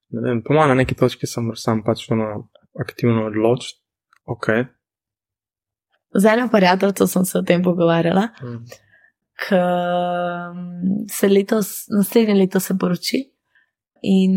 Ne 0.09 0.21
vem, 0.21 0.41
po 0.43 0.53
na 0.53 0.73
neki 0.73 0.95
točki 0.95 1.27
sem 1.27 1.51
sam 1.55 1.83
pač 1.85 2.07
ono 2.11 2.49
aktivno 2.79 3.27
odločil. 3.29 3.77
Ok. 4.25 4.47
Z 6.13 6.25
enim 6.25 6.49
prijateljem 6.49 7.07
sem 7.07 7.25
se 7.25 7.37
o 7.37 7.41
tem 7.45 7.63
pogovarjala, 7.63 8.29
hmm. 8.39 8.63
ker 9.45 10.53
mm, 10.55 11.03
se 11.11 11.29
letos, 11.29 11.85
naslednje 11.93 12.35
leto 12.39 12.59
se 12.59 12.77
poroči 12.77 13.21
in 14.01 14.33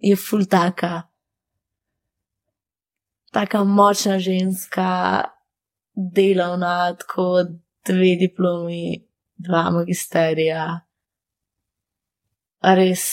je 0.00 0.16
ful 0.16 0.44
taka, 0.50 1.06
taka 3.36 3.64
močna 3.64 4.18
ženska, 4.18 5.24
delovna, 5.94 6.94
tako 6.96 7.44
dve 7.86 8.16
diplomi, 8.20 9.04
dva 9.36 9.70
magisterija. 9.70 10.80
Res, 12.62 13.04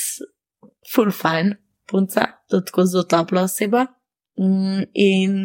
full 0.94 1.12
fine, 1.12 1.58
punca, 1.92 2.30
tako 2.50 2.86
zelo 2.86 3.04
topla 3.04 3.44
oseba. 3.50 3.86
Mm, 4.40 4.88
in 4.94 5.36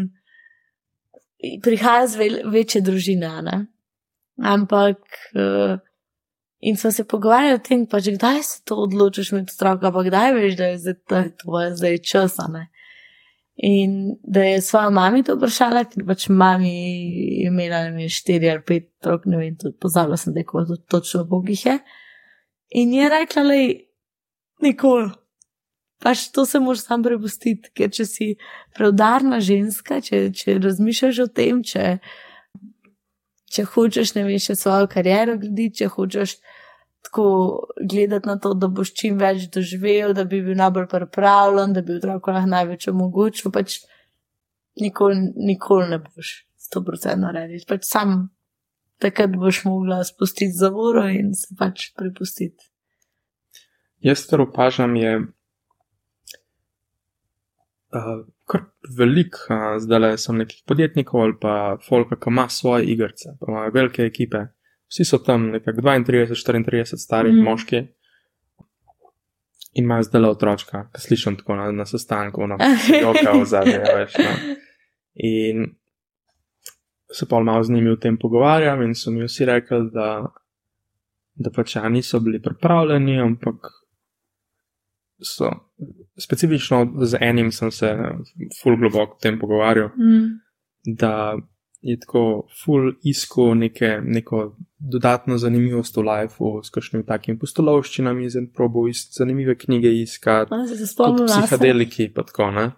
prihaja 1.63 2.07
z 2.07 2.31
večje 2.47 2.81
družine, 2.87 3.35
ne? 3.43 3.59
ampak. 4.39 5.03
Uh, 5.35 5.79
In 6.61 6.77
smo 6.77 6.91
se 6.91 7.05
pogovarjali 7.05 7.55
o 7.55 7.59
tem, 7.63 7.85
pač, 7.87 8.09
kdaj 8.11 8.41
se 8.43 8.63
to 8.67 8.81
odločiš 8.83 9.29
med 9.33 9.51
otroka, 9.53 9.93
pa 9.95 10.03
kdaj 10.03 10.33
veš, 10.35 10.57
da 10.59 10.71
je 10.73 10.79
zdaj 10.79 11.29
tvoje 11.39 11.69
zdaj 11.79 11.99
čas. 12.03 12.35
In 13.61 14.17
da 14.23 14.43
je 14.43 14.61
svojo 14.63 14.91
mami 14.91 15.25
to 15.27 15.35
vprašala, 15.35 15.83
ker 15.91 16.05
pač 16.07 16.29
mami 16.31 16.71
je 16.71 17.49
imela 17.49 17.89
ne 17.91 18.07
štiri 18.09 18.51
ali 18.53 18.63
pet 18.63 18.87
otrok, 19.01 19.25
ne 19.27 19.41
vem, 19.41 19.57
pozabila 19.83 20.17
sem, 20.17 20.35
da 20.35 20.45
je 20.45 20.47
kot 20.47 20.71
točno 20.87 21.25
bogih 21.27 21.65
je. 21.67 21.79
In 22.79 22.93
je 22.95 23.09
rekla, 23.11 23.43
da 23.43 23.57
je 23.59 23.73
nikoli. 24.63 25.11
Pač 25.99 26.29
to 26.31 26.47
se 26.47 26.61
moraš 26.63 26.85
sam 26.87 27.03
prepustiti, 27.03 27.73
ker 27.75 27.91
če 27.91 28.07
si 28.07 28.29
preudarna 28.77 29.41
ženska, 29.43 29.99
če, 30.07 30.29
če 30.31 30.61
razmišljaš 30.63 31.19
o 31.25 31.27
tem, 31.27 31.65
če, 31.67 31.97
če 33.51 33.65
hočeš 33.73 34.15
ne 34.15 34.23
veš, 34.29 34.53
svojo 34.55 34.87
kariero 34.93 35.35
graditi, 35.41 35.81
če 35.83 35.91
hočeš 35.97 36.37
tako 37.09 37.69
gledati 37.91 38.29
na 38.29 38.37
to, 38.39 38.53
da 38.55 38.69
boš 38.69 38.93
čim 38.95 39.17
več 39.19 39.49
doživel, 39.55 40.13
da 40.15 40.25
bi 40.29 40.43
bil 40.45 40.57
najbolj 40.59 40.87
pripravljen, 40.93 41.73
da 41.73 41.83
bi 41.83 41.97
otroku 41.97 42.35
lahko 42.35 42.51
največ 42.53 42.89
omogočil, 42.93 43.53
pač 43.53 43.79
nikoli, 44.81 45.17
nikoli 45.49 45.89
ne 45.95 45.99
boš 46.05 46.33
sto 46.61 46.83
procent 46.85 47.25
narediti. 47.25 47.65
Pač 47.69 47.89
sam 47.89 48.29
takrat 49.01 49.37
boš 49.41 49.63
mogla 49.65 50.03
spustiti 50.05 50.53
zavoro 50.53 51.07
in 51.09 51.33
se 51.35 51.57
pač 51.59 51.89
prepustiti. 51.97 52.69
Jaz, 54.05 54.27
kar 54.29 54.45
opažam, 54.45 54.95
je 55.01 55.15
uh, 57.97 58.21
kar 58.47 58.69
velik, 58.99 59.41
uh, 59.49 59.79
zdaj 59.81 60.05
le 60.05 60.13
sem 60.21 60.39
nekih 60.45 60.61
podjetnikov 60.69 61.25
ali 61.25 61.39
pa 61.41 61.57
folka, 61.89 62.21
ki 62.21 62.31
ima 62.31 62.47
svoje 62.53 62.93
igrice, 62.93 63.33
pa 63.41 63.49
imajo 63.49 63.75
velike 63.81 64.07
ekipe. 64.07 64.45
Vsi 64.89 65.05
so 65.05 65.19
tam 65.19 65.51
nekako 65.53 65.81
32, 65.81 66.27
34 66.33 66.97
starih 66.97 67.35
mm. 67.35 67.45
moški 67.45 67.83
in 69.79 69.85
imajo 69.85 70.03
zdaj 70.03 70.21
le 70.21 70.29
otročka, 70.29 70.89
ki 70.93 71.01
slišim 71.01 71.37
tako 71.37 71.57
na, 71.57 71.73
na 71.73 71.85
sestanku, 71.87 72.47
na 72.47 72.57
joka 73.03 73.35
v 73.37 73.45
zadnje, 73.47 73.79
veš. 73.97 74.17
No. 74.19 74.55
In 75.15 75.67
se 77.13 77.29
pa 77.29 77.41
malo 77.41 77.65
z 77.65 77.71
njimi 77.71 77.91
o 77.91 77.97
tem 77.97 78.19
pogovarjam 78.19 78.83
in 78.83 78.95
so 78.95 79.11
mi 79.11 79.25
vsi 79.25 79.45
rekli, 79.45 79.91
da, 79.93 80.09
da 81.35 81.51
pač 81.55 81.77
ja 81.77 81.89
niso 81.89 82.21
bili 82.21 82.43
pripravljeni, 82.43 83.21
ampak 83.21 83.71
so 85.23 85.51
specifično 86.19 86.87
z 87.05 87.19
enim 87.21 87.53
sem 87.53 87.71
se 87.71 87.95
ful 88.63 88.77
globoko 88.77 89.17
o 89.17 89.23
tem 89.23 89.39
pogovarjal, 89.39 89.89
mm. 89.89 90.27
da 90.99 91.37
je 91.81 91.99
tako 92.01 92.49
ful 92.65 92.93
isko 93.03 93.55
neke, 93.55 94.01
neko 94.05 94.57
dodatno 94.79 95.39
zanimivost 95.39 95.97
v 95.97 96.03
lifeu 96.09 96.63
s 96.63 96.71
kakšnimi 96.75 97.07
takimi 97.07 97.39
postolovščinami 97.39 98.27
in 98.41 98.51
probo 98.55 98.89
iz 98.89 99.07
zanimive 99.15 99.55
knjige 99.59 99.93
iskati. 100.03 100.51
Tudi 100.97 101.27
psihadeliki 101.27 102.11
pa 102.15 102.27
tako, 102.27 102.51
ne? 102.51 102.71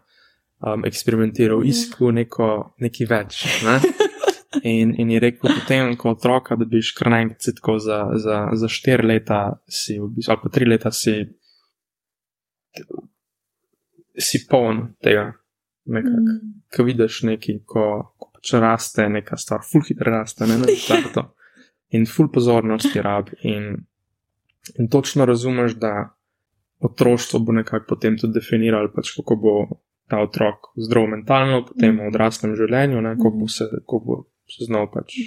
Um, 0.60 0.84
eksperimentiral, 0.84 1.62
ja. 1.64 1.70
iskal 1.72 2.12
neko, 2.12 2.50
neki 2.84 3.08
več. 3.08 3.44
Ne? 3.64 3.80
In, 4.66 4.96
in 4.98 5.12
je 5.14 5.20
rekel, 5.22 5.46
potem, 5.46 5.92
ko 5.94 6.10
otroka, 6.10 6.56
da 6.58 6.66
bi 6.66 6.80
škar 6.82 7.12
naenkrat 7.12 7.46
za, 7.84 7.98
za, 8.18 8.38
za 8.58 8.68
štiri 8.68 9.06
leta, 9.06 9.36
si, 9.70 9.94
ali 9.94 10.40
pa 10.42 10.50
tri 10.50 10.66
leta, 10.66 10.90
si 10.90 11.12
si 14.18 14.46
poln 14.50 14.94
tega. 15.02 15.32
Mm. 15.86 16.64
Ko 16.76 16.84
vidiš 16.86 17.22
nekaj, 17.26 17.62
ko, 17.66 17.84
ko 18.18 18.29
pač 18.40 18.54
raste 18.56 19.08
neka 19.08 19.36
stvar, 19.36 19.60
ful 19.62 19.84
hitro 19.84 20.10
raste, 20.10 20.46
ne 20.46 20.56
vem, 20.56 21.04
to. 21.14 21.26
In 21.92 22.06
ful 22.06 22.30
pozornosti 22.32 23.02
rabi. 23.02 23.36
In, 23.42 23.76
in 24.78 24.88
točno 24.88 25.26
razumeš, 25.26 25.76
da 25.76 26.16
otroštvo 26.80 27.40
bo 27.40 27.52
nekako 27.52 27.94
potem 27.94 28.16
tudi 28.18 28.38
definiralo, 28.38 28.88
pač 28.94 29.12
kako 29.16 29.36
bo 29.36 29.54
ta 30.08 30.22
otrok 30.24 30.72
zdrav 30.76 31.06
mentalno, 31.10 31.64
potem 31.66 31.98
v 31.98 32.08
odraslem 32.08 32.56
življenju, 32.56 33.02
ne, 33.04 33.14
kako 33.18 33.36
bo 33.36 33.48
se, 33.48 33.68
kako 33.68 34.00
bo 34.06 34.16
se 34.48 34.64
znal 34.64 34.88
pač 34.90 35.18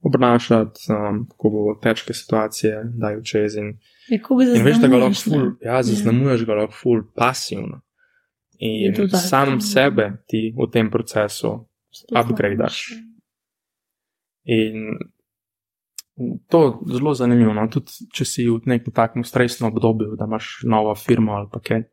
obnašati, 0.00 0.86
um, 0.88 1.26
kako 1.28 1.50
bo 1.50 1.74
težke 1.82 2.16
situacije 2.16 2.80
dajo 2.96 3.20
čez. 3.22 3.58
In, 3.60 3.74
in 4.08 4.64
veš, 4.64 4.80
da 4.80 4.88
ga 4.88 5.02
lahko 5.04 5.20
ful, 5.28 5.46
ja, 5.60 5.82
zaznamuješ 5.84 6.46
ga 6.48 6.62
lahko 6.62 6.78
ful 6.80 7.04
pasivno 7.14 7.82
in 8.60 9.08
sam 9.08 9.60
sebe 9.60 10.22
ti 10.28 10.54
v 10.56 10.68
tem 10.72 10.90
procesu 10.90 11.69
upgradaš. 12.14 12.82
In 14.44 14.98
to 16.48 16.64
je 16.64 16.96
zelo 16.96 17.14
zanimivo. 17.14 17.54
No? 17.54 17.66
Tudi 17.68 18.08
če 18.12 18.24
si 18.24 18.46
v 18.48 18.60
nekem 18.70 18.92
takem 18.94 19.24
stresnem 19.24 19.70
obdobju, 19.72 20.16
da 20.18 20.28
imaš 20.28 20.60
novo 20.68 20.94
firmo 20.94 21.38
ali 21.38 21.48
pa 21.52 21.60
kaj, 21.64 21.84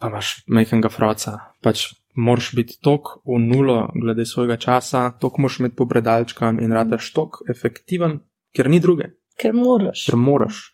pa 0.00 0.10
imaš 0.12 0.36
majhnega 0.46 0.90
froca. 0.92 1.38
Pač 1.62 1.90
moraš 2.14 2.52
biti 2.54 2.78
tok 2.82 3.18
v 3.26 3.40
nulo 3.42 3.88
glede 3.94 4.26
svojega 4.26 4.56
časa, 4.60 5.10
tok 5.20 5.38
moraš 5.42 5.60
imeti 5.60 5.76
po 5.76 5.86
predalčkam 5.90 6.60
in 6.62 6.72
radaš 6.72 7.12
tok 7.14 7.42
efektiven, 7.50 8.20
ker 8.54 8.70
ni 8.70 8.80
druge. 8.80 9.14
Ker 9.40 9.54
moraš. 9.54 10.06
Ker 10.06 10.18
moraš. 10.18 10.70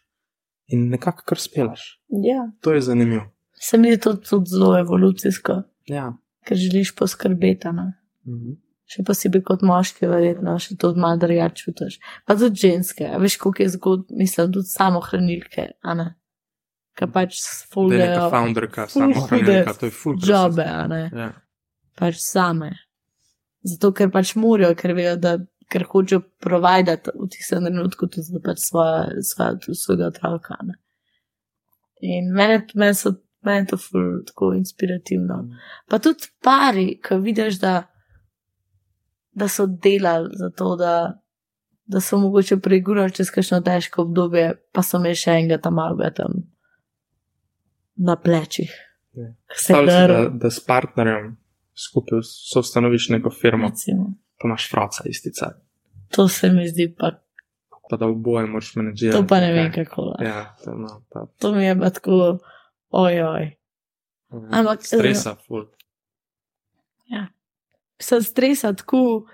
In 0.70 0.88
nekako 0.92 1.24
kar 1.26 1.40
spelaš. 1.40 2.00
Ja. 2.08 2.50
To 2.62 2.74
je 2.76 2.80
zanimivo. 2.84 3.30
Se 3.60 3.78
mi 3.78 3.92
zdi 3.92 4.00
to 4.00 4.14
tudi 4.16 4.52
zelo 4.52 4.78
evolucijsko. 4.78 5.62
Ja. 5.90 6.12
Ker 6.46 6.56
želiš 6.56 6.94
poskrbeti. 6.96 7.68
Mm 7.68 7.92
-hmm. 8.26 8.56
Še 8.90 9.04
posebej 9.06 9.42
kot 9.46 9.62
moški, 9.62 10.06
verjetno 10.10 10.56
še 10.58 10.74
to 10.76 10.94
malo 10.94 11.16
drugače 11.16 11.54
čutiš. 11.54 11.98
Pa 12.26 12.34
tudi 12.34 12.56
ženske, 12.56 13.04
a 13.06 13.18
veš, 13.22 13.36
koliko 13.36 13.62
je 13.62 13.68
zgodb, 13.68 14.04
mislim, 14.10 14.52
tudi 14.52 14.66
samo 14.66 15.00
hranilke, 15.00 15.68
a 15.82 15.94
ne. 15.94 16.14
Kaj 16.98 17.12
pač 17.12 17.38
fulje. 17.72 17.98
To 18.14 18.24
je 18.24 18.30
founderka, 18.30 18.86
samo 18.88 19.20
hranilka, 19.28 19.74
to 19.78 19.86
je 19.86 19.90
fulje. 19.90 20.26
Jobe, 20.26 20.66
a 20.66 20.86
ne. 20.86 21.10
Ja. 21.14 21.30
Pač 21.94 22.18
same. 22.18 22.72
Zato, 23.62 23.92
ker 23.92 24.10
pač 24.10 24.34
morajo, 24.34 24.74
ker 24.74 24.94
vejo, 24.98 25.16
da 25.16 25.38
ker 25.70 25.86
hočejo 25.86 26.24
provajdati 26.42 27.14
v 27.14 27.28
tistem 27.30 27.64
trenutku 27.64 28.08
tudi 28.10 28.42
pač 28.42 28.64
svoje, 28.64 29.22
svoje, 29.22 29.74
svojega 29.78 30.10
otroka. 30.10 30.58
In 32.02 32.32
meni, 32.34 32.58
meni 32.74 32.94
so 32.94 33.14
Meni 33.42 33.58
je 33.58 33.66
to 33.66 33.76
ful, 33.76 34.24
tako 34.26 34.52
inspirativno. 34.54 35.42
Mm. 35.42 35.56
Pa 35.88 35.98
tudi 35.98 36.28
pari, 36.42 37.00
ki 37.00 37.16
vidiš, 37.24 37.60
da, 37.60 37.82
da 39.32 39.48
so 39.48 39.66
delali 39.66 40.30
za 40.32 40.50
to, 40.50 40.76
da, 40.76 41.22
da 41.84 42.00
so 42.00 42.18
mogoče 42.18 42.60
pregurali 42.60 43.12
čez 43.16 43.30
kakšno 43.30 43.60
težko 43.64 44.02
obdobje, 44.02 44.52
pa 44.72 44.84
so 44.84 45.00
imeli 45.00 45.16
še 45.16 45.38
enega 45.40 45.60
tam 45.62 45.78
malega 45.80 46.10
tam 46.20 46.42
na 47.96 48.16
plečih. 48.16 48.72
Stavljaj 49.56 50.06
se, 50.06 50.12
da, 50.12 50.28
da 50.28 50.50
s 50.50 50.60
partnerjem 50.66 51.36
skupaj 51.74 52.22
so 52.22 52.60
ustanoviš 52.60 53.08
neko 53.08 53.30
firmo, 53.30 53.68
Recimo. 53.68 54.12
pa 54.38 54.48
imaš 54.48 54.70
fraca 54.70 55.02
istica. 55.06 55.52
To 56.10 56.28
se 56.28 56.52
mi 56.52 56.68
zdi 56.68 56.94
pa. 56.98 57.10
Pa 57.90 57.96
da 57.96 58.06
oboje 58.06 58.46
moraš 58.46 58.74
menedžirati. 58.76 59.18
To 59.18 59.26
pa 59.26 59.40
ne 59.40 59.52
vem, 59.52 59.72
kako. 59.72 60.14
Ja, 60.22 60.56
to, 60.64 60.74
no, 60.74 61.02
pa. 61.10 61.26
to 61.38 61.52
mi 61.54 61.64
je 61.64 61.78
pa 61.78 61.90
tako. 61.90 62.38
Ojoj. 62.90 63.56
Mhm. 64.32 64.54
Ampak 64.54 64.86
stresa, 64.86 65.36
ful. 65.46 65.66
Ja. 67.06 67.26
Se 68.00 68.22
stresa 68.22 68.72
tako, 68.72 69.26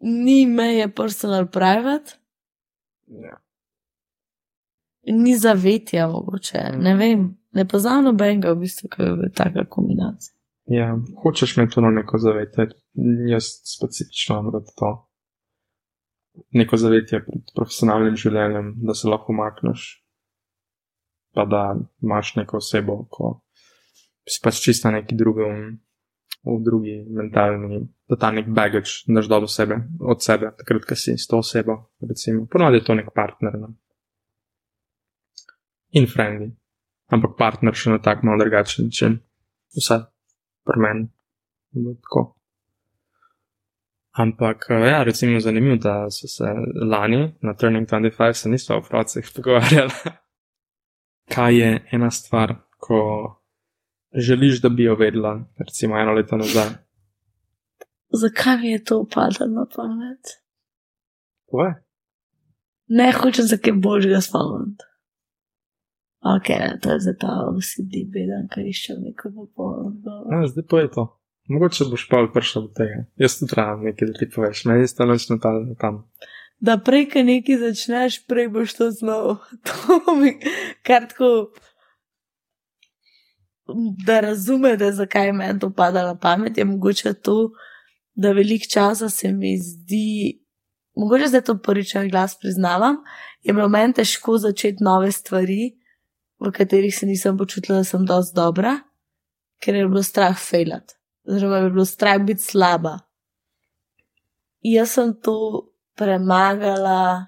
ni 0.00 0.46
meje 0.46 0.88
personal 0.94 1.46
private. 1.46 2.18
Ja. 3.06 3.40
Ni 5.06 5.36
zavetja, 5.38 6.08
mogoče. 6.08 6.58
Mm. 6.72 6.82
Ne 6.82 6.94
vem, 6.94 7.36
ne 7.52 7.68
poznam 7.68 8.04
nobenega, 8.04 8.52
v 8.52 8.64
bistvu, 8.64 8.88
kaj 8.88 9.06
je 9.06 9.32
taka 9.36 9.66
kombinacija. 9.68 10.34
Ja, 10.66 10.94
hočeš 11.22 11.56
imeti 11.56 11.74
tudi 11.74 11.86
neko 11.86 12.18
zavetje, 12.18 12.68
jaz 13.28 13.44
specifično 13.76 14.38
imam 14.40 14.64
to. 14.76 14.92
Neko 16.50 16.76
zavetje 16.76 17.20
pred 17.26 17.52
profesionalnim 17.54 18.16
življenjem, 18.16 18.72
da 18.82 18.94
se 18.94 19.08
lahko 19.08 19.32
umakneš 19.32 20.03
pa 21.34 21.44
da 21.44 21.76
imaš 22.02 22.36
neko 22.36 22.56
osebo, 22.56 23.04
ko 23.10 23.40
si 24.28 24.40
pač 24.42 24.60
čisto 24.64 24.90
neki 24.90 25.14
drugi, 25.14 25.48
v 26.44 26.58
drugi 26.64 26.96
mentalni, 27.08 27.80
da 28.08 28.16
ta 28.16 28.30
nek 28.30 28.48
baggage 28.48 29.04
daš 29.08 29.28
dol 29.28 29.46
sebe, 29.48 29.78
od 30.00 30.22
sebe, 30.22 30.52
takrat, 30.58 30.84
ko 30.88 30.96
si 30.96 31.16
s 31.18 31.28
to 31.28 31.40
osebo, 31.40 31.78
recimo, 32.00 32.46
ponovadi 32.46 32.80
je 32.80 32.84
to 32.84 32.94
nek 32.94 33.10
partner. 33.14 33.58
Ne? 33.60 33.72
In 36.00 36.08
friendly, 36.10 36.52
ampak 37.12 37.36
partner 37.38 37.76
še 37.76 37.96
na 37.96 38.00
tak 38.02 38.24
malo 38.26 38.42
drugačen 38.44 38.90
način, 38.90 39.20
vse 39.76 40.00
pri 40.64 40.80
meni. 40.80 41.08
Tako. 41.74 42.24
Ampak, 44.14 44.68
ja, 44.70 45.02
recimo, 45.02 45.40
zanimivo, 45.42 45.76
da 45.82 46.10
so 46.10 46.28
se 46.30 46.52
lani 46.86 47.34
na 47.42 47.54
Turning 47.58 47.88
25 47.88 48.32
se 48.32 48.48
niso 48.48 48.78
v 48.78 48.88
procesih 48.88 49.32
pogovarjali 49.36 50.22
kaj 51.28 51.58
je 51.58 51.86
ena 51.92 52.10
stvar, 52.10 52.54
ko 52.78 53.00
želiš, 54.14 54.60
da 54.62 54.68
bi 54.68 54.84
jo 54.84 54.96
vedela, 54.96 55.44
recimo 55.58 55.98
eno 55.98 56.12
leto 56.12 56.36
nazaj. 56.36 56.68
Zakaj 58.14 58.58
mi 58.58 58.70
je 58.70 58.84
to 58.84 58.98
upadlo 59.00 59.46
na 59.46 59.66
pamet? 59.76 60.38
Povej. 61.50 61.72
Ne 62.88 63.12
hočem 63.12 63.44
za 63.44 63.56
kaj 63.56 63.72
božjega 63.72 64.20
spomniti. 64.20 64.84
Ok, 66.24 66.48
to 66.80 66.92
je 66.92 67.00
zato 67.00 67.26
vsi 67.58 67.84
ti 67.90 68.06
beden, 68.12 68.46
ker 68.48 68.64
iščem 68.64 69.02
neko 69.04 69.28
popolno. 69.34 69.92
Ja, 70.32 70.46
zdaj 70.48 70.64
pa 70.70 70.80
je 70.80 70.90
to. 70.94 71.04
Mogoče 71.52 71.84
boš 71.90 72.06
pa 72.08 72.22
prišel 72.32 72.62
do 72.68 72.70
tega. 72.78 73.02
Jaz 73.20 73.36
tudi 73.38 73.56
rabim 73.56 73.90
nekaj, 73.90 74.08
da 74.08 74.18
ti 74.18 74.28
poveš, 74.34 74.64
meni 74.64 74.86
je 74.86 74.88
stalo 74.88 75.12
nočno 75.12 75.36
tam. 75.80 75.98
Da 76.64 76.78
prej, 76.80 77.08
ko 77.12 77.22
nekaj 77.26 77.60
začneš, 77.60 78.18
prej 78.28 78.48
boš 78.54 78.76
to 78.78 78.90
znal. 78.90 79.36
To 79.68 80.14
mi 80.16 80.38
kar 80.86 81.08
tako. 81.10 81.52
Da 84.06 84.20
razumete, 84.20 84.92
zakaj 84.92 85.32
meni 85.32 85.58
to 85.60 85.70
pada 85.72 86.04
na 86.04 86.16
pamet, 86.20 86.58
je 86.58 86.64
mogoče 86.64 87.14
to, 87.14 87.52
da 88.14 88.32
velik 88.32 88.68
časa 88.70 89.08
se 89.10 89.32
mi 89.32 89.56
zdi, 89.58 90.40
mogoče 90.96 91.28
zdaj 91.28 91.42
to 91.48 91.54
prvič 91.58 91.94
glas 92.10 92.36
priznavam, 92.38 92.98
je 93.42 93.52
bilo 93.52 93.68
meni 93.68 93.96
težko 93.96 94.36
začeti 94.38 94.84
nove 94.84 95.12
stvari 95.12 95.72
v 96.38 96.52
katerih 96.52 96.96
se 96.96 97.06
nisem 97.06 97.38
počutila, 97.38 97.78
da 97.78 97.84
sem 97.84 98.04
dosti 98.06 98.36
dobra, 98.36 98.78
ker 99.62 99.74
je 99.74 99.88
bilo 99.88 100.02
strah 100.02 100.36
fejlat, 100.38 100.96
oziroma 101.28 101.62
je 101.62 101.70
bilo 101.70 101.84
strah 101.84 102.20
biti 102.22 102.42
slaba. 102.42 102.98
Jaz 104.64 104.96
sem 104.96 105.14
to 105.22 105.36
premagala 105.94 107.26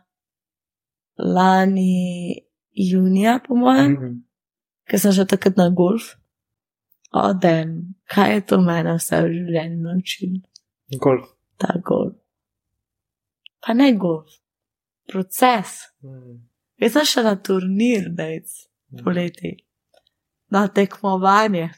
lani 1.18 2.34
junija, 2.72 3.40
po 3.48 3.54
mojem, 3.54 3.92
mm 3.92 3.96
-hmm. 3.96 4.22
ker 4.84 5.00
sem 5.00 5.12
že 5.12 5.26
takrat 5.26 5.56
na 5.56 5.68
golf. 5.68 6.02
Odem, 7.12 7.94
kaj 8.04 8.34
je 8.34 8.46
to 8.46 8.60
meni 8.60 8.92
vse 8.98 9.22
v 9.22 9.32
življenju 9.32 9.82
naučil? 9.82 10.30
Golf. 11.00 11.28
Ta 11.56 11.74
golf. 11.84 12.14
Pa 13.66 13.74
ne 13.74 13.92
golf, 13.92 14.30
proces. 15.08 15.80
Mm. 16.02 16.48
Jaz 16.76 16.92
sem 16.92 17.04
šla 17.04 17.22
na 17.22 17.36
turnir, 17.36 18.10
dejc 18.10 18.46
poleti 19.04 19.56
na 20.50 20.68
tekmovanje 20.68 21.70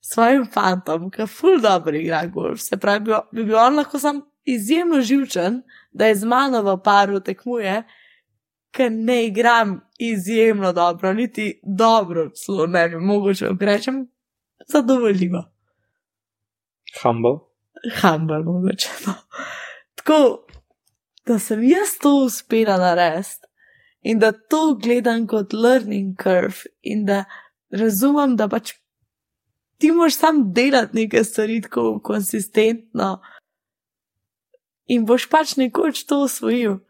svojim 0.00 0.46
fantom, 0.52 1.10
ki 1.10 1.22
je 1.22 1.26
ful 1.26 1.60
dobro 1.60 1.96
igra 1.96 2.26
golf. 2.26 2.60
Se 2.60 2.76
pravi, 2.76 3.14
bi 3.32 3.44
bil 3.44 3.56
on 3.56 3.76
lahko 3.76 3.98
sam 3.98 4.22
izjemno 4.44 5.00
živčen, 5.00 5.62
da 5.92 6.06
je 6.06 6.14
z 6.14 6.24
mano 6.24 6.62
v 6.62 6.76
paru 6.84 7.20
tekmuje, 7.20 7.82
ker 8.72 8.92
ne 8.92 9.26
igram 9.26 9.80
izjemno 9.98 10.72
dobro, 10.72 11.12
niti 11.12 11.60
dobro, 11.62 12.30
zelo 12.46 12.66
ne 12.66 12.88
bi 12.88 12.96
mogoče 12.96 13.48
rečem, 13.60 14.06
zadovoljivo. 14.68 15.44
Humble. 17.02 17.38
Humble, 18.00 18.38
mogoče. 18.38 18.88
No. 19.06 19.14
Tako, 19.94 20.46
da 21.26 21.38
sem 21.38 21.62
jaz 21.62 21.98
to 22.02 22.14
uspela 22.24 22.76
narediti 22.78 23.46
in 24.02 24.18
da 24.18 24.32
to 24.32 24.78
gledam 24.82 25.26
kot 25.26 25.52
learning 25.52 26.16
curve, 26.22 26.66
in 26.82 27.04
da 27.06 27.24
razumem, 27.70 28.36
da 28.36 28.48
pač 28.48 28.72
ti 29.78 29.92
moraš 29.92 30.16
sam 30.16 30.52
delati 30.52 30.96
nekaj 30.96 31.24
stvari 31.24 31.60
tako 31.60 32.00
konsistentno 32.04 33.20
in 34.86 35.04
boš 35.06 35.28
pač 35.30 35.56
nekoč 35.56 36.04
to 36.06 36.22
osvojil. 36.26 36.80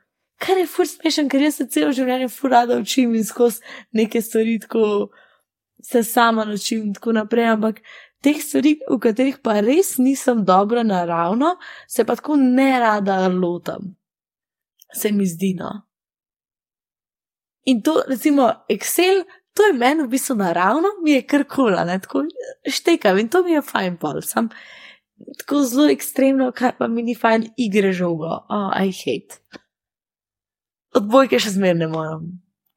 Kar 0.42 0.58
je 0.58 0.66
fur 0.66 0.88
smešen, 0.88 1.28
ker 1.30 1.42
jaz 1.44 1.60
se 1.60 1.68
celo 1.70 1.92
življenje 1.94 2.28
fur 2.32 2.50
rada 2.50 2.78
učim 2.80 3.14
in 3.14 3.24
skozi 3.24 3.62
neke 3.94 4.22
stvari 4.22 4.58
tako 4.64 5.10
se 5.82 6.02
sama 6.02 6.44
naučim 6.44 6.82
in 6.82 6.94
tako 6.94 7.12
naprej, 7.12 7.46
ampak 7.52 7.80
teh 8.22 8.38
stvari, 8.42 8.76
v 8.90 8.98
katerih 9.02 9.38
pa 9.42 9.58
res 9.60 9.96
nisem 9.98 10.44
dobra 10.46 10.82
naravno, 10.86 11.56
se 11.88 12.04
pa 12.06 12.16
tako 12.16 12.36
ne 12.38 12.70
rada 12.80 13.26
lotam. 13.28 13.94
Se 14.94 15.12
mi 15.12 15.26
zdi, 15.26 15.54
no. 15.58 15.72
In 17.64 17.82
to, 17.82 18.02
recimo, 18.08 18.50
Excel, 18.70 19.24
to 19.54 19.66
je 19.66 19.72
meni 19.72 20.02
v 20.02 20.12
bistvu 20.14 20.36
naravno, 20.36 20.88
mi 21.02 21.16
je 21.16 21.26
kar 21.26 21.44
kul, 21.44 21.74
cool, 21.74 21.98
tako 22.02 22.24
štekam 22.66 23.18
in 23.18 23.28
to 23.28 23.42
mi 23.42 23.52
je 23.56 23.62
fajn, 23.62 23.98
pol. 23.98 24.22
Sam 24.22 24.50
tako 25.38 25.62
zelo 25.68 25.88
ekstremno, 25.92 26.50
kar 26.56 26.76
pa 26.78 26.88
mi 26.88 27.04
ni 27.06 27.14
fajn, 27.18 27.48
igre 27.60 27.92
žogo, 27.96 28.30
oh, 28.48 28.70
I 28.76 28.92
hate. 28.96 29.40
Odbojke 30.96 31.40
še 31.40 31.54
zmer 31.56 31.76
ne 31.78 31.88
morem, 31.88 32.26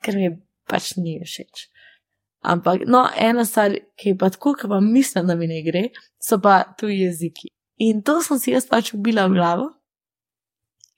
ker 0.04 0.18
mi 0.20 0.30
pač 0.70 0.94
ni 0.98 1.18
všeč. 1.24 1.68
Ampak, 2.46 2.86
no, 2.88 3.08
ena 3.18 3.46
stvar, 3.48 3.74
ki 3.98 4.14
je 4.14 4.18
pa 4.22 4.30
tako, 4.30 4.54
ki 4.60 4.70
pa 4.70 4.80
mislim, 4.84 5.28
da 5.28 5.36
mi 5.36 5.50
ne 5.50 5.64
gre, 5.66 5.88
so 6.22 6.38
pa 6.42 6.62
tuji 6.78 7.02
jeziki. 7.02 7.50
In 7.82 8.04
to 8.06 8.20
sem 8.24 8.40
si 8.40 8.54
jaz 8.54 8.68
pač 8.70 8.94
ubila 8.96 9.26
v 9.28 9.40
glavo. 9.40 9.70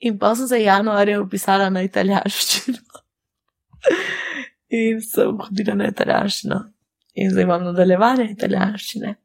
In 0.04 0.20
pa 0.20 0.36
sem 0.38 0.50
se 0.50 0.60
januarja 0.62 1.22
upisala 1.24 1.72
na 1.74 1.82
italijanščino 1.88 2.84
in 4.82 5.00
sem 5.02 5.40
hodila 5.42 5.74
na 5.80 5.88
italijanščino, 5.90 6.60
in 7.18 7.32
zdaj 7.32 7.48
imam 7.48 7.64
nadaljevanje 7.70 8.28
italijanščine. 8.36 9.16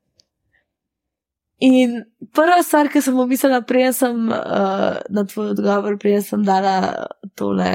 In 1.62 2.00
prva 2.34 2.62
stvar, 2.66 2.88
ki 2.90 3.00
sem 3.04 3.14
pomislila, 3.14 3.60
prej 3.62 3.92
sem 3.94 4.24
uh, 4.34 4.96
na 5.14 5.22
tvoj 5.30 5.52
odgovor, 5.52 5.94
prej 6.02 6.18
sem 6.26 6.42
dala 6.42 7.06
tole, 7.38 7.68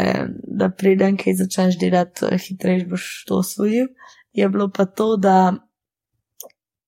da 0.59 0.67
preden 0.75 1.15
kaj 1.19 1.37
začneš 1.39 1.77
delati, 1.79 2.27
hitreje 2.43 2.83
boš 2.91 3.07
to 3.29 3.39
osvojil, 3.39 3.87
je 4.35 4.49
bilo 4.51 4.67
pa 4.75 4.85
to, 4.85 5.13
da 5.15 5.55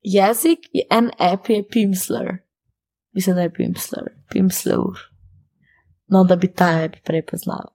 jezik 0.03 0.67
je 0.73 0.83
en 0.91 1.11
app, 1.17 1.49
je 1.49 1.63
Pimsler. 1.71 2.37
Mislim, 3.15 3.35
da 3.35 3.47
je 3.47 3.53
Pimsler, 3.53 4.11
Pimsler. 4.31 5.07
No, 6.07 6.23
da 6.23 6.35
bi 6.35 6.51
ta 6.51 6.69
app 6.83 6.99
prepoznala. 7.05 7.71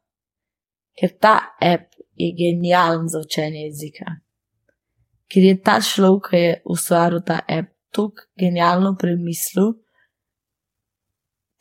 Ker 1.00 1.16
ta 1.20 1.38
app 1.60 1.88
je 2.14 2.32
genijalen 2.36 3.08
za 3.08 3.24
učenje 3.24 3.64
jezika. 3.64 4.18
Ker 5.32 5.42
je 5.42 5.60
ta 5.62 5.80
človek, 5.80 6.30
ki 6.30 6.36
je 6.36 6.56
ustvaril 6.70 7.22
ta 7.26 7.40
app, 7.48 7.73
tako 7.94 8.26
genialno 8.40 8.96
premislil, 9.00 9.72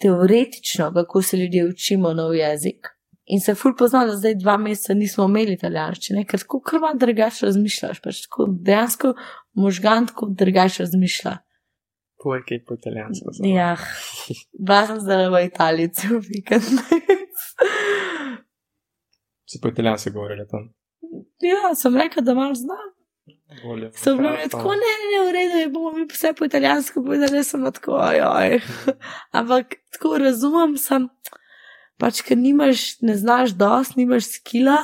teoretično, 0.03 0.91
kako 0.93 1.21
se 1.21 1.37
ljudje 1.37 1.67
učimo 1.69 2.13
nov 2.13 2.35
jezik. 2.35 2.87
In 3.25 3.39
se 3.39 3.55
ful 3.55 3.71
pozna, 3.79 4.03
da 4.05 4.17
zdaj 4.19 4.35
dva 4.35 4.57
meseca 4.59 4.93
nismo 4.93 5.29
imeli 5.29 5.55
italijanščine, 5.55 6.25
ker 6.27 6.41
tako 6.43 6.59
krva 6.59 6.91
drugače 6.99 7.45
razmišljaš, 7.45 8.01
pač 8.03 8.25
tako 8.25 8.49
dejansko 8.51 9.13
možgan 9.63 10.09
tako 10.11 10.27
drugače 10.41 10.83
razmišlja. 10.83 11.37
Povej, 12.23 12.43
kaj 12.49 12.59
po 12.67 12.75
italijansko. 12.75 13.31
Ja, 13.47 13.77
bila 14.59 14.81
sem 14.87 14.99
zdaj 15.03 15.29
v 15.31 15.41
Italiji, 15.47 15.93
cel 15.99 16.19
vikend. 16.31 16.83
Si 19.47 19.61
po 19.63 19.71
italijansko 19.71 20.11
govorila 20.17 20.47
tam? 20.51 20.67
Ja, 21.43 21.71
sem 21.79 21.95
rekel, 21.99 22.23
da 22.27 22.35
malo 22.35 22.55
znam. 22.59 22.91
Sem 23.95 24.17
bila 24.17 24.35
tako, 24.49 24.73
ne, 24.77 24.93
ne, 25.01 25.07
ne, 25.11 25.19
v 25.27 25.33
redu 25.33 25.57
je, 25.57 25.69
bomo 25.69 25.91
mi 25.91 26.05
vse 26.09 26.33
po 26.33 26.45
italijansko 26.45 27.03
povedali, 27.03 27.43
sem 27.43 27.65
tako, 27.71 27.91
ojoj. 27.91 28.59
Ampak 29.39 29.75
tako 29.95 30.17
razumem, 30.17 30.77
sem, 30.77 31.09
pač, 32.01 32.21
ker 32.25 32.37
nimaš, 32.37 33.01
ne 33.01 33.17
znaš 33.17 33.55
dosti, 33.59 33.99
nimaš 34.01 34.31
skila, 34.37 34.77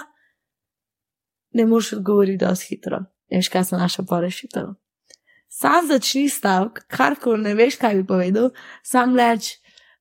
ne 1.53 1.65
moreš 1.65 1.93
odgovoriti 1.99 2.45
dosti 2.45 2.75
hitro. 2.75 3.03
Ne 3.29 3.41
veš, 3.41 3.49
kaj 3.53 3.65
so 3.69 3.77
naša 3.77 4.05
pa 4.09 4.19
rešitev. 4.21 4.73
Sam 5.49 5.87
začni 5.87 6.29
stavek, 6.29 6.83
karkoli 6.87 7.41
ne 7.43 7.55
veš, 7.57 7.79
kaj 7.81 7.95
bi 8.01 8.05
povedal, 8.07 8.51
sam 8.85 9.17
reč, 9.17 9.55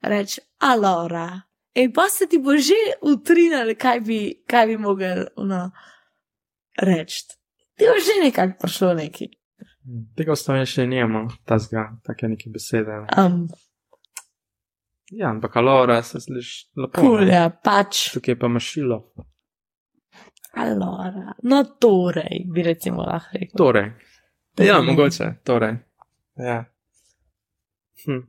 reč, 0.05 0.39
alora. 0.61 1.43
In 1.79 1.93
pa 1.93 2.09
se 2.09 2.27
ti 2.27 2.39
bo 2.39 2.57
že 2.57 2.77
utrinil, 3.03 3.75
kaj 3.79 4.01
bi, 4.01 4.21
kaj 4.49 4.67
bi 4.67 4.77
mogel 4.77 5.27
no, 5.37 5.71
reči. 6.83 7.38
Ti 7.79 7.89
bo 7.89 7.97
že 8.03 8.19
nekaj 8.25 8.57
prišlo 8.61 8.93
neki. 8.99 9.31
Tega 10.19 10.35
ostane 10.35 10.67
še 10.69 10.85
nijemo, 10.87 11.29
ta 11.49 11.57
zga, 11.63 11.87
take 12.05 12.29
neke 12.29 12.51
besede. 12.53 12.99
Um, 13.17 13.47
ja, 15.15 15.31
ampak 15.31 15.57
alora 15.57 16.03
se 16.05 16.21
sliš 16.21 16.51
lepo. 16.77 17.01
Kul, 17.01 17.25
ja, 17.31 17.47
pač. 17.49 18.11
Tukaj 18.13 18.37
pa 18.39 18.51
mašilo. 18.53 19.01
Alora. 20.59 21.33
No, 21.49 21.63
torej, 21.81 22.43
bi 22.53 22.67
recimo 22.67 23.07
lahko 23.07 23.39
rekel. 23.39 23.57
Torej. 23.57 23.93
Ja, 24.59 24.83
mogoče, 24.83 25.37
torej. 25.47 25.79
Ja. 26.37 26.65
Hm 28.05 28.27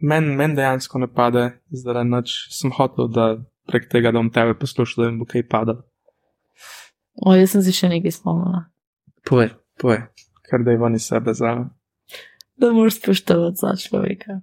meni 0.00 0.36
men 0.36 0.54
dejansko 0.56 0.98
ne 0.98 1.08
pade, 1.12 1.44
zdaj 1.70 2.04
noč 2.08 2.34
sem 2.54 2.72
hotel, 2.76 3.08
da 3.12 3.26
prek 3.68 3.88
tega, 3.92 4.10
da 4.10 4.18
bom 4.18 4.30
tebe 4.32 4.56
poslušal, 4.58 5.04
da 5.04 5.10
mi 5.10 5.20
bo 5.20 5.28
kaj 5.28 5.46
padalo. 5.48 5.84
O, 7.18 7.34
jaz 7.34 7.54
sem 7.54 7.64
si 7.66 7.74
še 7.74 7.90
nekaj 7.90 8.14
spomnila. 8.20 8.64
Povej, 9.26 9.52
povej, 9.80 10.04
kar 10.46 10.64
da 10.64 10.74
je 10.74 10.80
vani 10.80 11.00
sebe 11.02 11.34
za. 11.34 11.52
Da 12.60 12.72
moraš 12.72 13.00
spoštovati 13.00 13.60
za 13.60 13.74
človeka. 13.76 14.40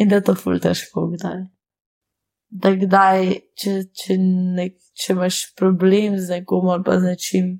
In 0.00 0.08
da 0.08 0.20
je 0.20 0.26
to 0.26 0.34
ful 0.38 0.60
težko 0.62 1.08
kdaj. 1.12 1.42
Da 2.50 2.72
kdaj, 2.74 3.26
če, 3.58 3.74
če, 3.94 4.16
nek, 4.56 4.78
če 4.96 5.12
imaš 5.14 5.42
problem 5.58 6.16
z 6.18 6.40
nekom 6.40 6.70
ali 6.72 6.86
pa 6.86 6.96
z 6.98 7.12
nečim, 7.12 7.50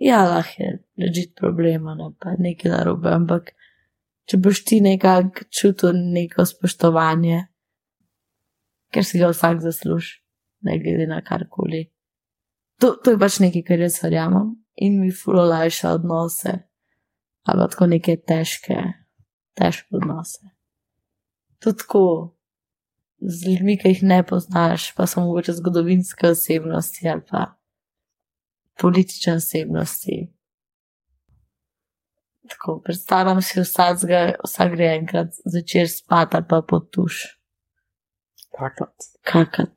ja, 0.00 0.22
lahko 0.24 0.62
je 0.62 0.78
ležit 1.02 1.34
problema, 1.36 1.94
ne 1.98 2.12
pa 2.20 2.36
nekaj 2.38 2.72
narobe, 2.72 3.10
ampak 3.12 3.52
če 4.28 4.40
boš 4.44 4.62
ti 4.68 4.80
nekako 4.84 5.48
čutil 5.52 5.96
neko 6.14 6.46
spoštovanje, 6.48 7.42
ker 8.94 9.04
si 9.04 9.20
ga 9.20 9.32
vsak 9.34 9.60
zasluži. 9.64 10.20
Ne 10.60 10.78
glede 10.78 11.06
na 11.06 11.20
karkoli. 11.24 11.88
To, 12.80 12.94
to 13.04 13.14
je 13.14 13.18
pač 13.18 13.40
nekaj, 13.42 13.64
kar 13.66 13.82
jaz 13.82 13.98
verjamem 14.02 14.54
in 14.78 15.00
mi 15.00 15.10
fulolajša 15.10 15.90
odnose, 15.98 16.54
ali 17.42 17.62
pa 17.62 17.68
tako 17.72 17.88
neke 17.90 18.16
težke, 18.16 18.78
težke 19.58 19.98
odnose. 19.98 20.52
To 21.58 21.72
tako 21.72 22.04
z 23.18 23.48
ljudmi, 23.48 23.78
ki 23.78 23.94
jih 23.94 24.02
ne 24.02 24.22
poznaš, 24.26 24.92
pa 24.94 25.06
so 25.06 25.24
mogoče 25.24 25.52
zgodovinske 25.58 26.30
osebnosti 26.30 27.08
ali 27.08 27.22
pa 27.30 27.44
politične 28.80 29.34
osebnosti. 29.34 30.18
Tako, 32.48 32.80
predstavljam 32.84 33.42
si 33.42 33.60
vsak, 33.60 33.98
vsak 34.44 34.72
gre 34.72 34.94
enkrat 34.96 35.34
začer 35.44 35.90
spati 35.90 36.44
pa 36.48 36.62
pod 36.62 36.90
tuš. 36.90 37.24
Kakat. 38.58 38.94
Kakat. 39.22 39.76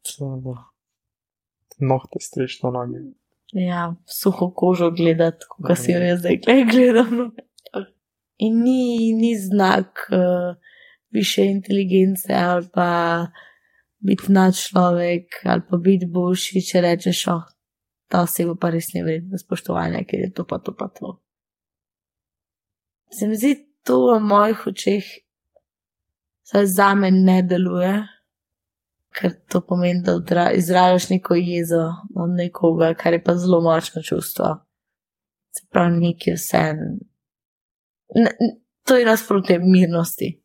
Nohte 1.81 2.21
striš 2.21 2.61
na 2.63 2.71
noge. 2.75 3.01
Ja, 3.53 3.95
suho 4.07 4.51
kožo 4.55 4.91
gledati, 4.95 5.45
kot 5.49 5.77
si 5.77 5.91
jo 5.91 5.99
jaz 5.99 6.21
zdaj 6.21 6.65
gledam. 6.71 7.31
In 8.41 8.61
ni, 8.63 9.13
ni 9.13 9.35
znak 9.37 10.07
uh, 10.11 10.55
više 11.11 11.45
inteligence 11.45 12.33
ali 12.33 12.67
pa 12.73 13.27
biti 13.99 14.31
nad 14.31 14.55
človek 14.57 15.25
ali 15.43 15.61
pa 15.69 15.77
biti 15.77 16.05
boljši, 16.05 16.61
če 16.61 16.81
rečeš, 16.81 17.27
oh, 17.27 17.43
ta 18.07 18.23
oseba 18.23 18.55
pa 18.55 18.71
res 18.73 18.93
ne 18.93 19.03
vredna 19.03 19.37
spoštovanja, 19.37 20.05
ker 20.07 20.25
je 20.25 20.31
to 20.33 20.45
pa 20.47 20.59
to 20.59 20.73
pa 20.77 20.87
to. 20.87 21.17
Se 23.11 23.27
mi 23.27 23.35
zdi, 23.35 23.55
to 23.83 23.99
v 24.13 24.19
mojih 24.23 24.67
očeh 24.67 25.03
za 26.51 26.93
me 26.95 27.11
ne 27.11 27.41
deluje 27.43 27.93
ker 29.11 29.31
to 29.49 29.61
pomeni, 29.61 30.03
da 30.03 30.51
izražaš 30.51 31.09
neko 31.09 31.35
jezo 31.35 31.93
od 32.15 32.29
nekoga, 32.29 32.93
kar 32.93 33.13
je 33.13 33.23
pa 33.23 33.35
zelo 33.35 33.61
močno 33.61 34.01
čustvo. 34.01 34.65
Se 35.51 35.67
pravi, 35.69 35.99
neki 35.99 36.31
vse. 36.31 36.73
To 38.83 38.97
je 38.97 39.05
nasprotje 39.05 39.59
mirnosti. 39.59 40.43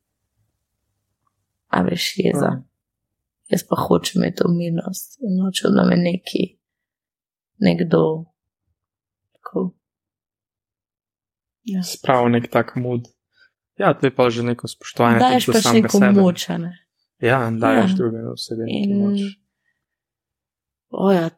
A 1.69 1.83
veš, 1.83 2.13
jeza. 2.17 2.51
Mm. 2.51 2.65
Jaz 3.49 3.63
pa 3.69 3.77
hočem 3.77 4.23
imeti 4.23 4.37
to 4.37 4.49
mirnost 4.49 5.19
in 5.21 5.39
nočem, 5.45 5.71
da 5.75 5.85
me 5.85 5.97
neki, 5.97 6.59
nekdo. 7.59 8.25
Tako. 9.33 9.71
Ja. 11.63 11.83
Spravo 11.83 12.29
nek 12.29 12.51
tak 12.51 12.77
mod. 12.77 13.01
Ja, 13.79 13.95
to 13.95 14.07
je 14.07 14.15
pa 14.15 14.31
že 14.31 14.43
neko 14.43 14.69
spoštovanje. 14.69 15.19
Da, 15.19 15.27
je 15.27 15.41
pač 15.53 15.65
neko 15.73 16.23
močane. 16.23 16.86
Ja, 17.19 17.51
daješ 17.51 17.91
ja. 17.91 17.97
druge 17.97 18.29
osebe. 18.29 18.65
In... 18.67 19.19
Ja, 21.13 21.31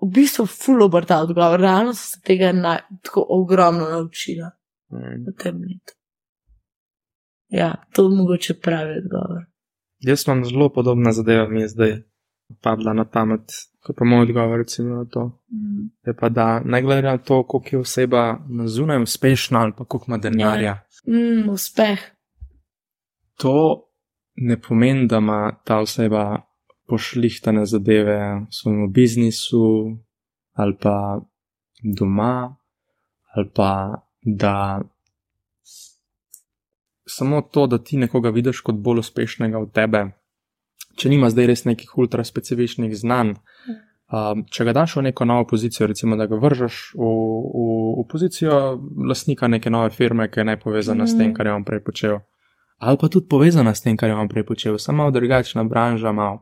v 0.00 0.08
bistvu, 0.14 0.46
full 0.46 0.82
obrta 0.82 1.20
odgovor. 1.22 1.60
Realno 1.60 1.94
sem 1.94 2.10
se 2.10 2.20
tega 2.26 2.52
na, 2.52 2.78
tako 3.02 3.26
ogromno 3.28 3.88
naučila 3.90 4.50
mm. 4.92 5.24
v 5.26 5.34
tem 5.42 5.60
letu. 5.62 5.96
Ja, 7.48 7.74
to 7.92 8.02
je 8.02 8.16
mogoče 8.16 8.54
pravi 8.60 8.98
odgovor. 9.04 9.44
Jaz 9.98 10.24
imam 10.26 10.44
zelo 10.44 10.68
podobna 10.68 11.12
zadeva, 11.12 11.48
mi 11.48 11.60
je 11.60 11.68
zdaj 11.68 12.02
padla 12.60 12.92
na 12.92 13.04
pamet, 13.04 13.52
kot 13.80 13.96
pa 13.98 14.04
moj 14.04 14.22
odgovor, 14.22 14.58
recimo 14.58 14.96
na 14.96 15.04
to. 15.04 15.26
Mm. 15.52 15.90
Je 16.06 16.16
pa 16.16 16.28
da, 16.28 16.60
ne 16.64 16.82
glede 16.82 17.02
na 17.02 17.18
to, 17.18 17.42
koliko 17.46 17.76
je 17.76 17.80
oseba 17.80 18.38
na 18.48 18.66
zunaj 18.68 19.02
uspešna 19.02 19.60
ali 19.60 19.72
pa 19.78 19.84
koliko 19.84 20.04
ima 20.08 20.18
denarja. 20.18 20.62
Ja. 20.62 20.84
Mm, 21.06 21.48
uspeh. 21.48 22.00
To 23.38 23.91
ne 24.36 24.60
pomeni, 24.60 25.06
da 25.08 25.16
ima 25.16 25.52
ta 25.64 25.78
oseba 25.78 26.42
pošlihtane 26.88 27.66
zadeve 27.66 28.18
v 28.18 28.46
svojem 28.50 28.92
biznisu 28.92 29.96
ali 30.52 30.76
pa 30.80 31.20
doma, 31.82 32.56
ali 33.34 33.48
pa 33.54 34.02
da 34.22 34.82
samo 37.06 37.40
to, 37.40 37.66
da 37.66 37.78
ti 37.78 37.96
nekoga 37.96 38.30
vidiš 38.30 38.60
kot 38.60 38.74
bolj 38.74 38.98
uspešnega 38.98 39.58
od 39.58 39.72
tebe, 39.72 40.04
če 40.96 41.08
nima 41.08 41.30
zdaj 41.30 41.46
res 41.46 41.64
nekih 41.64 41.96
ultra 41.98 42.24
specifičnih 42.24 42.94
znanj. 42.96 43.34
Um, 44.12 44.42
če 44.52 44.66
ga 44.68 44.74
daš 44.76 44.98
v 44.98 45.06
neko 45.06 45.24
novo 45.24 45.46
pozicijo, 45.48 45.86
recimo 45.88 46.18
da 46.20 46.26
ga 46.28 46.36
vržeš 46.36 46.80
v, 47.00 47.06
v, 47.08 47.62
v 47.96 48.02
pozicijo 48.10 48.56
lastnika 49.08 49.48
neke 49.48 49.72
nove 49.72 49.88
firme, 49.90 50.26
ki 50.28 50.42
je 50.42 50.44
ne 50.50 50.56
povezana 50.60 51.06
mm. 51.06 51.08
s 51.08 51.16
tem, 51.16 51.30
mhm. 51.30 51.36
kar 51.36 51.48
je 51.48 51.54
on 51.56 51.64
prej 51.64 51.80
počel, 51.86 52.18
ali 52.78 52.98
pa 53.00 53.08
tudi 53.08 53.28
povezana 53.28 53.74
s 53.74 53.82
tem, 53.82 53.96
kar 53.96 54.08
je 54.08 54.16
on 54.16 54.28
prej 54.28 54.46
počel, 54.46 54.78
samo 54.78 54.96
malo 54.96 55.10
drugačna 55.10 55.64
branža. 55.64 56.12
Mal. 56.12 56.38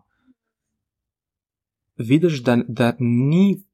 Vidiš, 1.98 2.42
da, 2.42 2.56
da 2.68 2.92
ni, 2.98 3.64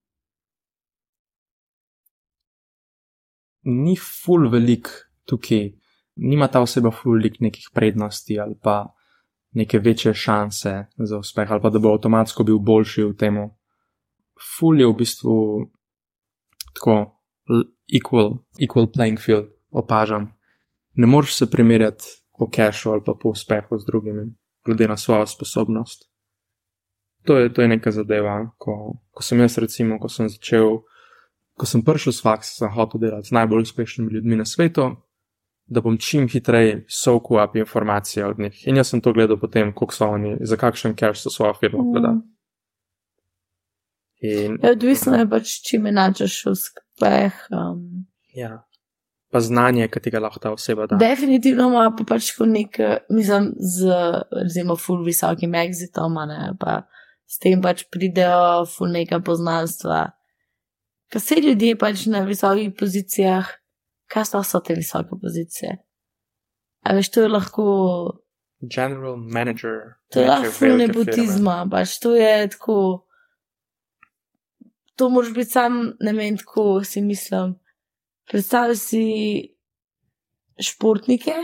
ni 3.63 3.97
ful 3.97 4.49
velik 4.51 4.89
tukaj, 5.25 5.73
nima 6.17 6.49
ta 6.49 6.61
oseba 6.61 6.91
ful 6.91 7.19
velik 7.19 7.41
nekih 7.41 7.71
prednosti 7.75 8.41
ali 8.41 8.55
pa 8.63 8.97
neke 9.57 9.79
večje 9.79 10.15
šanse 10.15 10.87
za 10.99 11.19
uspeh, 11.19 11.51
ali 11.51 11.63
pa 11.63 11.71
da 11.71 11.79
bo 11.79 11.95
avtomatsko 11.95 12.45
bil 12.45 12.59
boljši 12.59 13.05
v 13.05 13.17
tem. 13.17 13.39
Ful 14.37 14.81
je 14.81 14.87
v 14.87 14.97
bistvu 14.99 15.37
tako 16.75 16.97
equal, 17.89 18.43
equal 18.61 18.91
playing 18.93 19.21
field, 19.21 19.49
opažam. 19.71 20.35
Ne 20.95 21.07
moreš 21.07 21.35
se 21.35 21.51
primerjati 21.51 22.05
po 22.39 22.51
kešu 22.51 22.91
ali 22.91 23.03
pa 23.05 23.15
po 23.23 23.29
uspehu 23.29 23.79
z 23.79 23.87
drugimi, 23.87 24.35
glede 24.65 24.89
na 24.89 24.97
svojo 24.97 25.27
sposobnost. 25.27 26.11
To 27.25 27.39
je, 27.39 27.53
to 27.53 27.63
je 27.63 27.69
neka 27.69 27.91
zadeva, 27.91 28.51
ko, 28.59 28.99
ko 29.11 29.23
sem 29.23 29.41
jaz, 29.41 29.59
recimo, 29.59 29.99
ko 29.99 30.09
sem 30.09 30.29
začel, 30.29 30.83
ko 31.59 31.67
sem 31.67 31.83
prišel 31.83 32.13
s 32.13 32.23
faksom, 32.23 32.55
sem 32.55 32.75
hotel 32.75 33.01
delati 33.01 33.29
z 33.29 33.35
najbolj 33.35 33.67
uspešnimi 33.67 34.13
ljudmi 34.13 34.37
na 34.37 34.45
svetu, 34.45 34.91
da 35.67 35.81
bom 35.83 35.99
čim 35.99 36.29
hitreje 36.29 36.85
sovku 36.89 37.41
up 37.43 37.57
informacije 37.57 38.27
od 38.27 38.39
njih. 38.39 38.67
In 38.69 38.77
jaz 38.77 38.95
sem 38.95 39.01
to 39.01 39.13
gledal 39.13 39.41
potem, 39.41 39.73
koliko 39.75 39.95
so 39.95 40.07
oni, 40.07 40.37
za 40.41 40.57
kakšen 40.57 40.95
cash 40.95 41.23
so 41.23 41.31
svojo 41.31 41.55
firmo 41.61 41.83
mm. 41.83 41.93
prodali. 41.93 42.21
In, 44.21 44.59
ja, 44.63 44.71
odvisno 44.71 45.17
je 45.17 45.27
pač, 45.31 45.59
če 45.67 45.79
me 45.83 45.93
načeš 45.93 46.39
uspeh. 46.53 47.35
Um, 47.51 48.07
ja 48.35 48.66
pa 49.37 49.41
znanje, 49.45 49.89
ki 49.93 50.11
ga 50.11 50.21
lahko 50.25 50.41
ta 50.41 50.51
oseba 50.55 50.87
da. 50.89 50.97
Definitivno 50.97 51.69
ima 51.69 51.91
pa 51.93 52.05
pač 52.09 52.31
nek, 52.41 52.79
mislim, 53.13 53.51
z 53.61 53.93
recimo 54.33 54.77
full 54.81 55.05
visokim 55.05 55.53
exitom, 55.61 56.17
ne, 56.31 56.55
pa 56.61 56.87
s 57.29 57.37
tem 57.43 57.61
pač 57.61 57.85
pridejo 57.93 58.65
full 58.71 58.95
neka 58.95 59.21
poznanstva. 59.21 60.07
Kaj 61.13 61.23
se 61.23 61.41
ljudje 61.43 61.77
pač 61.79 62.07
na 62.09 62.23
visokih 62.25 62.73
pozicijah, 62.79 63.51
kaj 64.09 64.25
so, 64.31 64.41
so 64.43 64.63
te 64.65 64.79
visoke 64.79 65.21
pozicije? 65.21 65.77
A 66.87 66.97
veš, 66.97 67.13
to 67.13 67.27
je 67.27 67.35
lahko. 67.35 67.67
General 68.65 69.21
manager. 69.21 69.99
To 70.17 70.25
je 70.25 70.31
lahko 70.33 70.55
full 70.63 70.81
nepotizma, 70.81 71.59
pač 71.71 71.99
to 72.01 72.15
je 72.17 72.49
tako. 72.57 72.81
To 74.97 75.13
moraš 75.13 75.37
biti 75.37 75.53
sam, 75.53 75.93
ne 76.01 76.17
vem, 76.17 76.41
tako 76.41 76.81
si 76.89 77.05
mislim. 77.05 77.59
Predstavljaj 78.31 78.77
si 78.77 79.05
športnike, 80.63 81.35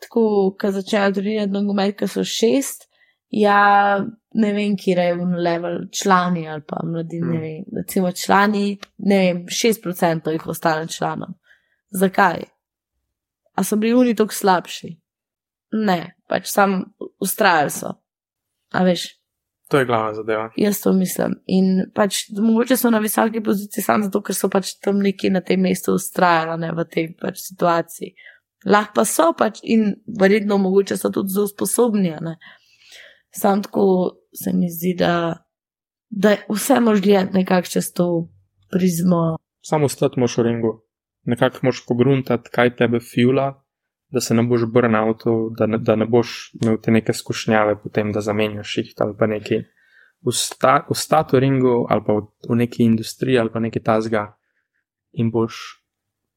tako 0.00 0.56
da 0.62 0.70
začnejo 0.72 1.12
trenirati 1.12 1.52
nogomet, 1.52 1.96
ki 1.98 2.08
so 2.08 2.24
šest, 2.24 2.86
ja, 3.30 3.98
ne 4.34 4.52
vem, 4.52 4.76
kje 4.78 4.96
je 4.96 5.14
v 5.14 5.42
level 5.44 5.76
člani 5.92 6.48
ali 6.48 6.62
pa 6.66 6.80
mladi, 6.84 7.20
ne 7.20 7.26
hmm. 7.26 7.42
vem, 7.42 7.64
recimo 7.76 8.12
člani, 8.12 8.78
ne 8.98 9.18
vem, 9.18 9.44
šest 9.48 9.82
procentov 9.82 10.32
jih 10.32 10.46
ostane 10.46 10.88
članom. 10.88 11.34
Zakaj? 11.90 12.44
A 13.54 13.64
so 13.64 13.76
bili 13.76 13.94
oni 13.94 14.14
tako 14.16 14.34
slabši? 14.34 14.94
Ne, 15.72 16.16
pač 16.28 16.48
sam 16.50 16.82
ustrajali 17.20 17.70
so. 17.70 17.92
A 18.72 18.82
veš? 18.86 19.19
To 19.70 19.78
je 19.78 19.86
glavna 19.86 20.14
zadeva. 20.14 20.48
Jaz 20.56 20.80
to 20.82 20.92
mislim. 20.92 21.34
In 21.46 21.66
pač 21.94 22.24
mogoče 22.34 22.76
so 22.76 22.90
na 22.90 22.98
visoki 22.98 23.42
poziciji 23.42 23.84
samo 23.84 24.08
zato, 24.08 24.22
ker 24.26 24.34
so 24.34 24.48
pač 24.50 24.72
tam 24.82 24.98
neki 24.98 25.30
na 25.30 25.44
tem 25.46 25.62
mestu 25.62 25.94
ustrajali, 25.94 26.56
ne 26.60 26.72
v 26.74 26.84
tej 26.90 27.06
pač 27.20 27.38
situaciji. 27.44 28.10
Lahko 28.66 28.96
pa 28.98 29.04
so 29.06 29.28
pač 29.38 29.60
in 29.62 29.92
verjetno 30.20 30.58
mogoče 30.58 30.98
so 30.98 31.12
tudi 31.14 31.30
zelo 31.36 31.46
sposobni. 31.46 32.16
Sam 33.30 33.62
tako 33.62 33.86
se 34.34 34.50
mi 34.52 34.66
zdi, 34.70 34.96
da, 34.98 35.14
da 36.10 36.34
vse 36.50 36.80
mož 36.80 37.00
gledati 37.00 37.38
nekako 37.38 37.70
čez 37.70 37.92
to 37.94 38.08
prizmo. 38.74 39.38
Samo 39.62 39.88
stati 39.88 40.20
moš 40.20 40.38
v 40.38 40.48
ringu, 40.48 40.72
nekako 41.30 41.70
moš 41.70 41.84
pogruntati, 41.86 42.50
kaj 42.50 42.74
tebe 42.76 42.98
fjula, 43.00 43.52
da 44.10 44.20
se 44.20 44.34
ne 44.34 44.42
boš 44.42 44.66
burnout, 44.66 45.22
da, 45.58 45.66
da 45.66 45.96
ne 45.96 46.06
boš 46.06 46.52
imel 46.62 46.78
te 46.82 46.90
neke 46.90 47.12
skušnjave, 47.12 47.78
potem 47.82 48.12
da 48.12 48.20
zamenjaš 48.20 48.76
jih 48.78 48.94
ali 48.98 49.16
pa 49.18 49.26
nekaj. 49.26 49.62
V 50.20 50.94
statu 50.94 51.38
ringu 51.40 51.86
ali 51.88 52.02
pa 52.06 52.12
v, 52.12 52.26
v 52.48 52.56
neki 52.56 52.84
industriji 52.84 53.38
ali 53.38 53.50
pa 53.52 53.60
nekaj 53.60 53.82
tazga 53.82 54.26
in 55.12 55.30
boš 55.30 55.80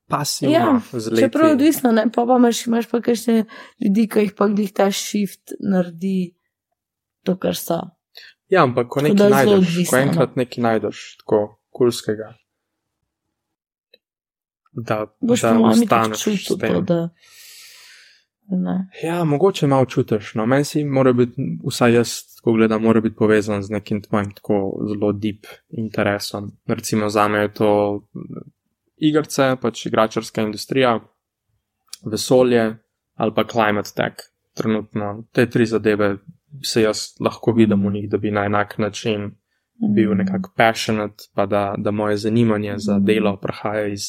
pasivno 0.08 0.54
ja, 0.54 0.80
zelo. 0.92 1.18
Čeprav 1.20 1.48
je 1.48 1.54
odvisno, 1.54 1.92
ne 1.92 2.06
pa 2.16 2.26
pa 2.26 2.38
imaš, 2.38 2.66
imaš 2.68 2.88
pa 2.90 3.02
kakšne 3.02 3.46
ljudi, 3.86 4.08
ki 4.08 4.20
jih 4.28 4.34
pa 4.38 4.48
glih 4.48 4.72
ta 4.74 4.92
shift 4.92 5.56
naredi 5.60 6.36
to, 7.24 7.36
kar 7.38 7.56
so. 7.56 7.80
Ja, 8.52 8.64
ampak 8.64 8.88
ko 8.92 9.02
nekaj 9.02 9.30
najdeš, 9.30 9.54
odvisno, 9.58 9.90
ko 9.90 9.98
no. 9.98 10.04
enkrat 10.08 10.36
nekaj 10.36 10.64
najdeš, 10.64 11.04
tako 11.24 11.40
kulskega, 11.74 12.34
da 14.74 15.06
boš 15.22 15.42
da 15.42 15.54
ostaneš 15.72 16.24
čutil 16.24 16.60
to, 16.60 16.82
da. 16.82 17.00
Ne. 18.48 18.88
Ja, 19.04 19.24
mogoče 19.24 19.68
malo 19.68 19.86
čutiš. 19.86 20.34
No, 20.36 20.46
meni 20.46 20.64
si 20.64 20.84
mora 20.84 21.14
biti, 21.14 21.42
vsaj 21.68 21.94
jaz, 21.94 22.10
ko 22.44 22.54
gledam, 22.54 22.82
mora 22.84 23.02
biti 23.02 23.16
povezan 23.16 23.64
z 23.64 23.72
nekim 23.72 24.02
tvojim 24.02 24.32
tako 24.36 24.86
zelo 24.90 25.12
deep 25.12 25.46
interesom. 25.70 26.52
Recimo 26.68 27.10
za 27.10 27.28
me 27.28 27.40
je 27.40 27.54
to 27.54 27.72
igrice, 28.98 29.56
pač 29.62 29.86
igračarska 29.86 30.42
industrija, 30.42 31.00
vesolje 32.06 32.76
ali 33.14 33.32
pa 33.36 33.44
climate 33.44 33.90
tech. 33.96 34.16
Trenutno 34.54 35.24
te 35.32 35.50
tri 35.50 35.66
zadeve 35.66 36.18
se 36.64 36.82
jaz 36.82 36.98
lahko 37.20 37.52
vidim 37.52 37.88
v 37.88 37.92
njih, 37.94 38.10
da 38.10 38.18
bi 38.18 38.32
na 38.32 38.46
enak 38.46 38.78
način 38.78 39.32
bil 39.96 40.14
mm. 40.14 40.18
nekako 40.18 40.54
passionate, 40.58 41.24
pa 41.34 41.46
da, 41.46 41.76
da 41.78 41.92
moje 41.92 42.18
zanimanje 42.18 42.74
za 42.78 43.00
mm. 43.00 43.06
delo 43.06 43.38
prihaja 43.38 43.88
iz 43.88 44.02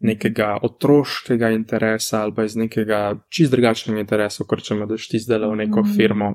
nekega 0.00 0.58
otroškega 0.62 1.50
interesa 1.50 2.22
ali 2.22 2.34
pa 2.34 2.44
iz 2.44 2.56
nekega 2.56 3.16
čist 3.28 3.50
drugačnega 3.52 4.00
interesa, 4.00 4.44
kot 4.46 4.62
če 4.62 4.76
imaš 4.76 5.08
ti 5.10 5.18
zdaj 5.18 5.46
v 5.46 5.56
neko 5.64 5.82
mm. 5.82 5.96
firmo, 5.96 6.30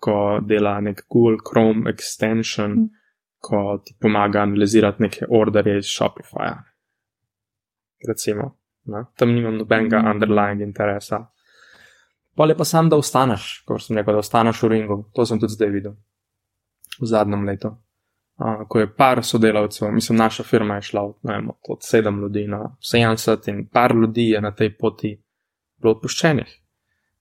ko 0.00 0.16
dela 0.46 0.78
nek 0.80 1.04
Google 1.10 1.42
Chrome 1.44 1.90
extension, 1.90 2.76
ko 3.40 3.80
ti 3.84 3.96
pomaga 4.00 4.42
analizirati 4.42 5.02
neke 5.02 5.26
orderje 5.28 5.78
iz 5.78 5.90
Shopifyja. 5.90 6.62
Recimo, 8.08 8.54
ne? 8.84 9.04
tam 9.16 9.34
nimam 9.34 9.58
nobenega 9.58 10.00
underlying 10.12 10.62
interesa. 10.64 11.24
Pole 12.36 12.54
pa 12.56 12.64
sam, 12.64 12.88
da 12.88 12.96
ostaneš, 12.96 13.64
kot 13.68 13.82
sem 13.84 13.98
rekel, 13.98 14.16
da 14.16 14.22
ostaneš 14.22 14.62
v 14.62 14.68
ringu. 14.72 15.02
To 15.16 15.26
sem 15.26 15.40
tudi 15.40 15.56
zdaj 15.58 15.72
videl, 15.74 15.96
v 17.00 17.08
zadnjem 17.10 17.42
letu. 17.48 17.74
Uh, 18.40 18.62
ko 18.68 18.80
je 18.80 18.88
par 18.96 19.20
sodelavcev, 19.24 19.90
mislim, 19.92 20.18
naša 20.18 20.42
firma 20.42 20.78
je 20.78 20.82
šla 20.82 21.02
vem, 21.22 21.50
od 21.68 21.78
sedem 21.84 22.20
ljudi 22.20 22.46
na 22.48 22.76
70 22.92 23.48
in 23.50 23.66
par 23.68 23.92
ljudi 23.94 24.30
je 24.30 24.40
na 24.40 24.54
tej 24.54 24.70
poti 24.78 25.10
bilo 25.76 25.92
odpuščenih. 25.92 26.54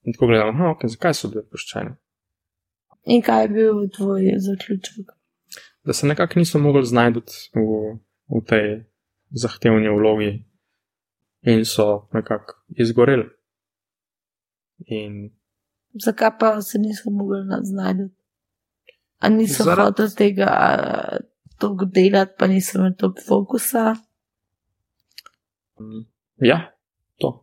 In 0.03 0.13
tako 0.13 0.28
gledamo, 0.28 0.51
no, 0.51 0.70
okay, 0.72 0.88
zakaj 0.88 1.13
so 1.13 1.28
bili 1.28 1.43
odpuščeni. 1.43 1.91
In 3.11 3.22
kaj 3.22 3.43
je 3.43 3.49
bil 3.49 3.82
tvoj 3.95 4.30
zaključek? 4.38 5.11
Da 5.84 5.93
se 5.93 6.07
nekako 6.07 6.39
niso 6.39 6.59
mogli 6.59 6.86
znajti 6.86 7.20
v, 7.55 7.97
v 8.30 8.41
tej 8.47 8.70
zahtevni 9.30 9.89
vlogi 9.89 10.32
in 11.41 11.65
so 11.65 12.07
nekako 12.13 12.61
izgoreli. 12.70 13.28
In... 14.86 15.30
Zakaj 16.05 16.32
pa 16.39 16.61
se 16.61 16.80
nismo 16.80 17.11
mogli 17.11 17.43
znajti? 17.63 18.07
A 19.20 19.30
niso 19.30 19.63
Zarad... 19.63 19.86
hoteli 19.86 20.15
tega 20.15 20.49
toliko 21.59 21.86
delati, 21.86 22.36
pa 22.39 22.47
niso 22.47 22.80
imeli 22.80 22.95
toliko 22.95 23.22
fokusa? 23.28 23.95
Mm, 25.80 26.05
ja, 26.47 26.59
to. 27.17 27.34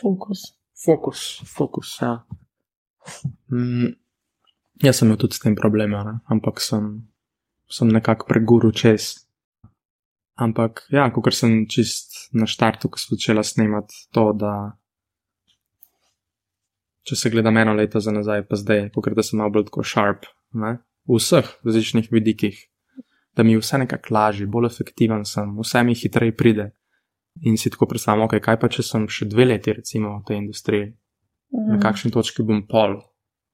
Fokus. 0.00 0.56
Fokus, 0.84 1.42
fokus, 1.56 1.98
ja. 2.00 2.26
Mm, 3.52 3.94
jaz 4.84 4.98
sem 4.98 5.08
imel 5.08 5.20
tudi 5.20 5.36
s 5.36 5.44
tem 5.44 5.54
probleme, 5.56 6.02
ne? 6.04 6.18
ampak 6.32 6.60
sem, 6.60 7.06
sem 7.68 7.88
nekako 7.88 8.28
preguril 8.28 8.74
čez. 8.76 9.14
Ampak, 10.36 10.84
ja, 10.92 11.06
kot 11.12 11.32
sem 11.32 11.64
čist 11.72 12.28
na 12.36 12.44
štartu, 12.44 12.90
ko 12.92 13.00
sem 13.00 13.16
začela 13.16 13.44
snemati 13.44 14.04
to, 14.12 14.28
da 14.36 14.52
če 17.08 17.16
se 17.16 17.32
gledam 17.32 17.56
eno 17.56 17.72
leto 17.72 18.02
za 18.04 18.12
nazaj, 18.12 18.44
pa 18.48 18.58
zdaj, 18.60 18.90
ker 18.92 19.16
da 19.16 19.24
sem 19.24 19.40
malo 19.40 19.54
bolj 19.54 19.70
tako 19.70 19.84
sharp, 19.86 20.28
ne? 20.54 20.78
v 21.06 21.18
vseh 21.20 21.46
različnih 21.64 22.08
vidikih, 22.10 22.58
da 23.36 23.42
mi 23.42 23.56
vse 23.56 23.78
nekako 23.78 24.14
lažje, 24.14 24.46
bolj 24.46 24.66
efektiven 24.66 25.24
sem, 25.24 25.52
vse 25.58 25.82
mi 25.84 25.94
hitreje 25.94 26.34
pride. 26.36 26.70
In 27.46 27.58
si 27.60 27.70
tako 27.70 27.86
predstavljam, 27.86 28.26
okay, 28.26 28.40
kaj 28.40 28.56
pa 28.58 28.68
če 28.72 28.82
sem 28.82 29.04
še 29.12 29.28
dve 29.28 29.44
leti, 29.44 29.74
recimo, 29.76 30.16
v 30.18 30.24
tej 30.26 30.40
industriji, 30.40 30.86
mm. 30.88 31.66
na 31.74 31.76
kakšni 31.82 32.10
točki 32.10 32.42
bom 32.42 32.64
pol, 32.66 32.96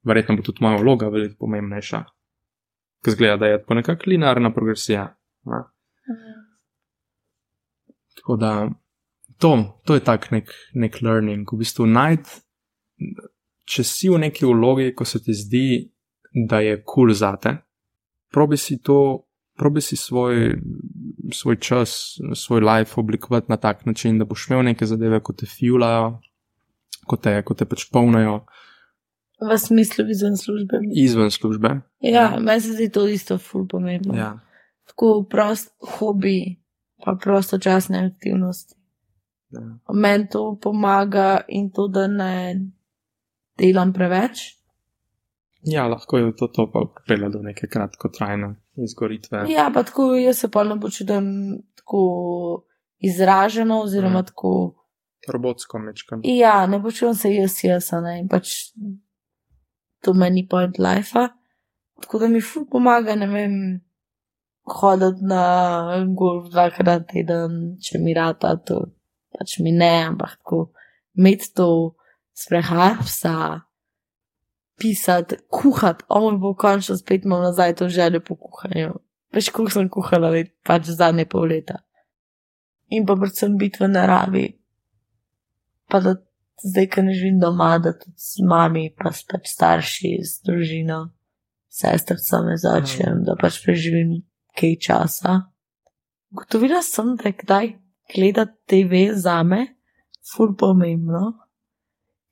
verjetno 0.07 0.38
bo 0.38 0.47
tudi 0.47 0.62
moja 0.64 0.78
vloga 0.80 1.11
veliko 1.11 1.43
pomembnejša. 1.43 2.05
Ker 3.03 3.16
zgleda, 3.16 3.40
da 3.43 3.51
je 3.51 3.59
to 3.66 3.76
nekakšna 3.76 4.12
linearna 4.14 4.53
progresija. 4.55 5.09
Ne? 5.51 5.61
Mm. 6.09 6.38
Tako 8.22 8.38
da 8.38 8.53
to, 9.43 9.53
to 9.84 9.99
je 9.99 10.05
tak 10.07 10.30
nek, 10.30 10.55
nek 10.78 11.03
learning, 11.03 11.43
v 11.51 11.64
bistvu 11.64 11.90
najti 11.90 12.38
če 13.68 13.84
si 13.86 14.11
v 14.11 14.20
neki 14.26 14.47
vlogi, 14.47 14.93
ko 14.97 15.07
se 15.09 15.20
ti 15.22 15.34
zdi, 15.36 15.66
da 16.34 16.60
je 16.60 16.82
kul 16.82 17.06
cool 17.06 17.14
zate, 17.14 17.56
probi 18.32 18.56
si 18.56 18.78
to, 18.82 19.26
probi 19.58 19.80
si 19.80 19.96
svoj, 19.96 20.56
svoj 21.32 21.56
čas, 21.56 22.18
svoj 22.34 22.60
life 22.60 23.00
oblikovati 23.00 23.46
na 23.48 23.56
tak 23.56 23.86
način, 23.86 24.18
da 24.18 24.24
boš 24.24 24.50
imel 24.50 24.62
neke 24.62 24.86
zadeve, 24.86 25.20
kot 25.20 25.36
te 25.36 25.46
fjulajo, 25.46 26.20
kot 27.06 27.22
te, 27.22 27.42
kot 27.42 27.58
te 27.58 27.64
pač 27.64 27.86
polnajo. 27.92 28.40
V 29.42 29.58
smislu 29.58 30.04
izven 30.10 30.36
službe. 30.36 30.78
Izven 30.94 31.30
službe. 31.30 31.68
Ja, 32.00 32.10
ja. 32.10 32.40
meni 32.40 32.60
se 32.60 32.72
zdi 32.72 32.90
to 32.90 33.08
isto 33.08 33.38
ful 33.38 33.66
pomembno. 33.68 34.14
Ja. 34.14 34.38
Tako 34.86 35.26
prost 35.30 35.74
hobi, 35.98 36.60
pa 37.04 37.16
prostočasne 37.22 38.06
aktivnosti. 38.06 38.74
Ja. 39.50 39.60
Meni 39.94 40.28
to 40.30 40.58
pomaga 40.62 41.40
in 41.48 41.70
to, 41.70 41.88
da 41.88 42.06
ne 42.06 42.60
delam 43.58 43.92
preveč. 43.92 44.61
Ja, 45.62 45.86
lahko 45.86 46.18
je 46.18 46.32
to, 46.36 46.48
to 46.48 46.66
pa 46.72 46.80
pripelje 46.94 47.28
do 47.30 47.42
neke 47.42 47.68
kratkotrajne 47.70 48.54
izgoritve. 48.82 49.44
Ja, 49.48 49.70
pa 49.74 49.82
tako 49.82 50.14
jaz 50.14 50.38
se 50.38 50.50
pa 50.50 50.64
ne 50.64 50.80
počutim 50.80 51.24
tako 51.78 52.02
izraženo, 52.98 53.80
oziroma 53.82 54.20
mm. 54.20 54.26
tako. 54.26 54.74
Robotsko 55.28 55.78
mečkam. 55.78 56.20
Ja, 56.24 56.66
ne 56.66 56.82
počutim 56.82 57.14
se 57.14 57.34
jaz, 57.34 57.60
jaz, 57.64 57.90
ne 58.02 58.18
in 58.20 58.28
pač 58.28 58.72
to 60.02 60.14
meni 60.14 60.48
point 60.48 60.78
life. 60.78 61.18
-a. 61.18 61.28
Tako 62.02 62.18
da 62.18 62.28
mi 62.28 62.40
ful 62.40 62.66
pomaga, 62.70 63.14
ne 63.14 63.26
vem, 63.26 63.52
hoditi 64.64 65.24
na 65.24 65.44
golf 66.18 66.50
dvakrat 66.50 67.06
teden, 67.12 67.76
če 67.82 67.98
mi 67.98 68.14
rata, 68.14 68.56
to 68.56 68.80
pač 69.38 69.58
mi 69.58 69.72
ne, 69.72 70.06
ampak 70.06 70.36
tako 70.38 70.72
imeti 71.18 71.52
to 71.54 71.68
sprehajati 72.32 73.04
psa, 73.04 73.60
pisati, 74.78 75.36
kuhati, 75.50 76.04
o 76.08 76.20
moj 76.20 76.38
bo 76.42 76.54
končno 76.54 76.96
spet 76.96 77.24
imel 77.24 77.42
nazaj 77.42 77.74
to 77.74 77.88
željo 77.88 78.20
po 78.20 78.36
kuhanju. 78.36 78.94
Veš, 79.32 79.48
kuh 79.48 79.70
sem 79.72 79.88
kuhala, 79.88 80.30
let, 80.30 80.52
pač 80.66 80.90
zadnje 80.92 81.24
pol 81.24 81.48
leta. 81.48 81.80
In 82.92 83.06
pa 83.08 83.16
predvsem 83.16 83.56
biti 83.56 83.80
v 83.80 83.88
naravi. 83.88 84.46
Pa 85.88 86.00
da 86.00 86.16
zdaj, 86.64 86.88
ker 86.92 87.04
ne 87.04 87.14
živim 87.16 87.40
doma, 87.40 87.78
da 87.78 87.94
tudi 87.96 88.16
z 88.16 88.44
mami, 88.48 88.90
pa 88.98 89.12
s 89.12 89.24
pač 89.28 89.48
starši, 89.54 90.12
z 90.20 90.44
družino, 90.46 91.00
sestrcami 91.72 92.58
začnem, 92.60 93.22
da 93.24 93.36
pač 93.40 93.62
preživim 93.64 94.20
kaj 94.58 94.76
časa. 94.84 95.38
Gotovila 96.32 96.82
sem, 96.84 97.16
da 97.16 97.28
je 97.28 97.38
kdaj 97.40 97.72
gledati 98.14 98.58
TV 98.68 99.06
za 99.16 99.42
me, 99.42 99.66
ful 100.32 100.56
pomembno. 100.56 101.41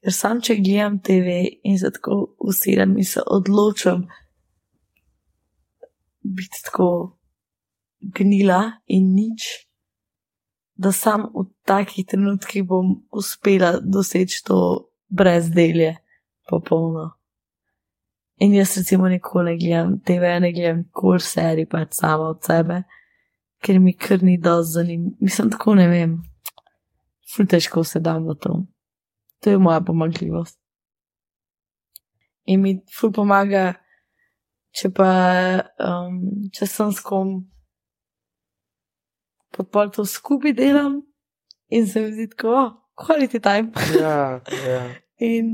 Ker 0.00 0.14
sam, 0.16 0.40
če 0.40 0.56
gledam 0.64 0.98
TV 1.04 1.42
in 1.68 1.78
se 1.78 1.90
tako 1.92 2.34
usedem 2.40 2.96
in 2.96 3.04
se 3.04 3.20
odločam 3.26 4.06
biti 6.20 6.62
tako 6.64 7.16
gnila 8.00 8.80
in 8.86 9.12
nič, 9.14 9.66
da 10.74 10.92
sam 10.92 11.28
v 11.34 11.44
takih 11.68 12.06
trenutkih 12.08 12.64
bom 12.64 12.94
uspela 13.12 13.76
doseči 13.84 14.44
to 14.44 14.88
brezdelje 15.08 15.96
popolno. 16.48 17.10
In 18.40 18.54
jaz 18.54 18.78
recimo 18.78 19.08
nikoli 19.08 19.50
ne 19.50 19.56
gledam 19.60 19.98
TV, 20.00 20.32
ne 20.40 20.52
gledam 20.52 20.84
kol 20.92 21.20
serij 21.20 21.68
pač 21.68 21.92
sama 22.00 22.30
od 22.32 22.40
sebe, 22.44 22.82
ker 23.60 23.80
mi 23.80 23.92
kar 23.92 24.22
ni 24.22 24.38
dosti 24.40 24.72
zanimivo. 24.72 25.16
Mislim, 25.20 25.50
tako 25.50 25.74
ne 25.74 25.88
vem. 25.88 26.16
Ful 27.34 27.46
težko 27.46 27.84
se 27.84 28.00
dam 28.00 28.24
v 28.24 28.38
to. 28.40 28.54
To 29.40 29.50
je 29.50 29.58
moja 29.58 29.80
pomagljivost. 29.80 30.58
In 32.44 32.60
mi 32.60 32.74
ful 32.92 33.12
pomaga, 33.12 33.74
če 34.76 34.90
pa 34.94 35.10
um, 35.80 36.18
če 36.54 36.66
sem 36.68 36.92
s 36.92 37.02
kom, 37.04 37.36
pa 39.54 39.64
pa 39.64 39.86
to 39.92 40.04
skupaj 40.08 40.54
delam 40.58 41.00
in 41.70 41.86
se 41.86 42.02
mi 42.02 42.12
zdi 42.14 42.28
tako, 42.32 42.54
oh, 42.58 42.70
quality 43.00 43.40
time. 43.40 43.72
Ja, 44.00 44.40
ja. 44.66 44.82
In 45.30 45.52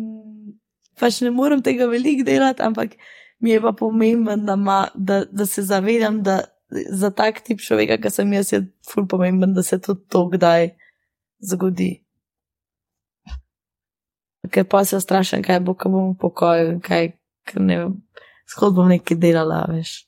pač 0.99 1.21
ne 1.25 1.33
morem 1.35 1.63
tega 1.63 1.89
veliko 1.91 2.25
delati, 2.27 2.63
ampak 2.63 2.97
mi 3.43 3.53
je 3.53 3.61
pa 3.61 3.73
pomemben, 3.77 4.47
da, 4.47 4.57
ma, 4.57 4.87
da, 4.95 5.25
da 5.27 5.47
se 5.47 5.63
zavedam, 5.67 6.23
da 6.23 6.41
za 6.71 7.11
tak 7.11 7.43
tip 7.45 7.61
človeka, 7.61 7.99
ki 8.03 8.11
sem 8.11 8.33
jaz, 8.33 8.53
je 8.55 8.63
ful 8.89 9.07
pomemben, 9.11 9.53
da 9.55 9.63
se 9.63 9.79
tudi 9.83 10.07
to 10.11 10.25
kdaj 10.33 10.71
zgodi 11.45 12.06
ker 14.53 14.67
pa 14.69 14.85
se 14.85 15.01
strašim, 15.01 15.43
kaj 15.45 15.61
bo, 15.67 15.75
ko 15.79 15.93
bom 15.93 16.13
pokojil, 16.19 16.77
kaj 16.85 17.13
ne 17.61 17.79
vem. 17.83 17.95
Skod 18.47 18.77
bom 18.77 18.89
nekaj 18.91 19.19
delala, 19.19 19.65
veš. 19.71 20.05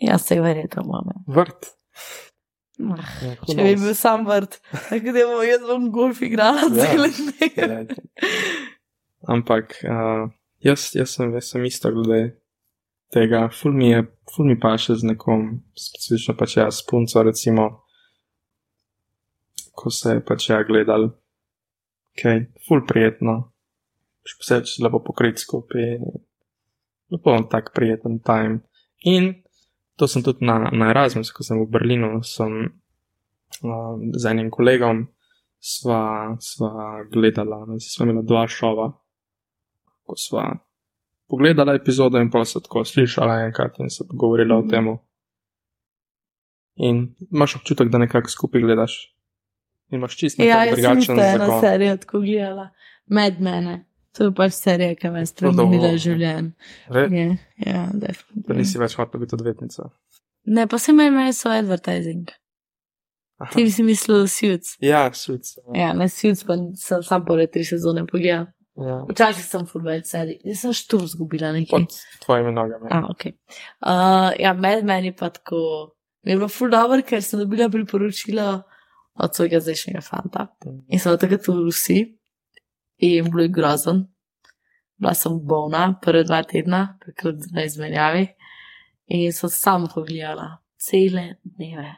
Ja, 0.00 0.18
se 0.18 0.40
verjetno 0.40 0.84
imam. 0.86 1.10
Vrt. 1.26 1.72
Ah, 2.78 3.06
ja, 3.24 3.32
če 3.42 3.56
bi 3.56 3.72
bil 3.74 3.94
sam 3.98 4.22
vrt, 4.28 4.60
tako 4.70 5.14
da 5.16 5.24
bom 5.26 5.40
jaz 5.42 5.62
bom 5.66 5.88
golf 5.90 6.20
igrala 6.22 6.68
ja. 6.68 6.84
cele 6.86 7.08
dneve. 7.16 7.78
Ja, 7.88 8.28
Ampak 9.34 9.74
uh, 9.82 10.28
jaz, 10.62 10.92
jaz, 10.94 11.16
sem, 11.16 11.32
jaz 11.34 11.50
sem 11.50 11.64
isto 11.66 11.90
glede 11.90 12.36
tega. 13.10 13.48
Ful 13.50 13.74
mi 13.74 13.90
je, 13.90 14.04
ful 14.30 14.46
mi 14.46 14.54
pa 14.60 14.76
še 14.78 14.94
z 15.00 15.10
nekom, 15.10 15.48
specifično 15.74 16.36
pač 16.38 16.54
jaz, 16.60 16.78
punco, 16.86 17.24
recimo, 17.26 17.66
ko 19.74 19.90
se 19.90 20.18
je 20.18 20.24
pač 20.30 20.50
ja 20.52 20.62
gledal, 20.68 21.10
kaj, 22.18 22.36
okay, 22.42 22.64
ful 22.66 22.82
prijetno, 22.88 23.36
še 24.26 24.38
posebej, 24.40 24.66
če 24.68 24.84
lepo 24.86 25.02
pokrit 25.06 25.40
skupaj, 25.40 25.98
lepo 27.14 27.34
on 27.34 27.46
tak 27.50 27.72
prijeten 27.76 28.18
time. 28.24 28.62
In 29.06 29.32
to 29.98 30.08
sem 30.10 30.22
tudi 30.26 30.46
na, 30.46 30.70
na 30.70 30.90
Erasmus, 30.92 31.32
ko 31.34 31.46
sem 31.46 31.60
v 31.62 31.70
Berlinu, 31.70 32.18
sem 32.26 32.54
uh, 32.68 33.94
z 34.14 34.24
enim 34.30 34.50
kolegom 34.54 35.06
sva, 35.58 36.36
sva 36.38 37.02
gledala, 37.10 37.64
sva 37.82 38.06
imela 38.06 38.22
dva 38.22 38.46
šova, 38.50 38.92
ko 40.06 40.16
sva 40.16 40.46
pogledala 41.28 41.74
epizodo 41.74 42.18
in 42.18 42.30
pa 42.30 42.44
se 42.44 42.62
tako 42.62 42.84
slišala 42.84 43.44
enkrat 43.48 43.78
in 43.78 43.90
se 43.90 44.06
pogovorila 44.08 44.56
mm 44.56 44.64
o 44.64 44.70
tem. 44.70 44.96
In 46.76 47.14
imaš 47.32 47.56
občutek, 47.56 47.88
da 47.88 47.98
nekako 47.98 48.30
skupaj 48.30 48.60
gledaš. 48.60 49.17
In 49.90 49.98
imaš 49.98 50.16
čisto 50.16 50.42
ja, 50.42 50.64
drugačen 50.66 50.98
način. 50.98 51.16
Ja, 51.16 51.24
jaz 51.24 51.32
sem 51.32 51.42
eno 51.42 51.60
serijo 51.60 51.96
tako 51.96 52.20
gledala, 52.20 52.70
med 53.06 53.40
mene. 53.40 53.84
To 54.18 54.24
je 54.24 54.34
pač 54.34 54.52
serija, 54.56 54.96
ki 54.98 55.10
me 55.14 55.22
spremenila 55.26 55.92
življenje. 56.00 56.50
Ja, 56.90 57.36
ja. 57.66 57.86
Da 57.94 58.56
nisi 58.58 58.80
več 58.80 58.96
hotel 58.98 59.22
biti 59.22 59.36
odvetnica. 59.38 59.90
Ne, 60.48 60.66
pa 60.66 60.78
se 60.78 60.92
imajo 60.92 61.12
imajo 61.12 61.32
svoj 61.36 61.62
advertising. 61.62 62.30
Aha. 63.38 63.52
Ti 63.54 63.68
si 63.70 63.84
mislil, 63.86 64.26
suits. 64.26 64.74
Ja, 64.82 65.04
suits. 65.14 65.58
Ja, 65.68 65.80
ja 65.82 65.90
ne 65.94 66.08
suits, 66.10 66.42
pa 66.46 66.56
sem 66.80 67.04
sam 67.06 67.26
pore 67.28 67.46
tri 67.46 67.62
sezone 67.68 68.02
pogledal. 68.08 68.48
Ja. 68.78 69.00
Včasih 69.08 69.46
sem 69.46 69.66
fulbel 69.66 70.02
serij, 70.06 70.38
jaz 70.46 70.62
sem 70.62 70.74
štur 70.74 71.04
zgubila 71.10 71.50
nekaj. 71.54 71.86
Pod 71.86 71.94
tvojimi 72.24 72.52
nogami. 72.54 72.90
Ah, 72.94 73.06
ok. 73.10 73.24
Uh, 73.26 74.30
ja, 74.38 74.52
med 74.54 74.84
meni 74.86 75.14
pa 75.14 75.30
tako. 75.34 75.60
Mi 76.26 76.34
je 76.34 76.38
bilo 76.38 76.50
ful 76.50 76.70
dobro, 76.70 76.98
ker 77.06 77.22
sem 77.22 77.42
dobila 77.42 77.70
priporočila 77.70 78.48
od 79.18 79.34
svojega 79.34 79.60
zdajšnjega 79.60 80.00
fanta. 80.00 80.46
In 80.88 81.00
sem 81.00 81.12
od 81.12 81.20
tega 81.20 81.38
tu 81.38 81.52
v 81.52 81.64
Rusiji 81.66 82.06
in 82.98 83.30
bilo 83.30 83.42
je 83.42 83.48
grozen. 83.48 84.06
Bila 84.98 85.14
sem 85.14 85.38
bolna, 85.46 85.94
prve 86.02 86.24
dva 86.24 86.42
tedna, 86.42 86.98
takrat 87.04 87.46
na 87.54 87.64
izmenjavi, 87.64 88.26
in 89.14 89.32
sem 89.32 89.50
samo 89.50 89.86
pogledala, 89.94 90.58
cele 90.76 91.38
dneve. 91.42 91.94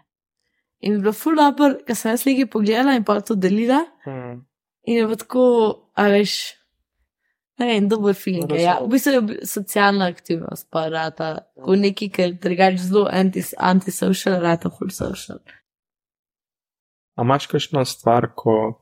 In 0.80 0.98
bilo 1.00 1.08
je 1.08 1.16
ful 1.16 1.36
dobro, 1.36 1.74
ker 1.86 1.96
sem 1.96 2.12
jaz 2.12 2.26
nekaj 2.28 2.50
pogledala 2.52 2.96
in 2.96 3.04
pa 3.04 3.20
to 3.20 3.36
delila. 3.36 3.80
Hmm. 4.04 4.42
In 4.88 4.96
je 5.00 5.16
tako, 5.16 5.44
a 5.96 6.08
veš, 6.12 6.34
ne 7.60 7.66
vem, 7.68 7.88
dober 7.88 8.16
film. 8.16 8.52
Ja, 8.56 8.78
v 8.84 8.88
bistvu 8.92 9.12
je 9.12 9.48
socialna 9.48 10.08
aktivnost, 10.12 10.68
pa 10.72 10.86
rata, 10.92 11.30
ko 11.64 11.76
neki, 11.76 12.08
ker 12.12 12.36
drugače 12.40 12.84
zelo 12.84 13.08
antisocial, 13.56 14.40
rata 14.44 14.72
full 14.72 14.92
social. 14.92 15.40
A 17.20 17.24
imaš 17.24 17.46
kakšno 17.50 17.84
stvar, 17.84 18.30
ko 18.32 18.80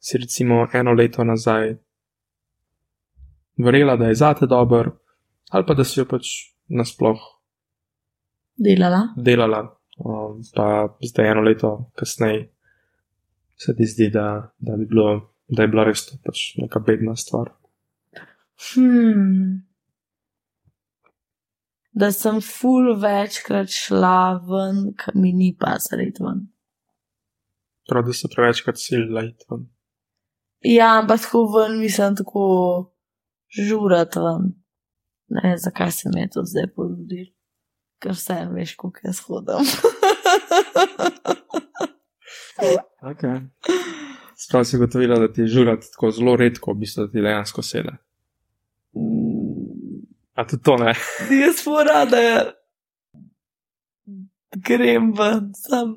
si 0.00 0.18
recimo 0.18 0.64
eno 0.72 0.94
leto 0.96 1.24
nazaj 1.24 1.74
verjela, 3.60 3.96
da 4.00 4.08
je 4.08 4.14
zate 4.14 4.48
dober, 4.48 4.88
ali 5.50 5.66
pa 5.68 5.74
da 5.76 5.84
si 5.84 6.00
jo 6.00 6.06
pač 6.08 6.30
nasploh 6.72 7.20
delala. 8.56 9.02
delala 9.16 9.60
um, 9.98 10.40
pa 10.54 10.96
zdaj 11.04 11.30
eno 11.30 11.44
leto 11.44 11.90
kasneje 11.94 12.48
se 13.56 13.76
ti 13.76 13.86
zdi, 13.86 14.08
da, 14.10 14.52
da, 14.58 14.76
bi 14.76 14.86
bilo, 14.86 15.34
da 15.48 15.62
je 15.62 15.68
bila 15.68 15.84
res 15.84 16.06
to 16.06 16.16
pač 16.24 16.54
neka 16.58 16.80
bedna 16.82 17.14
stvar. 17.16 17.52
Hmm. 18.72 19.62
Da 21.92 22.08
sem 22.12 22.40
ful 22.40 22.94
večkrat 22.98 23.70
šla 23.70 24.40
ven, 24.48 24.80
mi 25.14 25.32
ni 25.36 25.52
pa 25.58 25.76
sred 25.78 26.18
ven. 26.24 26.48
Prav, 27.88 28.04
da 28.06 28.12
se 28.12 28.28
prevečkrat 28.34 28.78
silila 28.78 29.24
iti 29.24 29.44
ven. 29.50 29.66
Ja, 30.60 30.98
ampak 31.00 31.20
tako 31.20 31.46
ven, 31.56 31.80
mislim, 31.80 32.16
tako 32.16 32.42
žurati 33.68 34.18
ven. 34.18 34.52
Ne 35.28 35.48
vem, 35.48 35.58
zakaj 35.58 35.92
se 35.92 36.10
mi 36.14 36.20
je 36.20 36.30
to 36.30 36.42
zdaj 36.44 36.66
porodil, 36.76 37.26
ker 38.02 38.12
vse 38.12 38.36
veš, 38.52 38.76
kako 38.76 38.98
jaz 39.04 39.20
hodim. 39.26 39.64
okay. 43.10 43.40
Sprav 44.36 44.64
si 44.64 44.78
gotovila, 44.78 45.18
da 45.18 45.32
ti 45.32 45.40
je 45.40 45.46
žurati 45.46 45.86
tako 45.92 46.10
zelo 46.10 46.36
redko, 46.36 46.72
v 46.72 46.84
bistvu 46.84 47.08
ti 47.08 47.24
dejansko 47.24 47.62
sede. 47.62 47.96
Mm. 48.94 50.04
A 50.34 50.46
tudi 50.46 50.62
to 50.62 50.76
ne? 50.76 50.94
Jaz 51.42 51.64
fora, 51.64 52.04
da 52.04 52.52
grem 54.56 55.12
ven, 55.18 55.52
sem 55.56 55.96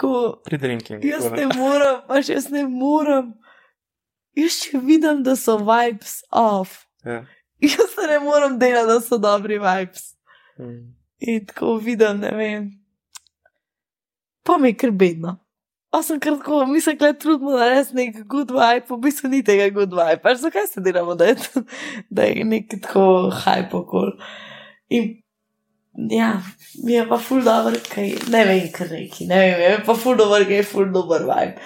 tako. 0.00 0.40
Pri 0.48 0.58
drinking. 0.58 1.04
Jaz 1.04 1.28
ne 1.36 1.46
morem, 1.52 2.00
pač 2.08 2.32
jaz 2.32 2.48
ne 2.48 2.64
morem 2.64 3.34
jaz 4.38 4.56
še 4.64 4.80
vidim, 4.84 5.22
da 5.26 5.36
so 5.38 5.58
vibes 5.64 6.20
off. 6.30 6.84
Ja. 7.04 7.22
Jaz 7.60 7.94
se 7.94 8.08
ne 8.08 8.18
morem 8.24 8.58
delati, 8.60 8.88
da 8.88 8.98
so 9.04 9.18
dobri 9.20 9.58
vibes. 9.60 10.14
Mm. 10.60 10.80
In 11.20 11.46
tako 11.46 11.76
vidim, 11.82 12.22
ne 12.22 12.32
vem. 12.36 12.68
Pa 14.46 14.56
mi 14.58 14.72
je 14.72 14.78
kar 14.80 14.92
bedno. 14.96 15.36
Pa 15.90 16.04
sem 16.06 16.20
kar 16.22 16.36
tako, 16.38 16.62
mislim, 16.70 16.96
da 17.00 17.10
je 17.10 17.18
trudno 17.18 17.56
narediti 17.58 17.96
nek 17.98 18.20
good 18.30 18.52
vibe, 18.54 18.86
v 18.88 18.98
bistvu 19.02 19.28
ni 19.32 19.42
tega 19.44 19.66
good 19.74 19.92
vibe. 19.92 20.20
Pač 20.22 20.38
zakaj 20.44 20.68
se 20.70 20.84
delamo, 20.84 21.16
da 21.18 21.32
je, 21.32 21.64
da 22.16 22.28
je 22.28 22.46
nek 22.46 22.70
tako 22.76 23.04
hype 23.42 23.76
okol. 23.76 24.14
In 24.88 25.10
ja, 25.94 26.32
mi 26.84 26.92
je 26.92 27.08
pa 27.08 27.18
full 27.18 27.44
dobro, 27.44 27.76
kaj 27.94 28.12
ne 28.30 28.44
vem, 28.44 28.66
kar 28.72 28.90
neki, 28.90 29.26
ne 29.26 29.38
vem, 29.38 29.60
je 29.60 29.78
pa 29.86 29.94
full 29.94 30.16
dobro, 30.16 30.44
kaj 30.44 30.56
je 30.56 30.62
full 30.62 30.92
dober 30.92 31.22
vibe. 31.22 31.56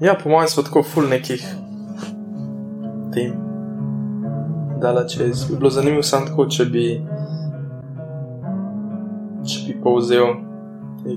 Ja, 0.00 0.14
po 0.22 0.28
mojem, 0.28 0.48
so 0.48 0.62
tako 0.62 0.82
ful 0.82 1.06
nekih 1.08 1.42
tem. 3.14 3.32
Dala 4.82 5.06
čez. 5.08 5.44
Bi 5.50 5.56
bilo 5.56 5.70
zanimivo 5.70 6.02
samo 6.02 6.26
tako, 6.26 6.48
če 6.50 6.64
bi, 6.64 6.86
če 9.46 9.60
bi 9.66 9.76
povzel, 9.82 10.34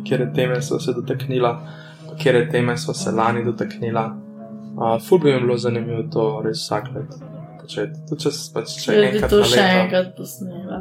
kje 0.06 0.30
teme 0.36 0.62
so 0.62 0.80
se 0.80 0.94
dotaknila, 0.94 1.56
kje 2.22 2.46
teme 2.52 2.78
so 2.78 2.94
se 2.94 3.12
lani 3.12 3.44
dotaknila. 3.46 4.06
Uh, 4.78 5.02
ful 5.02 5.20
bi 5.20 5.34
mi 5.34 5.42
bilo 5.42 5.58
zanimivo 5.58 6.04
to 6.14 6.30
res 6.46 6.62
vsak 6.62 6.94
let 6.96 7.37
početi. 7.68 8.00
Tudi 8.10 8.24
če 8.24 8.32
se 8.32 8.48
pač 8.56 8.76
če 8.80 8.96
enkrat. 8.96 9.28
Bi 9.28 9.32
to 9.36 9.44
še 9.44 9.66
enkrat 9.84 10.14
posnela. 10.18 10.80